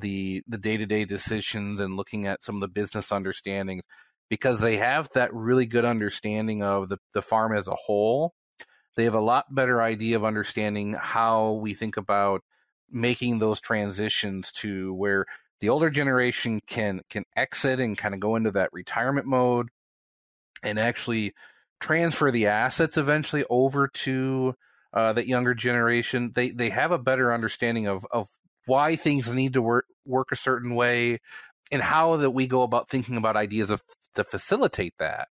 the 0.00 0.42
the 0.48 0.58
day 0.58 0.76
to 0.76 0.86
day 0.86 1.04
decisions 1.04 1.80
and 1.80 1.96
looking 1.96 2.26
at 2.26 2.42
some 2.42 2.56
of 2.56 2.60
the 2.60 2.68
business 2.68 3.12
understandings, 3.12 3.82
because 4.30 4.60
they 4.60 4.78
have 4.78 5.08
that 5.14 5.32
really 5.34 5.66
good 5.66 5.84
understanding 5.84 6.62
of 6.62 6.88
the 6.88 6.98
the 7.14 7.22
farm 7.22 7.54
as 7.54 7.66
a 7.68 7.74
whole 7.74 8.34
they 8.96 9.04
have 9.04 9.14
a 9.14 9.20
lot 9.20 9.54
better 9.54 9.80
idea 9.80 10.16
of 10.16 10.24
understanding 10.24 10.94
how 10.98 11.52
we 11.52 11.74
think 11.74 11.96
about 11.96 12.42
making 12.90 13.38
those 13.38 13.60
transitions 13.60 14.52
to 14.52 14.92
where 14.94 15.24
the 15.62 15.68
older 15.68 15.90
generation 15.90 16.60
can 16.66 17.02
can 17.08 17.24
exit 17.36 17.78
and 17.78 17.96
kind 17.96 18.14
of 18.14 18.20
go 18.20 18.34
into 18.34 18.50
that 18.50 18.72
retirement 18.72 19.28
mode 19.28 19.68
and 20.64 20.76
actually 20.76 21.34
transfer 21.80 22.32
the 22.32 22.48
assets 22.48 22.96
eventually 22.96 23.44
over 23.48 23.86
to 23.86 24.54
uh, 24.92 25.12
that 25.12 25.28
younger 25.28 25.54
generation. 25.54 26.32
They 26.34 26.50
they 26.50 26.68
have 26.70 26.90
a 26.90 26.98
better 26.98 27.32
understanding 27.32 27.86
of 27.86 28.04
of 28.10 28.28
why 28.66 28.96
things 28.96 29.30
need 29.30 29.52
to 29.52 29.62
work 29.62 29.86
work 30.04 30.32
a 30.32 30.36
certain 30.36 30.74
way 30.74 31.20
and 31.70 31.80
how 31.80 32.16
that 32.16 32.32
we 32.32 32.48
go 32.48 32.62
about 32.62 32.90
thinking 32.90 33.16
about 33.16 33.36
ideas 33.36 33.70
of 33.70 33.84
to 34.16 34.24
facilitate 34.24 34.94
that 34.98 35.28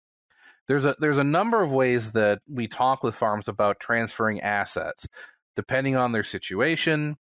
there's 0.69 0.85
a 0.85 0.95
there's 1.01 1.19
a 1.19 1.25
number 1.25 1.63
of 1.63 1.73
ways 1.73 2.13
that 2.13 2.41
we 2.47 2.69
talk 2.69 3.03
with 3.03 3.15
farms 3.15 3.49
about 3.49 3.81
transferring 3.81 4.43
assets 4.43 5.09
depending 5.57 5.97
on 5.97 6.13
their 6.13 6.23
situation 6.23 7.17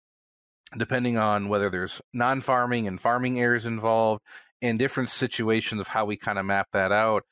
depending 0.78 1.18
on 1.18 1.48
whether 1.50 1.70
there's 1.70 2.02
non-farming 2.14 2.88
and 2.88 3.00
farming 3.00 3.40
areas 3.40 3.66
involved 3.66 4.22
and 4.62 4.80
different 4.80 5.10
situations 5.10 5.82
of 5.82 5.88
how 5.88 6.06
we 6.06 6.16
kind 6.16 6.40
of 6.40 6.46
map 6.46 6.68
that 6.74 6.92
out 6.92 7.24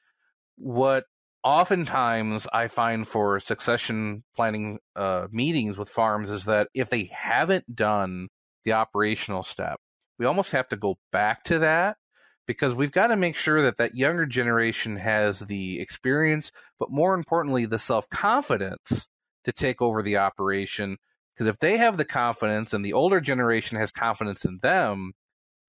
what 0.57 1.05
oftentimes 1.43 2.47
i 2.53 2.67
find 2.67 3.07
for 3.07 3.39
succession 3.39 4.23
planning 4.35 4.77
uh, 4.95 5.27
meetings 5.31 5.77
with 5.77 5.89
farms 5.89 6.29
is 6.29 6.45
that 6.45 6.67
if 6.73 6.89
they 6.89 7.05
haven't 7.05 7.75
done 7.75 8.27
the 8.63 8.73
operational 8.73 9.43
step 9.43 9.79
we 10.19 10.25
almost 10.25 10.51
have 10.51 10.67
to 10.67 10.75
go 10.75 10.97
back 11.11 11.43
to 11.43 11.57
that 11.59 11.97
because 12.47 12.75
we've 12.75 12.91
got 12.91 13.07
to 13.07 13.15
make 13.15 13.35
sure 13.35 13.61
that 13.61 13.77
that 13.77 13.95
younger 13.95 14.25
generation 14.25 14.97
has 14.97 15.39
the 15.39 15.79
experience, 15.79 16.51
but 16.79 16.91
more 16.91 17.13
importantly, 17.13 17.65
the 17.65 17.79
self 17.79 18.09
confidence 18.09 19.07
to 19.43 19.51
take 19.51 19.81
over 19.81 20.01
the 20.01 20.17
operation. 20.17 20.97
Because 21.33 21.47
if 21.47 21.59
they 21.59 21.77
have 21.77 21.97
the 21.97 22.05
confidence 22.05 22.73
and 22.73 22.83
the 22.83 22.93
older 22.93 23.21
generation 23.21 23.77
has 23.77 23.91
confidence 23.91 24.45
in 24.45 24.59
them, 24.61 25.13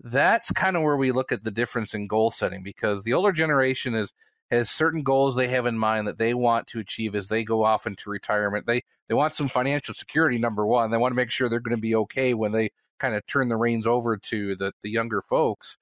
that's 0.01 0.51
kind 0.51 0.77
of 0.77 0.83
where 0.83 0.97
we 0.97 1.13
look 1.13 1.33
at 1.33 1.45
the 1.45 1.51
difference 1.51 1.95
in 1.95 2.07
goal 2.07 2.31
setting. 2.31 2.63
Because 2.63 3.05
the 3.05 3.15
older 3.15 3.33
generation 3.33 3.95
is 3.95 4.13
has 4.51 4.69
certain 4.69 5.03
goals 5.03 5.35
they 5.35 5.49
have 5.49 5.65
in 5.65 5.79
mind 5.79 6.07
that 6.07 6.19
they 6.19 6.35
want 6.35 6.67
to 6.67 6.79
achieve 6.79 7.15
as 7.15 7.29
they 7.29 7.43
go 7.43 7.65
off 7.65 7.87
into 7.87 8.11
retirement. 8.11 8.67
They 8.67 8.83
they 9.09 9.15
want 9.15 9.33
some 9.33 9.49
financial 9.49 9.95
security. 9.95 10.39
Number 10.39 10.67
one, 10.67 10.91
they 10.91 10.99
want 10.99 11.13
to 11.13 11.17
make 11.17 11.31
sure 11.31 11.49
they're 11.49 11.61
going 11.61 11.77
to 11.77 11.81
be 11.81 11.95
okay 11.95 12.35
when 12.35 12.53
they 12.53 12.71
kind 12.99 13.15
of 13.15 13.27
turn 13.27 13.49
the 13.49 13.57
reins 13.57 13.87
over 13.87 14.17
to 14.17 14.55
the 14.57 14.73
the 14.83 14.91
younger 14.91 15.23
folks. 15.23 15.79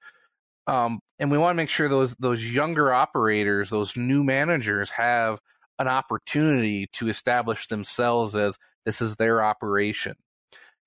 Um, 0.67 0.99
and 1.19 1.29
we 1.29 1.37
want 1.37 1.51
to 1.51 1.57
make 1.57 1.69
sure 1.69 1.89
those 1.89 2.15
those 2.15 2.43
younger 2.45 2.93
operators, 2.93 3.69
those 3.69 3.97
new 3.97 4.23
managers, 4.23 4.89
have 4.91 5.39
an 5.77 5.87
opportunity 5.87 6.87
to 6.93 7.09
establish 7.09 7.67
themselves 7.67 8.35
as 8.35 8.57
this 8.85 9.01
is 9.01 9.15
their 9.15 9.43
operation. 9.43 10.15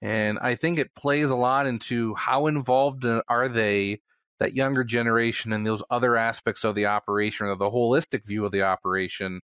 And 0.03 0.39
I 0.39 0.55
think 0.55 0.79
it 0.79 0.95
plays 0.95 1.31
a 1.31 1.37
lot 1.37 1.67
into 1.67 2.15
how 2.15 2.47
involved 2.47 3.05
are 3.05 3.49
they, 3.49 4.01
that 4.39 4.55
younger 4.55 4.85
generation, 4.85 5.53
and 5.53 5.67
those 5.67 5.83
other 5.91 6.17
aspects 6.17 6.65
of 6.65 6.75
the 6.75 6.87
operation 6.87 7.47
or 7.47 7.57
the 7.57 7.71
holistic 7.71 8.27
view 8.27 8.45
of 8.45 8.53
the 8.53 8.63
operation 8.63 9.41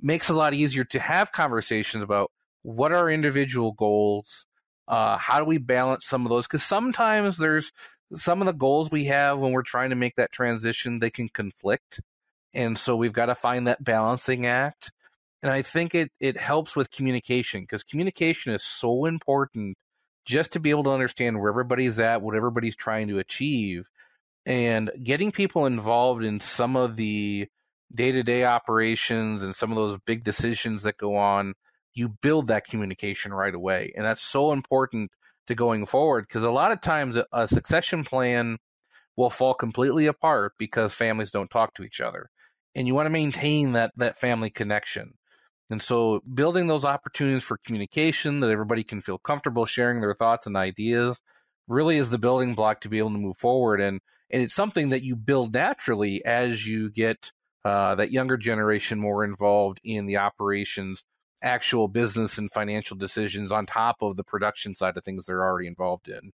makes 0.00 0.28
a 0.28 0.34
lot 0.34 0.52
easier 0.52 0.84
to 0.84 0.98
have 0.98 1.32
conversations 1.32 2.02
about 2.02 2.30
what 2.62 2.92
are 2.92 3.10
individual 3.10 3.72
goals, 3.72 4.46
uh, 4.88 5.16
how 5.16 5.38
do 5.38 5.44
we 5.44 5.58
balance 5.58 6.04
some 6.04 6.26
of 6.26 6.30
those? 6.30 6.46
Because 6.46 6.64
sometimes 6.64 7.38
there's 7.38 7.72
some 8.12 8.42
of 8.42 8.46
the 8.46 8.52
goals 8.52 8.90
we 8.90 9.06
have 9.06 9.40
when 9.40 9.52
we're 9.52 9.62
trying 9.62 9.90
to 9.90 9.96
make 9.96 10.16
that 10.16 10.32
transition, 10.32 10.98
they 10.98 11.10
can 11.10 11.28
conflict. 11.28 12.00
And 12.52 12.76
so 12.76 12.96
we've 12.96 13.12
got 13.12 13.26
to 13.26 13.34
find 13.34 13.66
that 13.66 13.82
balancing 13.82 14.44
act. 14.44 14.92
And 15.42 15.52
I 15.52 15.62
think 15.62 15.94
it, 15.94 16.10
it 16.20 16.36
helps 16.36 16.76
with 16.76 16.90
communication 16.90 17.62
because 17.62 17.82
communication 17.82 18.52
is 18.52 18.62
so 18.62 19.06
important 19.06 19.76
just 20.24 20.52
to 20.52 20.60
be 20.60 20.70
able 20.70 20.84
to 20.84 20.90
understand 20.90 21.40
where 21.40 21.50
everybody's 21.50 21.98
at, 21.98 22.22
what 22.22 22.36
everybody's 22.36 22.76
trying 22.76 23.08
to 23.08 23.18
achieve, 23.18 23.88
and 24.46 24.90
getting 25.02 25.32
people 25.32 25.66
involved 25.66 26.22
in 26.22 26.38
some 26.38 26.76
of 26.76 26.96
the 26.96 27.48
day 27.94 28.12
to 28.12 28.22
day 28.22 28.44
operations 28.44 29.42
and 29.42 29.54
some 29.54 29.70
of 29.70 29.76
those 29.76 29.98
big 30.06 30.24
decisions 30.24 30.84
that 30.84 30.96
go 30.96 31.16
on. 31.16 31.54
You 31.94 32.08
build 32.08 32.46
that 32.46 32.64
communication 32.64 33.34
right 33.34 33.54
away. 33.54 33.92
And 33.96 34.06
that's 34.06 34.22
so 34.22 34.52
important 34.52 35.10
to 35.46 35.54
going 35.54 35.84
forward 35.86 36.24
because 36.26 36.44
a 36.44 36.50
lot 36.50 36.72
of 36.72 36.80
times 36.80 37.18
a 37.32 37.46
succession 37.46 38.04
plan 38.04 38.58
will 39.16 39.28
fall 39.28 39.54
completely 39.54 40.06
apart 40.06 40.52
because 40.58 40.94
families 40.94 41.30
don't 41.30 41.50
talk 41.50 41.74
to 41.74 41.82
each 41.82 42.00
other. 42.00 42.30
And 42.74 42.86
you 42.86 42.94
want 42.94 43.06
to 43.06 43.10
maintain 43.10 43.72
that, 43.72 43.92
that 43.96 44.16
family 44.16 44.48
connection. 44.48 45.14
And 45.72 45.80
so 45.82 46.20
building 46.32 46.66
those 46.66 46.84
opportunities 46.84 47.42
for 47.42 47.56
communication 47.56 48.40
that 48.40 48.50
everybody 48.50 48.84
can 48.84 49.00
feel 49.00 49.16
comfortable 49.16 49.64
sharing 49.64 50.00
their 50.00 50.14
thoughts 50.14 50.46
and 50.46 50.54
ideas 50.54 51.20
really 51.66 51.96
is 51.96 52.10
the 52.10 52.18
building 52.18 52.54
block 52.54 52.82
to 52.82 52.90
be 52.90 52.98
able 52.98 53.12
to 53.12 53.18
move 53.18 53.38
forward. 53.38 53.80
And, 53.80 54.00
and 54.30 54.42
it's 54.42 54.54
something 54.54 54.90
that 54.90 55.02
you 55.02 55.16
build 55.16 55.54
naturally 55.54 56.22
as 56.26 56.66
you 56.66 56.90
get 56.90 57.32
uh, 57.64 57.94
that 57.94 58.10
younger 58.10 58.36
generation 58.36 58.98
more 58.98 59.24
involved 59.24 59.80
in 59.82 60.04
the 60.04 60.18
operations, 60.18 61.04
actual 61.42 61.88
business 61.88 62.36
and 62.36 62.52
financial 62.52 62.96
decisions 62.96 63.50
on 63.50 63.64
top 63.64 63.96
of 64.02 64.16
the 64.16 64.24
production 64.24 64.74
side 64.74 64.96
of 64.98 65.04
things 65.04 65.24
they're 65.24 65.42
already 65.42 65.68
involved 65.68 66.06
in. 66.08 66.32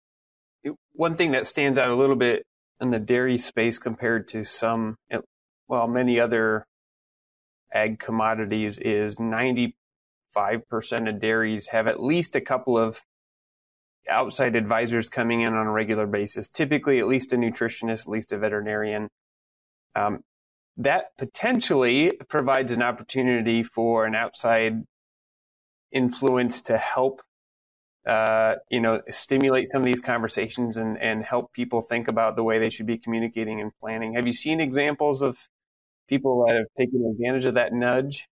One 0.94 1.16
thing 1.16 1.33
that 1.33 1.46
stands 1.46 1.79
out 1.79 1.90
a 1.90 1.94
little 1.94 2.16
bit 2.16 2.46
in 2.81 2.90
the 2.90 2.99
dairy 2.99 3.37
space 3.37 3.79
compared 3.79 4.29
to 4.29 4.44
some, 4.44 4.96
well, 5.68 5.87
many 5.88 6.18
other 6.18 6.64
ag 7.72 7.98
commodities 7.98 8.79
is 8.79 9.16
95% 9.16 9.72
of 11.09 11.20
dairies 11.20 11.68
have 11.68 11.87
at 11.87 12.02
least 12.02 12.37
a 12.37 12.40
couple 12.40 12.76
of 12.76 13.02
outside 14.09 14.57
advisors 14.57 15.09
coming 15.09 15.40
in 15.40 15.55
on 15.55 15.66
a 15.66 15.72
regular 15.72 16.07
basis, 16.07 16.48
typically 16.48 16.98
at 16.98 17.09
least 17.09 17.33
a 17.33 17.37
nutritionist, 17.37 18.02
at 18.02 18.09
least 18.09 18.33
a 18.33 18.38
veterinarian. 18.38 19.09
Um, 19.94 20.22
that 20.76 21.16
potentially 21.16 22.12
provides 22.29 22.70
an 22.72 22.83
opportunity 22.83 23.62
for 23.62 24.05
an 24.05 24.14
outside 24.14 24.85
influence 25.90 26.61
to 26.62 26.76
help, 26.76 27.22
uh, 28.07 28.57
you 28.70 28.81
know, 28.81 29.00
stimulate 29.09 29.68
some 29.68 29.81
of 29.83 29.87
these 29.87 30.00
conversations 30.00 30.76
and, 30.76 31.00
and 31.00 31.24
help 31.24 31.52
people 31.52 31.81
think 31.81 32.09
about 32.09 32.37
the 32.37 32.44
way 32.44 32.59
they 32.59 32.70
should 32.70 32.87
be 32.87 32.98
communicating 32.98 33.61
and 33.61 33.72
planning. 33.81 34.14
Have 34.14 34.26
you 34.26 34.33
seen 34.33 34.61
examples 34.61 35.22
of 35.22 35.48
people 36.07 36.45
that 36.47 36.57
have 36.57 36.66
taken 36.79 37.05
advantage 37.05 37.45
of 37.45 37.55
that 37.55 37.73
nudge. 37.73 38.29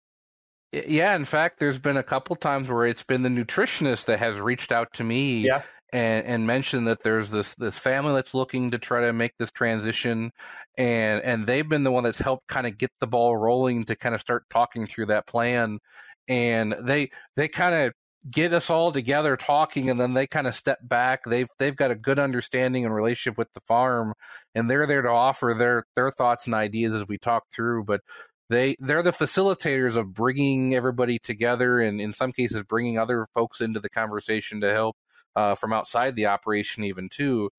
Yeah, 0.71 1.15
in 1.15 1.25
fact, 1.25 1.60
there's 1.60 1.79
been 1.79 1.97
a 1.97 2.03
couple 2.03 2.36
times 2.36 2.69
where 2.69 2.86
it's 2.86 3.03
been 3.03 3.23
the 3.23 3.29
nutritionist 3.29 4.05
that 4.05 4.19
has 4.19 4.39
reached 4.39 4.71
out 4.71 4.93
to 4.93 5.03
me 5.03 5.39
yeah. 5.39 5.63
and, 5.91 6.25
and 6.27 6.45
mentioned 6.45 6.86
that 6.88 7.01
there's 7.01 7.32
this 7.32 7.55
this 7.55 7.77
family 7.77 8.13
that's 8.13 8.36
looking 8.36 8.69
to 8.71 8.77
try 8.77 9.01
to 9.01 9.12
make 9.12 9.34
this 9.39 9.51
transition, 9.51 10.32
and 10.77 11.23
and 11.23 11.47
they've 11.47 11.67
been 11.67 11.84
the 11.84 11.91
one 11.91 12.03
that's 12.03 12.19
helped 12.19 12.47
kind 12.47 12.67
of 12.67 12.77
get 12.77 12.91
the 12.99 13.08
ball 13.08 13.36
rolling 13.36 13.84
to 13.86 13.95
kind 13.95 14.13
of 14.13 14.21
start 14.21 14.43
talking 14.51 14.86
through 14.86 15.08
that 15.08 15.25
plan, 15.25 15.79
and 16.27 16.75
they 16.82 17.10
they 17.36 17.47
kind 17.47 17.73
of 17.73 17.93
get 18.29 18.53
us 18.53 18.69
all 18.69 18.91
together 18.91 19.38
talking 19.38 19.89
and 19.89 19.99
then 19.99 20.13
they 20.13 20.27
kind 20.27 20.47
of 20.47 20.55
step 20.55 20.79
back. 20.84 21.21
They've 21.25 21.47
they've 21.58 21.75
got 21.75 21.91
a 21.91 21.95
good 21.95 22.19
understanding 22.19 22.86
and 22.86 22.93
relationship 22.93 23.38
with 23.38 23.51
the 23.53 23.62
farm 23.62 24.13
and 24.55 24.69
they're 24.69 24.88
there 24.88 25.01
to 25.01 25.10
offer 25.10 25.55
their 25.58 25.86
their 25.95 26.12
thoughts 26.12 26.45
and 26.45 26.53
ideas 26.53 26.93
as 26.93 27.08
we 27.08 27.17
talk 27.17 27.43
through 27.53 27.86
but 27.86 28.01
they 28.49 28.75
they're 28.79 29.03
the 29.03 29.12
facilitators 29.12 29.95
of 29.95 30.13
bringing 30.13 30.73
everybody 30.75 31.19
together 31.19 31.79
and 31.79 32.01
in 32.01 32.13
some 32.13 32.32
cases 32.32 32.63
bringing 32.63 32.97
other 32.97 33.27
folks 33.34 33.62
into 33.62 33.79
the 33.79 33.89
conversation 33.89 34.60
to 34.62 34.71
help 34.71 34.97
uh, 35.36 35.55
from 35.55 35.71
outside 35.73 36.15
the 36.15 36.25
operation 36.25 36.84
even 36.84 37.10
too. 37.10 37.49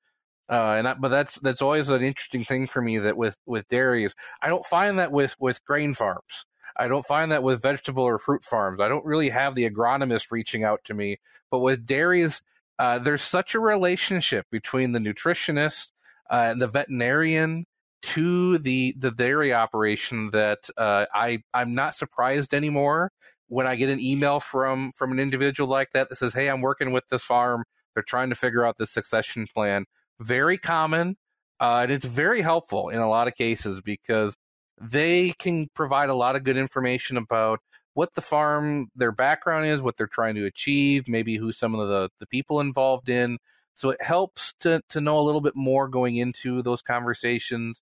Uh, 0.49 0.75
and 0.77 0.87
I, 0.87 0.93
but 0.95 1.07
that's 1.07 1.35
that's 1.39 1.61
always 1.61 1.89
an 1.89 2.03
interesting 2.03 2.43
thing 2.43 2.67
for 2.67 2.81
me 2.81 2.97
that 2.99 3.15
with 3.15 3.37
with 3.45 3.67
dairies 3.69 4.13
I 4.41 4.49
don't 4.49 4.65
find 4.65 4.99
that 4.99 5.11
with 5.11 5.35
with 5.39 5.63
grain 5.63 5.93
farms 5.93 6.45
I 6.77 6.87
don't 6.87 7.05
find 7.05 7.31
that 7.31 7.43
with 7.43 7.61
vegetable 7.61 8.03
or 8.03 8.17
fruit 8.17 8.43
farms. 8.43 8.79
I 8.79 8.87
don't 8.87 9.05
really 9.05 9.29
have 9.29 9.55
the 9.55 9.69
agronomist 9.69 10.31
reaching 10.31 10.63
out 10.63 10.83
to 10.85 10.93
me. 10.93 11.17
But 11.49 11.59
with 11.59 11.85
dairies, 11.85 12.41
uh, 12.79 12.99
there's 12.99 13.21
such 13.21 13.53
a 13.53 13.59
relationship 13.59 14.47
between 14.51 14.91
the 14.91 14.99
nutritionist 14.99 15.89
uh, 16.29 16.47
and 16.51 16.61
the 16.61 16.67
veterinarian 16.67 17.65
to 18.01 18.57
the 18.57 18.95
the 18.97 19.11
dairy 19.11 19.53
operation 19.53 20.31
that 20.31 20.69
uh, 20.77 21.05
I 21.13 21.43
I'm 21.53 21.75
not 21.75 21.93
surprised 21.95 22.53
anymore 22.53 23.11
when 23.47 23.67
I 23.67 23.75
get 23.75 23.89
an 23.89 23.99
email 23.99 24.39
from 24.39 24.91
from 24.95 25.11
an 25.11 25.19
individual 25.19 25.69
like 25.69 25.91
that 25.93 26.09
that 26.09 26.15
says, 26.15 26.33
"Hey, 26.33 26.49
I'm 26.49 26.61
working 26.61 26.91
with 26.91 27.07
this 27.09 27.23
farm. 27.23 27.63
They're 27.93 28.03
trying 28.03 28.29
to 28.29 28.35
figure 28.35 28.65
out 28.65 28.77
the 28.77 28.87
succession 28.87 29.45
plan." 29.53 29.85
Very 30.19 30.57
common, 30.57 31.17
uh, 31.59 31.81
and 31.83 31.91
it's 31.91 32.05
very 32.05 32.41
helpful 32.41 32.89
in 32.89 32.99
a 32.99 33.09
lot 33.09 33.27
of 33.27 33.35
cases 33.35 33.81
because 33.81 34.35
they 34.81 35.33
can 35.37 35.69
provide 35.73 36.09
a 36.09 36.15
lot 36.15 36.35
of 36.35 36.43
good 36.43 36.57
information 36.57 37.17
about 37.17 37.59
what 37.93 38.13
the 38.15 38.21
farm, 38.21 38.89
their 38.95 39.11
background 39.11 39.65
is, 39.67 39.81
what 39.81 39.97
they're 39.97 40.07
trying 40.07 40.35
to 40.35 40.45
achieve, 40.45 41.07
maybe 41.07 41.35
who 41.35 41.51
some 41.51 41.75
of 41.75 41.87
the, 41.87 42.09
the 42.19 42.27
people 42.27 42.59
involved 42.59 43.09
in. 43.09 43.37
So 43.73 43.89
it 43.89 44.01
helps 44.01 44.53
to, 44.61 44.81
to 44.89 45.01
know 45.01 45.17
a 45.19 45.21
little 45.21 45.41
bit 45.41 45.55
more 45.55 45.87
going 45.87 46.15
into 46.15 46.61
those 46.61 46.81
conversations. 46.81 47.81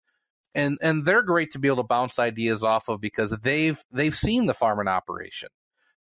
And 0.56 0.80
and 0.82 1.06
they're 1.06 1.22
great 1.22 1.52
to 1.52 1.60
be 1.60 1.68
able 1.68 1.78
to 1.78 1.84
bounce 1.84 2.18
ideas 2.18 2.64
off 2.64 2.90
of 2.90 3.00
because 3.00 3.38
they've 3.44 3.80
they've 3.92 4.16
seen 4.16 4.48
the 4.48 4.54
farm 4.54 4.80
in 4.80 4.88
operation. 4.88 5.50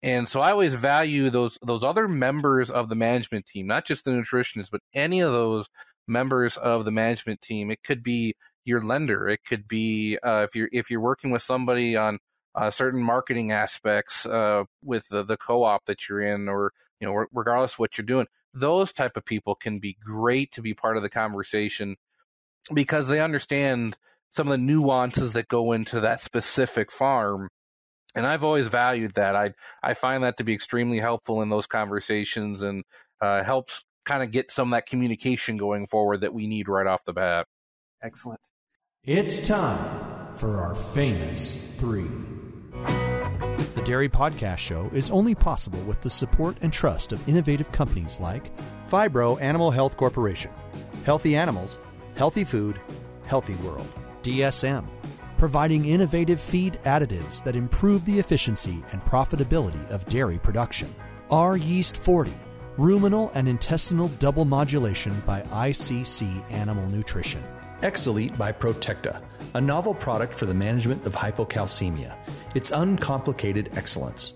And 0.01 0.27
so 0.27 0.41
I 0.41 0.51
always 0.51 0.73
value 0.73 1.29
those 1.29 1.59
those 1.61 1.83
other 1.83 2.07
members 2.07 2.71
of 2.71 2.89
the 2.89 2.95
management 2.95 3.45
team, 3.45 3.67
not 3.67 3.85
just 3.85 4.05
the 4.05 4.11
nutritionists, 4.11 4.71
but 4.71 4.81
any 4.93 5.19
of 5.19 5.31
those 5.31 5.67
members 6.07 6.57
of 6.57 6.83
the 6.83 6.91
management 6.91 7.41
team. 7.41 7.69
It 7.69 7.83
could 7.83 8.01
be 8.01 8.35
your 8.65 8.81
lender. 8.81 9.27
It 9.27 9.41
could 9.45 9.67
be 9.67 10.17
uh, 10.23 10.43
if 10.43 10.55
you're 10.55 10.69
if 10.71 10.89
you're 10.89 11.01
working 11.01 11.31
with 11.31 11.41
somebody 11.41 11.95
on 11.95 12.19
uh, 12.55 12.69
certain 12.69 13.01
marketing 13.01 13.51
aspects 13.51 14.25
uh, 14.25 14.63
with 14.83 15.07
the, 15.09 15.23
the 15.23 15.37
co-op 15.37 15.85
that 15.85 16.07
you're 16.07 16.21
in, 16.21 16.47
or 16.47 16.71
you 16.99 17.07
know, 17.07 17.25
regardless 17.33 17.73
of 17.73 17.79
what 17.79 17.97
you're 17.97 18.05
doing, 18.05 18.27
those 18.53 18.93
type 18.93 19.17
of 19.17 19.25
people 19.25 19.55
can 19.55 19.79
be 19.79 19.97
great 20.03 20.51
to 20.53 20.61
be 20.61 20.73
part 20.73 20.97
of 20.97 21.03
the 21.03 21.09
conversation 21.09 21.95
because 22.73 23.07
they 23.07 23.19
understand 23.19 23.97
some 24.29 24.47
of 24.47 24.51
the 24.51 24.57
nuances 24.57 25.33
that 25.33 25.47
go 25.47 25.71
into 25.71 25.99
that 25.99 26.21
specific 26.21 26.91
farm. 26.91 27.49
And 28.15 28.27
I've 28.27 28.43
always 28.43 28.67
valued 28.67 29.15
that. 29.15 29.35
I 29.35 29.53
I 29.81 29.95
find 29.95 30.23
that 30.23 30.37
to 30.37 30.43
be 30.43 30.53
extremely 30.53 30.99
helpful 30.99 31.41
in 31.41 31.49
those 31.49 31.65
conversations 31.67 32.61
and 32.61 32.83
uh, 33.21 33.43
helps 33.43 33.83
kind 34.05 34.21
of 34.21 34.31
get 34.31 34.51
some 34.51 34.71
of 34.71 34.77
that 34.77 34.85
communication 34.85 35.57
going 35.57 35.87
forward 35.87 36.21
that 36.21 36.33
we 36.33 36.45
need 36.45 36.67
right 36.67 36.87
off 36.87 37.05
the 37.05 37.13
bat. 37.13 37.47
Excellent. 38.03 38.41
It's 39.05 39.45
time 39.45 40.33
for 40.33 40.61
our 40.61 40.73
famous 40.73 41.77
three. 41.77 42.07
The 42.71 43.81
Dairy 43.83 44.07
Podcast 44.07 44.59
Show 44.59 44.89
is 44.93 45.09
only 45.09 45.35
possible 45.35 45.81
with 45.81 45.99
the 45.99 46.09
support 46.09 46.55
and 46.61 46.71
trust 46.71 47.11
of 47.11 47.27
innovative 47.27 47.69
companies 47.73 48.21
like 48.21 48.49
Phibro 48.87 49.41
Animal 49.41 49.71
Health 49.71 49.97
Corporation, 49.97 50.51
Healthy 51.03 51.35
Animals, 51.35 51.79
Healthy 52.15 52.45
Food, 52.45 52.79
Healthy 53.25 53.55
World, 53.55 53.89
DSM, 54.21 54.87
providing 55.37 55.83
innovative 55.83 56.39
feed 56.39 56.79
additives 56.85 57.43
that 57.43 57.57
improve 57.57 58.05
the 58.05 58.19
efficiency 58.19 58.85
and 58.93 59.01
profitability 59.01 59.85
of 59.89 60.05
dairy 60.05 60.37
production. 60.37 60.95
R 61.29 61.57
Yeast 61.57 61.97
40, 61.97 62.31
ruminal 62.77 63.33
and 63.33 63.49
intestinal 63.49 64.07
double 64.19 64.45
modulation 64.45 65.21
by 65.25 65.41
ICC 65.41 66.49
Animal 66.49 66.87
Nutrition 66.87 67.43
Exelite 67.83 68.37
by 68.37 68.51
Protecta, 68.51 69.21
a 69.55 69.61
novel 69.61 69.93
product 69.93 70.33
for 70.33 70.45
the 70.45 70.53
management 70.53 71.05
of 71.05 71.13
hypocalcemia. 71.13 72.15
It's 72.55 72.71
uncomplicated 72.71 73.71
excellence. 73.75 74.35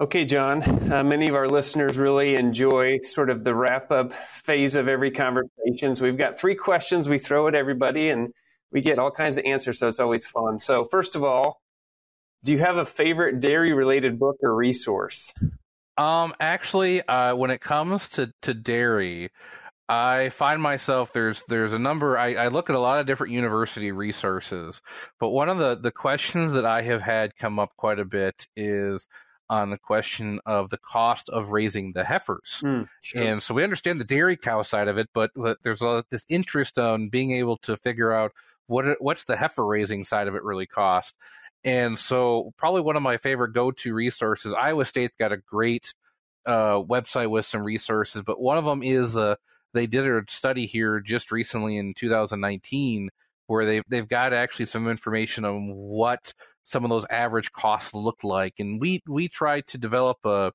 Okay, 0.00 0.24
John, 0.24 0.62
uh, 0.92 1.04
many 1.04 1.28
of 1.28 1.36
our 1.36 1.48
listeners 1.48 1.96
really 1.96 2.34
enjoy 2.34 2.98
sort 3.02 3.30
of 3.30 3.44
the 3.44 3.54
wrap 3.54 3.92
up 3.92 4.12
phase 4.12 4.74
of 4.74 4.88
every 4.88 5.12
conversation. 5.12 5.94
So 5.94 6.04
we've 6.04 6.18
got 6.18 6.40
three 6.40 6.56
questions 6.56 7.08
we 7.08 7.18
throw 7.18 7.46
at 7.46 7.54
everybody 7.54 8.08
and 8.08 8.32
we 8.72 8.80
get 8.80 8.98
all 8.98 9.12
kinds 9.12 9.38
of 9.38 9.44
answers, 9.44 9.78
so 9.78 9.86
it's 9.86 10.00
always 10.00 10.26
fun. 10.26 10.58
So, 10.58 10.86
first 10.86 11.14
of 11.14 11.22
all, 11.22 11.60
do 12.42 12.50
you 12.50 12.58
have 12.58 12.78
a 12.78 12.86
favorite 12.86 13.38
dairy 13.40 13.72
related 13.72 14.18
book 14.18 14.38
or 14.42 14.56
resource? 14.56 15.32
Um, 15.96 16.34
actually, 16.40 17.06
uh, 17.06 17.36
when 17.36 17.50
it 17.50 17.60
comes 17.60 18.08
to, 18.10 18.32
to 18.42 18.54
dairy, 18.54 19.30
I 19.92 20.30
find 20.30 20.62
myself 20.62 21.12
there's 21.12 21.44
there's 21.48 21.74
a 21.74 21.78
number 21.78 22.16
I, 22.16 22.34
I, 22.34 22.48
look 22.48 22.70
at 22.70 22.76
a 22.76 22.78
lot 22.78 22.98
of 22.98 23.04
different 23.04 23.34
university 23.34 23.92
resources, 23.92 24.80
but 25.20 25.30
one 25.30 25.50
of 25.50 25.58
the, 25.58 25.74
the 25.74 25.90
questions 25.90 26.54
that 26.54 26.64
I 26.64 26.80
have 26.80 27.02
had 27.02 27.36
come 27.36 27.58
up 27.58 27.76
quite 27.76 27.98
a 27.98 28.06
bit 28.06 28.46
is 28.56 29.06
on 29.50 29.68
the 29.68 29.76
question 29.76 30.40
of 30.46 30.70
the 30.70 30.78
cost 30.78 31.28
of 31.28 31.50
raising 31.50 31.92
the 31.92 32.04
heifers. 32.04 32.62
Mm, 32.64 32.88
sure. 33.02 33.22
And 33.22 33.42
so 33.42 33.52
we 33.52 33.62
understand 33.62 34.00
the 34.00 34.06
dairy 34.06 34.38
cow 34.38 34.62
side 34.62 34.88
of 34.88 34.96
it, 34.96 35.10
but, 35.12 35.30
but 35.36 35.58
there's 35.62 35.82
a, 35.82 36.06
this 36.10 36.24
interest 36.30 36.78
on 36.78 37.10
being 37.10 37.32
able 37.32 37.58
to 37.58 37.76
figure 37.76 38.14
out 38.14 38.32
what 38.68 38.96
what's 38.98 39.24
the 39.24 39.36
heifer 39.36 39.66
raising 39.66 40.04
side 40.04 40.26
of 40.26 40.34
it 40.34 40.42
really 40.42 40.66
cost. 40.66 41.14
And 41.64 41.98
so 41.98 42.54
probably 42.56 42.80
one 42.80 42.96
of 42.96 43.02
my 43.02 43.18
favorite 43.18 43.52
go-to 43.52 43.92
resources, 43.92 44.54
Iowa 44.54 44.86
State's 44.86 45.18
got 45.18 45.32
a 45.32 45.36
great 45.36 45.92
uh, 46.46 46.76
website 46.76 47.28
with 47.28 47.44
some 47.44 47.62
resources, 47.62 48.22
but 48.22 48.40
one 48.40 48.56
of 48.56 48.64
them 48.64 48.82
is 48.82 49.18
uh, 49.18 49.34
they 49.72 49.86
did 49.86 50.06
a 50.06 50.22
study 50.28 50.66
here 50.66 51.00
just 51.00 51.32
recently 51.32 51.76
in 51.76 51.94
2019 51.94 53.10
where 53.46 53.64
they 53.66 53.82
they've 53.88 54.08
got 54.08 54.32
actually 54.32 54.66
some 54.66 54.88
information 54.88 55.44
on 55.44 55.72
what 55.74 56.32
some 56.64 56.84
of 56.84 56.90
those 56.90 57.06
average 57.10 57.52
costs 57.52 57.92
look 57.94 58.24
like, 58.24 58.54
and 58.58 58.80
we 58.80 59.02
we 59.06 59.28
tried 59.28 59.66
to 59.68 59.78
develop 59.78 60.18
a 60.24 60.52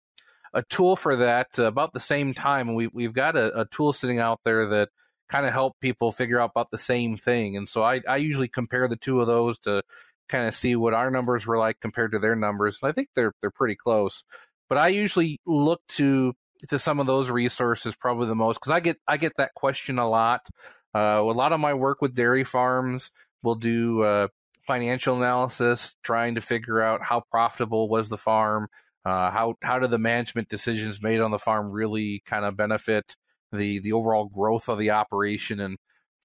a 0.53 0.63
tool 0.63 0.95
for 0.95 1.15
that 1.17 1.59
about 1.59 1.93
the 1.93 1.99
same 1.99 2.33
time. 2.33 2.73
We 2.73 2.87
we've 2.87 3.13
got 3.13 3.35
a, 3.35 3.61
a 3.61 3.65
tool 3.65 3.93
sitting 3.93 4.19
out 4.19 4.39
there 4.43 4.65
that 4.67 4.89
kind 5.29 5.45
of 5.45 5.53
help 5.53 5.73
people 5.81 6.11
figure 6.11 6.39
out 6.39 6.51
about 6.55 6.71
the 6.71 6.77
same 6.77 7.17
thing, 7.17 7.57
and 7.57 7.67
so 7.69 7.83
I 7.83 8.01
I 8.07 8.17
usually 8.17 8.47
compare 8.47 8.87
the 8.87 8.95
two 8.95 9.21
of 9.21 9.27
those 9.27 9.59
to 9.59 9.83
kind 10.29 10.47
of 10.47 10.55
see 10.55 10.75
what 10.75 10.93
our 10.93 11.11
numbers 11.11 11.47
were 11.47 11.57
like 11.57 11.79
compared 11.79 12.11
to 12.13 12.19
their 12.19 12.35
numbers, 12.35 12.79
and 12.81 12.89
I 12.89 12.93
think 12.93 13.09
they're 13.15 13.33
they're 13.41 13.51
pretty 13.51 13.75
close. 13.75 14.23
But 14.69 14.77
I 14.77 14.89
usually 14.89 15.39
look 15.45 15.81
to 15.89 16.33
to 16.69 16.79
some 16.79 16.99
of 16.99 17.07
those 17.07 17.29
resources 17.29 17.95
probably 17.95 18.27
the 18.27 18.35
most 18.35 18.59
because 18.59 18.71
I 18.71 18.79
get 18.79 18.97
I 19.07 19.17
get 19.17 19.33
that 19.37 19.53
question 19.53 19.99
a 19.99 20.09
lot. 20.09 20.47
Uh, 20.95 21.21
a 21.21 21.21
lot 21.21 21.53
of 21.53 21.59
my 21.59 21.73
work 21.73 22.01
with 22.01 22.15
dairy 22.15 22.43
farms 22.43 23.11
will 23.43 23.55
do 23.55 24.01
uh, 24.01 24.27
financial 24.65 25.17
analysis, 25.17 25.95
trying 26.03 26.35
to 26.35 26.41
figure 26.41 26.81
out 26.81 27.03
how 27.03 27.21
profitable 27.31 27.87
was 27.87 28.09
the 28.09 28.17
farm, 28.17 28.67
uh, 29.05 29.31
how 29.31 29.55
how 29.61 29.79
do 29.79 29.87
the 29.87 29.97
management 29.97 30.49
decisions 30.49 31.01
made 31.01 31.21
on 31.21 31.31
the 31.31 31.39
farm 31.39 31.71
really 31.71 32.21
kind 32.25 32.45
of 32.45 32.57
benefit 32.57 33.15
the 33.51 33.79
the 33.79 33.93
overall 33.93 34.25
growth 34.25 34.67
of 34.67 34.77
the 34.77 34.91
operation, 34.91 35.59
and 35.59 35.77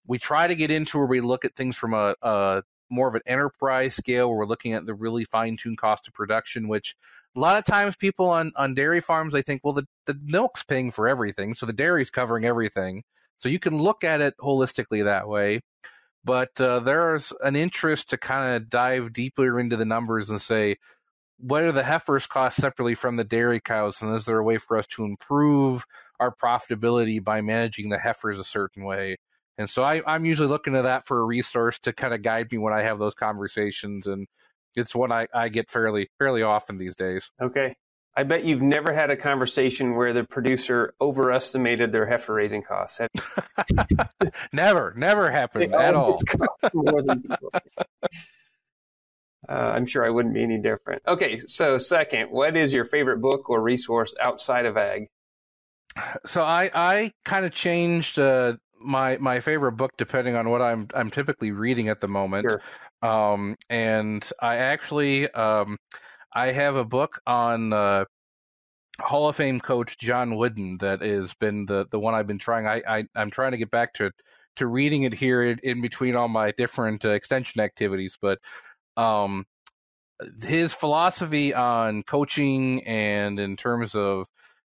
we 0.07 0.19
try 0.19 0.47
to 0.47 0.55
get 0.55 0.71
into 0.71 0.99
where 0.99 1.07
we 1.07 1.21
look 1.21 1.45
at 1.45 1.55
things 1.55 1.77
from 1.77 1.95
a, 1.95 2.15
a 2.23 2.63
more 2.93 3.09
of 3.09 3.15
an 3.15 3.23
enterprise 3.27 3.95
scale, 3.95 4.29
where 4.29 4.39
we're 4.39 4.47
looking 4.47 4.75
at 4.75 4.87
the 4.87 4.95
really 4.95 5.25
fine 5.25 5.57
tuned 5.57 5.79
cost 5.79 6.07
of 6.07 6.15
production, 6.15 6.69
which 6.69 6.95
a 7.35 7.41
lot 7.41 7.59
of 7.59 7.65
times 7.65 7.97
people 7.97 8.29
on 8.31 8.53
on 8.57 8.75
dairy 8.75 9.01
farms 9.01 9.33
they 9.33 9.43
think, 9.43 9.63
well, 9.65 9.73
the 9.73 9.87
the 10.07 10.19
milk's 10.23 10.63
paying 10.65 10.91
for 10.91 11.09
everything, 11.09 11.55
so 11.55 11.67
the 11.67 11.73
dairy's 11.73 12.11
covering 12.11 12.45
everything. 12.45 13.03
So 13.39 13.49
you 13.49 13.59
can 13.59 13.77
look 13.77 14.05
at 14.05 14.21
it 14.21 14.35
holistically 14.39 15.03
that 15.05 15.27
way 15.27 15.63
but 16.25 16.61
uh, 16.61 16.81
there's 16.81 17.33
an 17.43 17.57
interest 17.57 18.11
to 18.11 18.19
kind 18.19 18.57
of 18.57 18.69
dive 18.69 19.13
deeper 19.13 19.59
into 19.59 19.77
the 19.77 19.85
numbers 19.85 20.31
and 20.31 20.41
say 20.41 20.77
what 21.39 21.63
are 21.63 21.73
the 21.73 21.83
heifers 21.83 22.27
cost 22.27 22.61
separately 22.61 22.95
from 22.95 23.17
the 23.17 23.25
dairy 23.25 23.61
cows 23.61 24.01
and 24.01 24.15
is 24.15 24.25
there 24.25 24.39
a 24.39 24.45
way 24.45 24.59
for 24.59 24.77
us 24.79 24.87
to 24.87 25.05
improve 25.05 25.85
our 26.21 26.33
profitability 26.33 27.23
by 27.23 27.41
managing 27.41 27.89
the 27.89 27.99
heifers 27.99 28.39
a 28.39 28.45
certain 28.45 28.85
way 28.85 29.17
and 29.63 29.71
so 29.71 29.83
I, 29.83 30.03
i'm 30.07 30.25
usually 30.25 30.49
looking 30.49 30.75
to 30.75 30.83
that 30.83 31.07
for 31.07 31.21
a 31.21 31.25
resource 31.25 31.79
to 31.81 31.93
kind 31.93 32.13
of 32.13 32.23
guide 32.23 32.53
me 32.53 32.59
when 32.59 32.75
i 32.75 32.83
have 32.83 32.99
those 32.99 33.15
conversations 33.15 34.07
and 34.07 34.27
it's 34.75 34.95
one 34.95 35.13
I, 35.13 35.29
I 35.35 35.49
get 35.49 35.71
fairly 35.71 36.11
fairly 36.19 36.43
often 36.43 36.79
these 36.79 36.97
days 36.97 37.31
okay 37.41 37.77
I 38.15 38.25
bet 38.25 38.45
you've 38.45 38.61
never 38.61 38.93
had 38.93 39.11
a 39.11 39.17
conversation 39.17 39.95
where 39.95 40.13
the 40.13 40.25
producer 40.25 40.93
overestimated 41.01 41.93
their 41.93 42.05
heifer 42.05 42.35
raising 42.35 42.63
costs. 42.63 43.01
never, 44.53 44.93
never 44.97 45.31
happened 45.31 45.75
at 45.75 45.95
all. 45.95 46.19
uh, 46.65 47.33
I'm 49.49 49.87
sure 49.87 50.05
I 50.05 50.11
wouldn't 50.11 50.35
be 50.35 50.43
any 50.43 50.61
different. 50.61 51.03
Okay, 51.09 51.39
so 51.39 51.79
second, 51.79 52.31
what 52.31 52.55
is 52.55 52.71
your 52.73 52.85
favorite 52.85 53.23
book 53.23 53.49
or 53.49 53.63
resource 53.63 54.15
outside 54.21 54.67
of 54.67 54.77
ag? 54.77 55.09
So 56.27 56.43
I 56.43 56.71
I 56.75 57.13
kind 57.25 57.45
of 57.45 57.53
changed 57.53 58.19
uh, 58.19 58.57
my 58.85 59.17
my 59.19 59.41
favorite 59.41 59.73
book 59.73 59.93
depending 59.97 60.37
on 60.37 60.49
what 60.49 60.63
I'm 60.63 60.89
I'm 60.95 61.11
typically 61.11 61.51
reading 61.53 61.89
at 61.89 62.01
the 62.01 62.09
moment. 62.09 62.49
Sure. 62.49 62.63
Um, 63.03 63.57
and 63.69 64.29
I 64.41 64.57
actually 64.57 65.31
um, 65.31 65.79
I 66.33 66.53
have 66.53 66.77
a 66.77 66.85
book 66.85 67.21
on 67.27 67.73
uh, 67.73 68.05
Hall 69.01 69.29
of 69.29 69.37
Fame 69.37 69.61
coach 69.61 69.99
John 69.99 70.37
Wooden 70.37 70.79
that 70.79 71.03
has 71.03 71.35
been 71.35 71.67
the 71.67 71.87
the 71.91 71.99
one 71.99 72.15
I've 72.15 72.27
been 72.27 72.39
trying. 72.39 72.67
I, 72.67 72.83
I 72.89 73.05
am 73.17 73.31
trying 73.31 73.53
to 73.53 73.59
get 73.59 73.71
back 73.71 73.93
to 73.95 74.11
to 74.57 74.67
reading 74.67 75.05
it 75.05 75.15
here 75.15 75.43
in, 75.43 75.59
in 75.63 75.81
between 75.81 76.15
all 76.15 76.29
my 76.29 76.53
different 76.53 77.05
uh, 77.05 77.11
extension 77.11 77.61
activities, 77.61 78.19
but 78.21 78.39
um, 78.97 79.47
his 80.43 80.75
philosophy 80.75 81.55
on 81.55 82.03
coaching 82.03 82.83
and 82.85 83.41
in 83.41 83.57
terms 83.57 83.95
of 83.95 84.27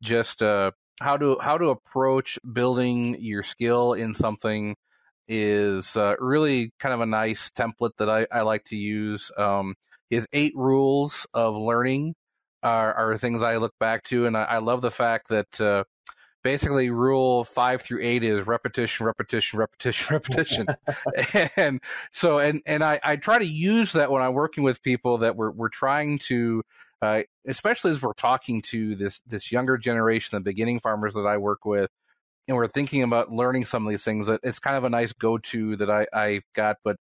just 0.02 0.42
uh, 0.42 0.72
how 1.02 1.18
to 1.18 1.38
how 1.42 1.58
to 1.58 1.70
approach 1.70 2.40
building 2.52 3.18
your 3.20 3.44
skill 3.44 3.94
in 3.94 4.14
something 4.14 4.76
is 5.28 5.98
uh, 5.98 6.16
really 6.20 6.72
kind 6.80 6.94
of 6.94 7.02
a 7.02 7.06
nice 7.06 7.50
template 7.50 7.98
that 7.98 8.10
I, 8.10 8.28
I 8.32 8.42
like 8.42 8.64
to 8.66 8.76
use. 8.76 9.32
Um, 9.38 9.76
his 10.10 10.28
eight 10.34 10.54
rules 10.56 11.26
of 11.34 11.56
learning 11.56 12.14
are, 12.62 12.94
are 12.94 13.18
things 13.18 13.42
I 13.42 13.58
look 13.58 13.74
back 13.80 14.04
to, 14.06 14.28
and 14.28 14.38
I, 14.38 14.44
I 14.44 14.58
love 14.60 14.82
the 14.82 14.92
fact 14.92 15.30
that 15.30 15.60
uh, 15.62 15.84
basically 16.46 16.92
rule 16.92 17.44
five 17.44 17.82
through 17.82 18.00
eight 18.04 18.24
is 18.24 18.46
repetition, 18.46 19.08
repetition, 19.08 19.58
repetition, 19.58 20.14
repetition, 20.16 20.68
and 21.58 21.82
so 22.12 22.38
and 22.38 22.62
and 22.68 22.84
I, 22.84 23.00
I 23.04 23.16
try 23.16 23.40
to 23.40 23.46
use 23.46 23.94
that 23.94 24.12
when 24.12 24.22
I'm 24.22 24.34
working 24.34 24.64
with 24.64 24.84
people 24.84 25.18
that 25.18 25.36
we're 25.36 25.52
we're 25.52 25.70
trying 25.70 26.20
to. 26.20 26.64
Uh, 27.02 27.24
especially 27.46 27.92
as 27.92 28.02
we're 28.02 28.14
talking 28.14 28.62
to 28.62 28.96
this 28.96 29.20
this 29.28 29.52
younger 29.52 29.78
generation, 29.78 30.38
the 30.38 30.42
beginning 30.42 30.80
farmers 30.80 31.14
that 31.14 31.26
I 31.26 31.38
work 31.38 31.66
with, 31.66 31.90
and 32.48 32.56
we're 32.56 32.68
thinking 32.68 33.04
about 33.04 33.32
learning 33.32 33.66
some 33.66 33.86
of 33.86 33.90
these 33.92 34.04
things. 34.04 34.30
It's 34.30 34.60
kind 34.60 34.78
of 34.78 34.86
a 34.86 34.90
nice 34.90 35.14
go 35.14 35.38
to 35.38 35.76
that 35.76 35.90
I, 35.90 36.08
I've 36.14 36.46
got, 36.54 36.78
but 36.84 36.96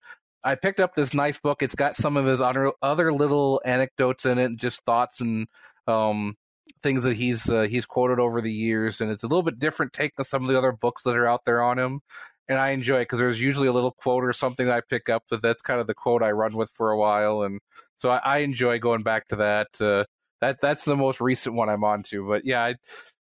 I 0.43 0.55
picked 0.55 0.80
up 0.80 0.95
this 0.95 1.14
nice 1.14 1.38
book. 1.38 1.62
It's 1.62 1.74
got 1.74 1.95
some 1.95 2.16
of 2.16 2.26
his 2.26 2.40
other 2.40 2.72
other 2.80 3.12
little 3.12 3.61
anecdotes 3.64 4.24
in 4.24 4.38
it, 4.38 4.57
just 4.57 4.84
thoughts 4.84 5.20
and 5.20 5.47
um, 5.86 6.36
things 6.83 7.03
that 7.05 7.17
he's 7.17 7.49
uh, 7.49 7.63
he's 7.63 7.87
quoted 7.87 8.19
over 8.19 8.41
the 8.41 8.53
years, 8.53 9.01
and 9.01 9.11
it's 9.11 9.23
a 9.23 9.27
little 9.27 9.43
bit 9.43 9.59
different 9.59 9.93
take 9.93 10.17
than 10.17 10.25
some 10.25 10.43
of 10.43 10.49
the 10.49 10.59
other 10.59 10.73
books 10.73 11.03
that 11.03 11.17
are 11.17 11.27
out 11.27 11.45
there 11.45 11.63
on 11.63 11.79
him. 11.79 12.01
And 12.49 12.59
I 12.59 12.71
enjoy 12.71 12.99
it 12.99 13.03
because 13.03 13.21
there's 13.21 13.41
usually 13.41 13.69
a 13.69 13.73
little 13.73 13.93
quote 13.93 14.25
or 14.25 14.33
something 14.33 14.69
I 14.69 14.81
pick 14.81 15.09
up 15.09 15.25
that 15.31 15.43
that's 15.43 15.63
kind 15.63 15.81
of 15.81 15.87
the 15.87 15.95
quote 15.95 16.23
I 16.23 16.33
run 16.33 16.57
with 16.57 16.71
for 16.75 16.91
a 16.91 16.99
while, 16.99 17.43
and 17.43 17.61
so 17.99 18.11
I, 18.11 18.21
I 18.25 18.39
enjoy 18.39 18.79
going 18.79 19.03
back 19.03 19.29
to 19.29 19.37
that. 19.37 19.81
Uh, 19.81 20.05
that 20.41 20.61
that's 20.61 20.85
the 20.85 20.97
most 20.97 21.21
recent 21.21 21.55
one 21.55 21.69
I'm 21.69 21.85
on 21.85 22.03
to. 22.05 22.27
But 22.27 22.45
yeah, 22.45 22.65
I, 22.65 22.75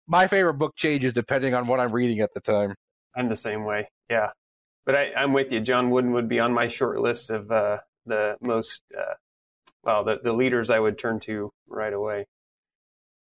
my 0.07 0.27
favorite 0.27 0.55
book 0.55 0.75
changes 0.75 1.13
depending 1.13 1.53
on 1.53 1.67
what 1.67 1.79
I'm 1.79 1.91
reading 1.91 2.21
at 2.21 2.33
the 2.33 2.39
time. 2.39 2.75
I'm 3.15 3.29
the 3.29 3.35
same 3.35 3.65
way. 3.65 3.89
Yeah, 4.09 4.29
but 4.85 4.95
I, 4.95 5.11
am 5.15 5.33
with 5.33 5.51
you. 5.51 5.59
John 5.59 5.91
Wooden 5.91 6.13
would 6.13 6.27
be 6.27 6.39
on 6.39 6.53
my 6.53 6.67
short 6.67 6.99
list 6.99 7.29
of 7.29 7.51
uh, 7.51 7.79
the 8.05 8.37
most, 8.41 8.81
uh, 8.97 9.13
well, 9.83 10.03
the, 10.03 10.19
the 10.23 10.33
leaders 10.33 10.69
I 10.69 10.79
would 10.79 10.97
turn 10.97 11.19
to 11.21 11.51
right 11.67 11.93
away. 11.93 12.25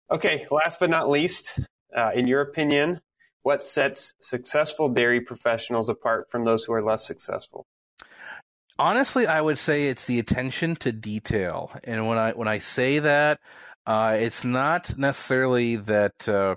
Okay, 0.10 0.48
last 0.50 0.80
but 0.80 0.90
not 0.90 1.10
least, 1.10 1.60
uh, 1.96 2.12
in 2.16 2.28
your 2.28 2.42
opinion, 2.42 3.02
what 3.44 3.64
sets 3.64 4.14
successful 4.22 4.90
dairy 4.90 5.20
professionals 5.20 5.90
apart 5.90 6.30
from 6.32 6.46
those 6.46 6.64
who 6.64 6.74
are 6.74 6.84
less 6.84 7.06
successful? 7.06 7.66
Honestly, 8.80 9.28
I 9.28 9.42
would 9.42 9.58
say 9.58 9.88
it's 9.88 10.06
the 10.06 10.20
attention 10.20 10.76
to 10.78 10.92
detail. 10.92 11.72
And 11.84 12.08
when 12.08 12.18
I 12.18 12.32
when 12.32 12.48
I 12.48 12.60
say 12.60 13.00
that, 13.00 13.40
uh, 13.86 14.16
it's 14.20 14.44
not 14.44 14.98
necessarily 14.98 15.78
that 15.78 16.30
uh, 16.30 16.56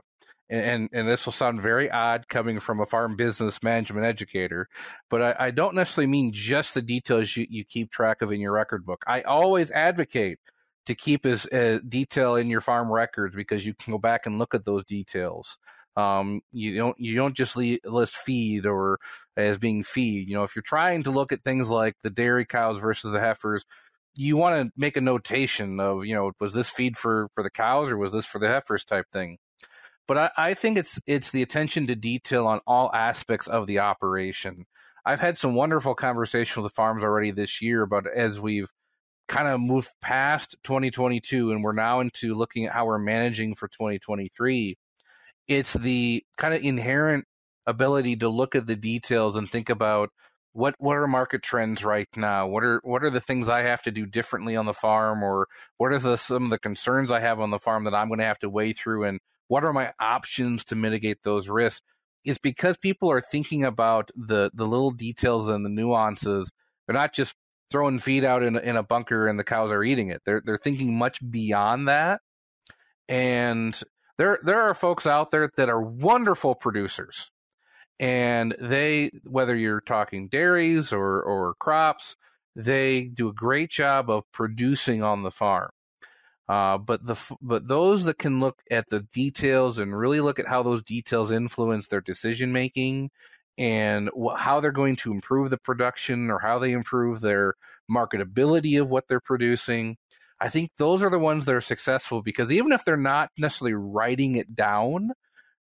and 0.51 0.89
and 0.93 1.09
this 1.09 1.25
will 1.25 1.33
sound 1.33 1.63
very 1.63 1.91
odd 1.91 2.29
coming 2.29 2.61
from 2.61 2.81
a 2.81 2.87
farm 2.87 3.17
business 3.17 3.63
management 3.63 4.05
educator, 4.05 4.69
but 5.09 5.23
I, 5.23 5.47
I, 5.47 5.51
don't 5.53 5.77
necessarily 5.77 6.11
mean 6.11 6.33
just 6.33 6.75
the 6.75 6.83
details 6.83 7.37
you, 7.37 7.47
you 7.49 7.65
keep 7.65 7.91
track 7.91 8.21
of 8.21 8.33
in 8.33 8.41
your 8.41 8.53
record 8.53 8.85
book. 8.85 9.03
I 9.07 9.23
always 9.23 9.71
advocate 9.71 10.41
to 10.87 10.95
keep 10.95 11.27
as 11.27 11.47
uh, 11.47 11.79
detail 11.89 12.37
in 12.37 12.49
your 12.49 12.61
farm 12.61 12.91
records 12.91 13.37
because 13.37 13.67
you 13.67 13.75
can 13.75 13.93
go 13.93 13.99
back 13.99 14.27
and 14.27 14.39
look 14.39 14.55
at 14.55 14.65
those 14.65 14.85
details. 14.85 15.59
Um, 15.97 16.41
you 16.53 16.77
don't 16.77 16.99
you 16.99 17.17
don't 17.17 17.37
just 17.37 17.57
list 17.57 18.17
feed 18.17 18.67
or 18.67 18.99
as 19.37 19.59
being 19.59 19.83
feed. 19.83 20.29
You 20.29 20.37
know, 20.37 20.45
if 20.45 20.55
you're 20.55 20.63
trying 20.63 21.03
to 21.05 21.11
look 21.11 21.33
at 21.33 21.43
things 21.43 21.69
like 21.69 21.97
the 22.03 22.11
dairy 22.11 22.47
cows 22.47 22.79
versus 22.79 23.13
the 23.13 23.21
heifers, 23.21 23.65
you 24.15 24.37
want 24.37 24.55
to 24.55 24.73
make 24.77 24.97
a 24.97 25.01
notation 25.01 25.81
of 25.81 26.05
you 26.07 26.15
know 26.15 26.33
was 26.41 26.55
this 26.55 26.71
feed 26.71 26.97
for 26.97 27.29
for 27.35 27.43
the 27.43 27.51
cows 27.51 27.91
or 27.91 27.99
was 27.99 28.13
this 28.13 28.27
for 28.27 28.39
the 28.39 28.49
heifers 28.49 28.85
type 28.85 29.07
thing. 29.13 29.39
But 30.07 30.19
I, 30.19 30.31
I 30.37 30.55
think 30.55 30.79
it's 30.79 31.01
it's 31.07 31.31
the 31.31 31.43
attention 31.43 31.87
to 31.89 31.95
detail 31.97 32.47
on 32.47 32.61
all 32.67 32.91
aspects 32.95 33.47
of 33.49 33.67
the 33.67 33.81
operation. 33.81 34.67
I've 35.05 35.21
had 35.21 35.39
some 35.39 35.55
wonderful 35.55 35.95
conversation 35.95 36.63
with 36.63 36.71
the 36.71 36.75
farms 36.75 37.03
already 37.03 37.31
this 37.31 37.63
year, 37.63 37.87
but 37.87 38.07
as 38.15 38.41
we've 38.41 38.71
kind 39.31 39.49
of 39.49 39.61
moved 39.61 39.89
past 40.03 40.57
2022 40.65 41.53
and 41.53 41.63
we're 41.63 41.73
now 41.73 42.01
into 42.01 42.35
looking 42.35 42.67
at 42.67 42.73
how 42.73 42.85
we're 42.85 42.99
managing 42.99 43.55
for 43.55 43.69
2023 43.69 44.77
it's 45.47 45.73
the 45.75 46.25
kind 46.37 46.53
of 46.53 46.63
inherent 46.63 47.25
ability 47.67 48.17
to 48.17 48.29
look 48.29 48.55
at 48.55 48.67
the 48.67 48.77
details 48.77 49.37
and 49.37 49.51
think 49.51 49.71
about 49.71 50.11
what 50.53 50.75
what 50.79 50.97
are 50.97 51.07
market 51.07 51.43
trends 51.43 51.85
right 51.85 52.09
now? 52.17 52.47
What 52.47 52.65
are 52.65 52.81
what 52.83 53.05
are 53.05 53.11
the 53.11 53.21
things 53.21 53.49
i 53.49 53.63
have 53.63 53.83
to 53.83 53.91
do 53.91 54.07
differently 54.07 54.57
on 54.57 54.67
the 54.67 54.75
farm? 54.75 55.23
Or 55.23 55.47
what 55.77 55.93
are 55.93 55.99
the 55.99 56.17
some 56.17 56.45
of 56.45 56.51
the 56.51 56.59
concerns 56.59 57.11
i 57.11 57.21
have 57.21 57.41
on 57.41 57.51
the 57.51 57.59
farm 57.59 57.85
that 57.85 57.95
i'm 57.95 58.09
going 58.09 58.19
to 58.19 58.25
have 58.25 58.39
to 58.41 58.51
weigh 58.51 58.73
through? 58.73 59.05
And 59.05 59.21
what 59.49 59.65
are 59.65 59.73
my 59.73 59.93
options 60.01 60.65
to 60.67 60.77
mitigate 60.77 61.23
those 61.23 61.49
risks? 61.49 61.83
It's 62.25 62.39
because 62.39 62.77
people 62.77 63.11
are 63.11 63.21
thinking 63.21 63.65
about 63.65 64.11
the 64.17 64.51
the 64.55 64.67
little 64.67 64.91
details 64.91 65.49
and 65.49 65.65
the 65.65 65.71
nuances. 65.71 66.51
They're 66.87 66.95
not 66.95 67.15
just 67.15 67.35
throwing 67.71 67.99
feed 67.99 68.25
out 68.25 68.43
in, 68.43 68.57
in 68.57 68.77
a 68.77 68.83
bunker 68.83 69.29
and 69.29 69.39
the 69.39 69.45
cows 69.45 69.71
are 69.71 69.85
eating 69.85 70.11
it. 70.11 70.23
They're 70.25 70.43
they're 70.45 70.59
thinking 70.59 70.99
much 70.99 71.19
beyond 71.31 71.89
that. 71.89 72.21
And 73.09 73.81
there 74.19 74.39
there 74.43 74.61
are 74.63 74.75
folks 74.75 75.07
out 75.07 75.31
there 75.31 75.51
that 75.57 75.69
are 75.69 75.83
wonderful 75.83 76.55
producers. 76.55 77.31
And 77.99 78.55
they 78.59 79.11
whether 79.25 79.57
you're 79.57 79.81
talking 79.81 80.29
dairies 80.29 80.93
or 80.93 81.23
or 81.23 81.55
crops 81.61 82.17
they 82.57 83.05
do 83.05 83.29
a 83.29 83.33
great 83.33 83.71
job 83.71 84.11
of 84.11 84.31
producing 84.33 85.03
on 85.03 85.23
the 85.23 85.31
farm. 85.31 85.71
Uh, 86.49 86.79
but 86.79 87.07
the 87.07 87.17
but 87.41 87.69
those 87.69 88.05
that 88.05 88.19
can 88.19 88.41
look 88.41 88.61
at 88.71 88.89
the 88.91 89.01
details 89.01 89.79
and 89.79 89.97
really 89.97 90.21
look 90.21 90.41
at 90.41 90.49
how 90.49 90.63
those 90.63 90.83
details 90.83 91.31
influence 91.31 91.87
their 91.87 92.01
decision 92.01 92.53
making 92.53 93.11
and 93.61 94.11
wh- 94.21 94.37
how 94.37 94.59
they're 94.59 94.73
going 94.73 94.97
to 94.97 95.13
improve 95.13 95.51
the 95.51 95.59
production 95.59 96.31
or 96.31 96.41
how 96.41 96.59
they 96.59 96.73
improve 96.73 97.21
their 97.21 97.55
marketability 97.89 98.81
of 98.81 98.91
what 98.91 99.07
they're 99.07 99.21
producing 99.21 99.97
I 100.41 100.49
think 100.49 100.71
those 100.79 101.03
are 101.03 101.11
the 101.11 101.19
ones 101.19 101.45
that 101.45 101.55
are 101.55 101.61
successful 101.61 102.23
because 102.23 102.51
even 102.51 102.73
if 102.73 102.85
they're 102.85 102.97
not 102.97 103.31
necessarily 103.37 103.75
writing 103.75 104.37
it 104.37 104.55
down, 104.55 105.11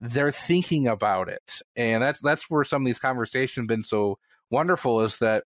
they're 0.01 0.33
thinking 0.33 0.89
about 0.89 1.29
it. 1.29 1.63
And 1.77 2.03
that's 2.03 2.21
that's 2.21 2.51
where 2.51 2.65
some 2.65 2.83
of 2.83 2.87
these 2.87 2.99
conversations 2.99 3.63
have 3.63 3.69
been 3.69 3.85
so 3.85 4.19
wonderful 4.51 5.01
is 5.03 5.19
that 5.19 5.45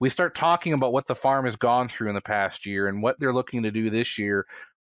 we 0.00 0.08
start 0.08 0.34
talking 0.34 0.72
about 0.72 0.94
what 0.94 1.06
the 1.06 1.14
farm 1.14 1.44
has 1.44 1.56
gone 1.56 1.88
through 1.88 2.08
in 2.08 2.14
the 2.14 2.22
past 2.22 2.64
year 2.64 2.88
and 2.88 3.02
what 3.02 3.20
they're 3.20 3.34
looking 3.34 3.64
to 3.64 3.70
do 3.70 3.90
this 3.90 4.18
year. 4.18 4.46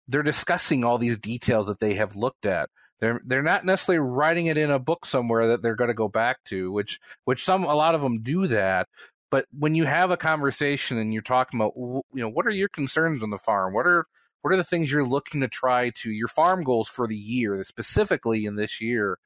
They're 0.07 0.23
discussing 0.23 0.85
all 0.85 0.99
these 0.99 1.19
details 1.19 1.67
that 1.69 1.81
they 1.81 1.95
have 1.95 2.15
looked 2.15 2.45
at. 2.45 2.69
They're 3.01 3.21
they're 3.25 3.43
not 3.43 3.65
necessarily 3.65 4.01
writing 4.01 4.47
it 4.47 4.59
in 4.59 4.71
a 4.71 4.79
book 4.79 5.07
somewhere 5.07 5.49
that 5.49 5.63
they're 5.63 5.77
going 5.77 5.89
to 5.89 5.95
go 5.95 6.09
back 6.09 6.43
to, 6.47 6.73
which 6.73 6.99
which 7.25 7.45
some 7.45 7.65
a 7.65 7.75
lot 7.75 7.95
of 7.95 8.03
them 8.03 8.23
do 8.23 8.47
that. 8.49 8.89
But 9.31 9.47
when 9.57 9.75
you 9.75 9.85
have 9.85 10.11
a 10.11 10.17
conversation 10.17 10.99
and 10.99 11.13
you're 11.13 11.23
talking 11.23 11.61
about, 11.61 11.75
you 11.77 12.03
know, 12.15 12.31
what 12.31 12.47
are 12.47 12.51
your 12.51 12.69
concerns 12.69 13.23
on 13.23 13.31
the 13.31 13.39
farm? 13.39 13.75
What 13.75 13.87
are 13.87 14.07
what 14.43 14.53
are 14.53 14.57
the 14.57 14.65
things 14.65 14.91
you're 14.91 15.07
looking 15.07 15.41
to 15.41 15.49
try 15.49 15.91
to 15.97 16.11
your 16.11 16.29
farm 16.29 16.63
goals 16.63 16.89
for 16.89 17.07
the 17.07 17.17
year, 17.17 17.63
specifically 17.65 18.47
in 18.47 18.57
this 18.57 18.81
year? 18.81 19.19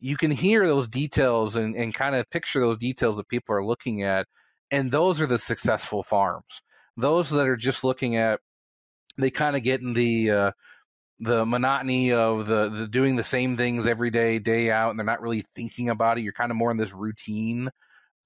You 0.00 0.16
can 0.16 0.30
hear 0.30 0.66
those 0.66 0.88
details 0.88 1.56
and, 1.56 1.76
and 1.76 1.94
kind 1.94 2.14
of 2.14 2.28
picture 2.30 2.60
those 2.60 2.78
details 2.78 3.16
that 3.16 3.28
people 3.28 3.54
are 3.54 3.64
looking 3.64 4.02
at. 4.02 4.26
And 4.70 4.90
those 4.90 5.20
are 5.20 5.26
the 5.26 5.38
successful 5.38 6.02
farms. 6.02 6.62
Those 6.96 7.30
that 7.30 7.46
are 7.46 7.56
just 7.56 7.84
looking 7.84 8.16
at, 8.16 8.40
they 9.16 9.30
kind 9.30 9.56
of 9.56 9.62
get 9.62 9.80
in 9.80 9.92
the, 9.92 10.30
uh, 10.30 10.50
the 11.22 11.46
monotony 11.46 12.12
of 12.12 12.46
the, 12.46 12.68
the 12.68 12.88
doing 12.88 13.16
the 13.16 13.24
same 13.24 13.56
things 13.56 13.86
every 13.86 14.10
day, 14.10 14.38
day 14.38 14.70
out, 14.70 14.90
and 14.90 14.98
they're 14.98 15.06
not 15.06 15.22
really 15.22 15.44
thinking 15.54 15.88
about 15.88 16.18
it. 16.18 16.22
You're 16.22 16.32
kind 16.32 16.50
of 16.50 16.56
more 16.56 16.70
in 16.70 16.76
this 16.76 16.92
routine 16.92 17.70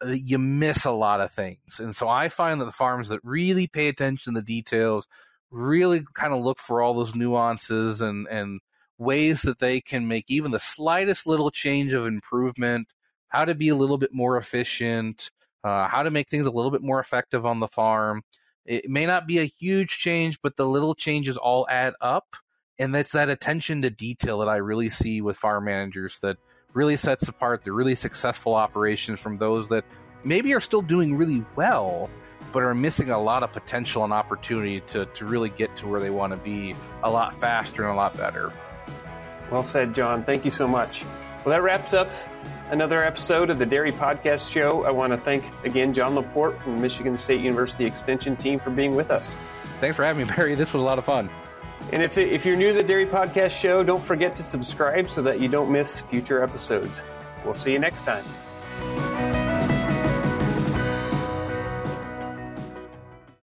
uh, 0.05 0.09
you 0.09 0.39
miss 0.39 0.85
a 0.85 0.91
lot 0.91 1.21
of 1.21 1.33
things. 1.33 1.81
And 1.81 1.97
so 1.97 2.09
I 2.09 2.29
find 2.29 2.61
that 2.61 2.67
the 2.67 2.73
farms 2.73 3.09
that 3.09 3.21
really 3.23 3.67
pay 3.67 3.89
attention 3.89 4.35
to 4.35 4.41
the 4.41 4.45
details, 4.45 5.07
really 5.51 6.05
kind 6.15 6.35
of 6.35 6.41
look 6.41 6.59
for 6.59 6.83
all 6.83 6.95
those 6.95 7.15
nuances 7.15 8.01
and, 8.01 8.27
and 8.29 8.61
ways 8.99 9.43
that 9.43 9.59
they 9.59 9.81
can 9.81 10.07
make 10.07 10.27
even 10.29 10.51
the 10.51 10.59
slightest 10.59 11.27
little 11.27 11.51
change 11.51 11.93
of 11.93 12.07
improvement, 12.07 12.89
how 13.29 13.45
to 13.45 13.55
be 13.55 13.69
a 13.69 13.77
little 13.77 13.97
bit 13.97 14.13
more 14.13 14.37
efficient, 14.37 15.31
uh, 15.65 15.89
how 15.89 16.03
to 16.03 16.11
make 16.11 16.29
things 16.29 16.47
a 16.47 16.51
little 16.51 16.71
bit 16.71 16.83
more 16.83 17.01
effective 17.01 17.47
on 17.47 17.61
the 17.61 17.69
farm. 17.69 18.23
It 18.67 18.91
may 18.91 19.07
not 19.07 19.27
be 19.27 19.39
a 19.39 19.51
huge 19.59 19.99
change, 19.99 20.41
but 20.43 20.57
the 20.57 20.67
little 20.67 20.95
changes 20.95 21.37
all 21.37 21.67
add 21.71 21.95
up. 22.01 22.37
And 22.79 22.95
that's 22.95 23.13
that 23.13 23.29
attention 23.29 23.83
to 23.83 23.91
detail 23.91 24.39
that 24.41 24.49
I 24.49 24.57
really 24.57 24.91
see 24.91 25.21
with 25.21 25.37
farm 25.37 25.65
managers 25.65 26.19
that 26.19 26.37
really 26.75 26.97
sets 26.97 27.29
apart 27.29 27.65
the 27.65 27.73
really 27.73 27.95
successful 27.95 28.55
operations 28.55 29.19
from 29.19 29.39
those 29.39 29.69
that 29.69 29.85
maybe 30.25 30.53
are 30.53 30.61
still 30.61 30.83
doing 30.83 31.17
really 31.17 31.45
well, 31.57 32.11
but 32.53 32.63
are 32.63 32.75
missing 32.75 33.11
a 33.11 33.19
lot 33.19 33.43
of 33.43 33.53
potential 33.53 34.05
and 34.05 34.13
opportunity 34.13 34.81
to, 34.81 35.07
to 35.07 35.25
really 35.25 35.49
get 35.49 35.75
to 35.77 35.87
where 35.87 36.01
they 36.01 36.11
want 36.11 36.33
to 36.33 36.37
be 36.37 36.77
a 37.03 37.11
lot 37.11 37.33
faster 37.33 37.83
and 37.83 37.93
a 37.93 37.97
lot 37.97 38.15
better. 38.17 38.53
Well 39.51 39.63
said, 39.63 39.95
John. 39.95 40.23
Thank 40.25 40.45
you 40.45 40.51
so 40.51 40.67
much. 40.67 41.05
Well, 41.45 41.55
that 41.55 41.63
wraps 41.63 41.95
up 41.95 42.11
another 42.71 43.05
episode 43.05 43.49
of 43.51 43.59
the 43.59 43.67
Dairy 43.67 43.93
Podcast 43.93 44.51
Show. 44.51 44.85
I 44.85 44.91
want 44.91 45.13
to 45.13 45.17
thank 45.17 45.45
again 45.65 45.95
John 45.95 46.15
LaPorte 46.15 46.61
from 46.61 46.75
the 46.75 46.81
Michigan 46.83 47.17
State 47.17 47.41
University 47.41 47.85
Extension 47.85 48.37
team 48.37 48.59
for 48.59 48.71
being 48.71 48.97
with 48.97 49.11
us. 49.11 49.39
Thanks 49.81 49.97
for 49.97 50.05
having 50.05 50.27
me, 50.27 50.35
Barry. 50.35 50.57
This 50.57 50.73
was 50.73 50.83
a 50.83 50.85
lot 50.85 50.99
of 50.99 51.05
fun. 51.05 51.31
And 51.93 52.03
if, 52.03 52.19
if 52.19 52.45
you're 52.45 52.57
new 52.57 52.69
to 52.69 52.75
the 52.75 52.83
Dairy 52.83 53.07
Podcast 53.07 53.59
Show, 53.59 53.85
don't 53.85 54.05
forget 54.05 54.35
to 54.37 54.43
subscribe 54.43 55.09
so 55.09 55.23
that 55.23 55.41
you 55.41 55.49
don't 55.49 55.71
miss 55.71 56.01
future 56.01 56.43
episodes. 56.43 57.05
We'll 57.45 57.55
see 57.55 57.73
you 57.73 57.79
next 57.79 58.03
time. 58.03 59.46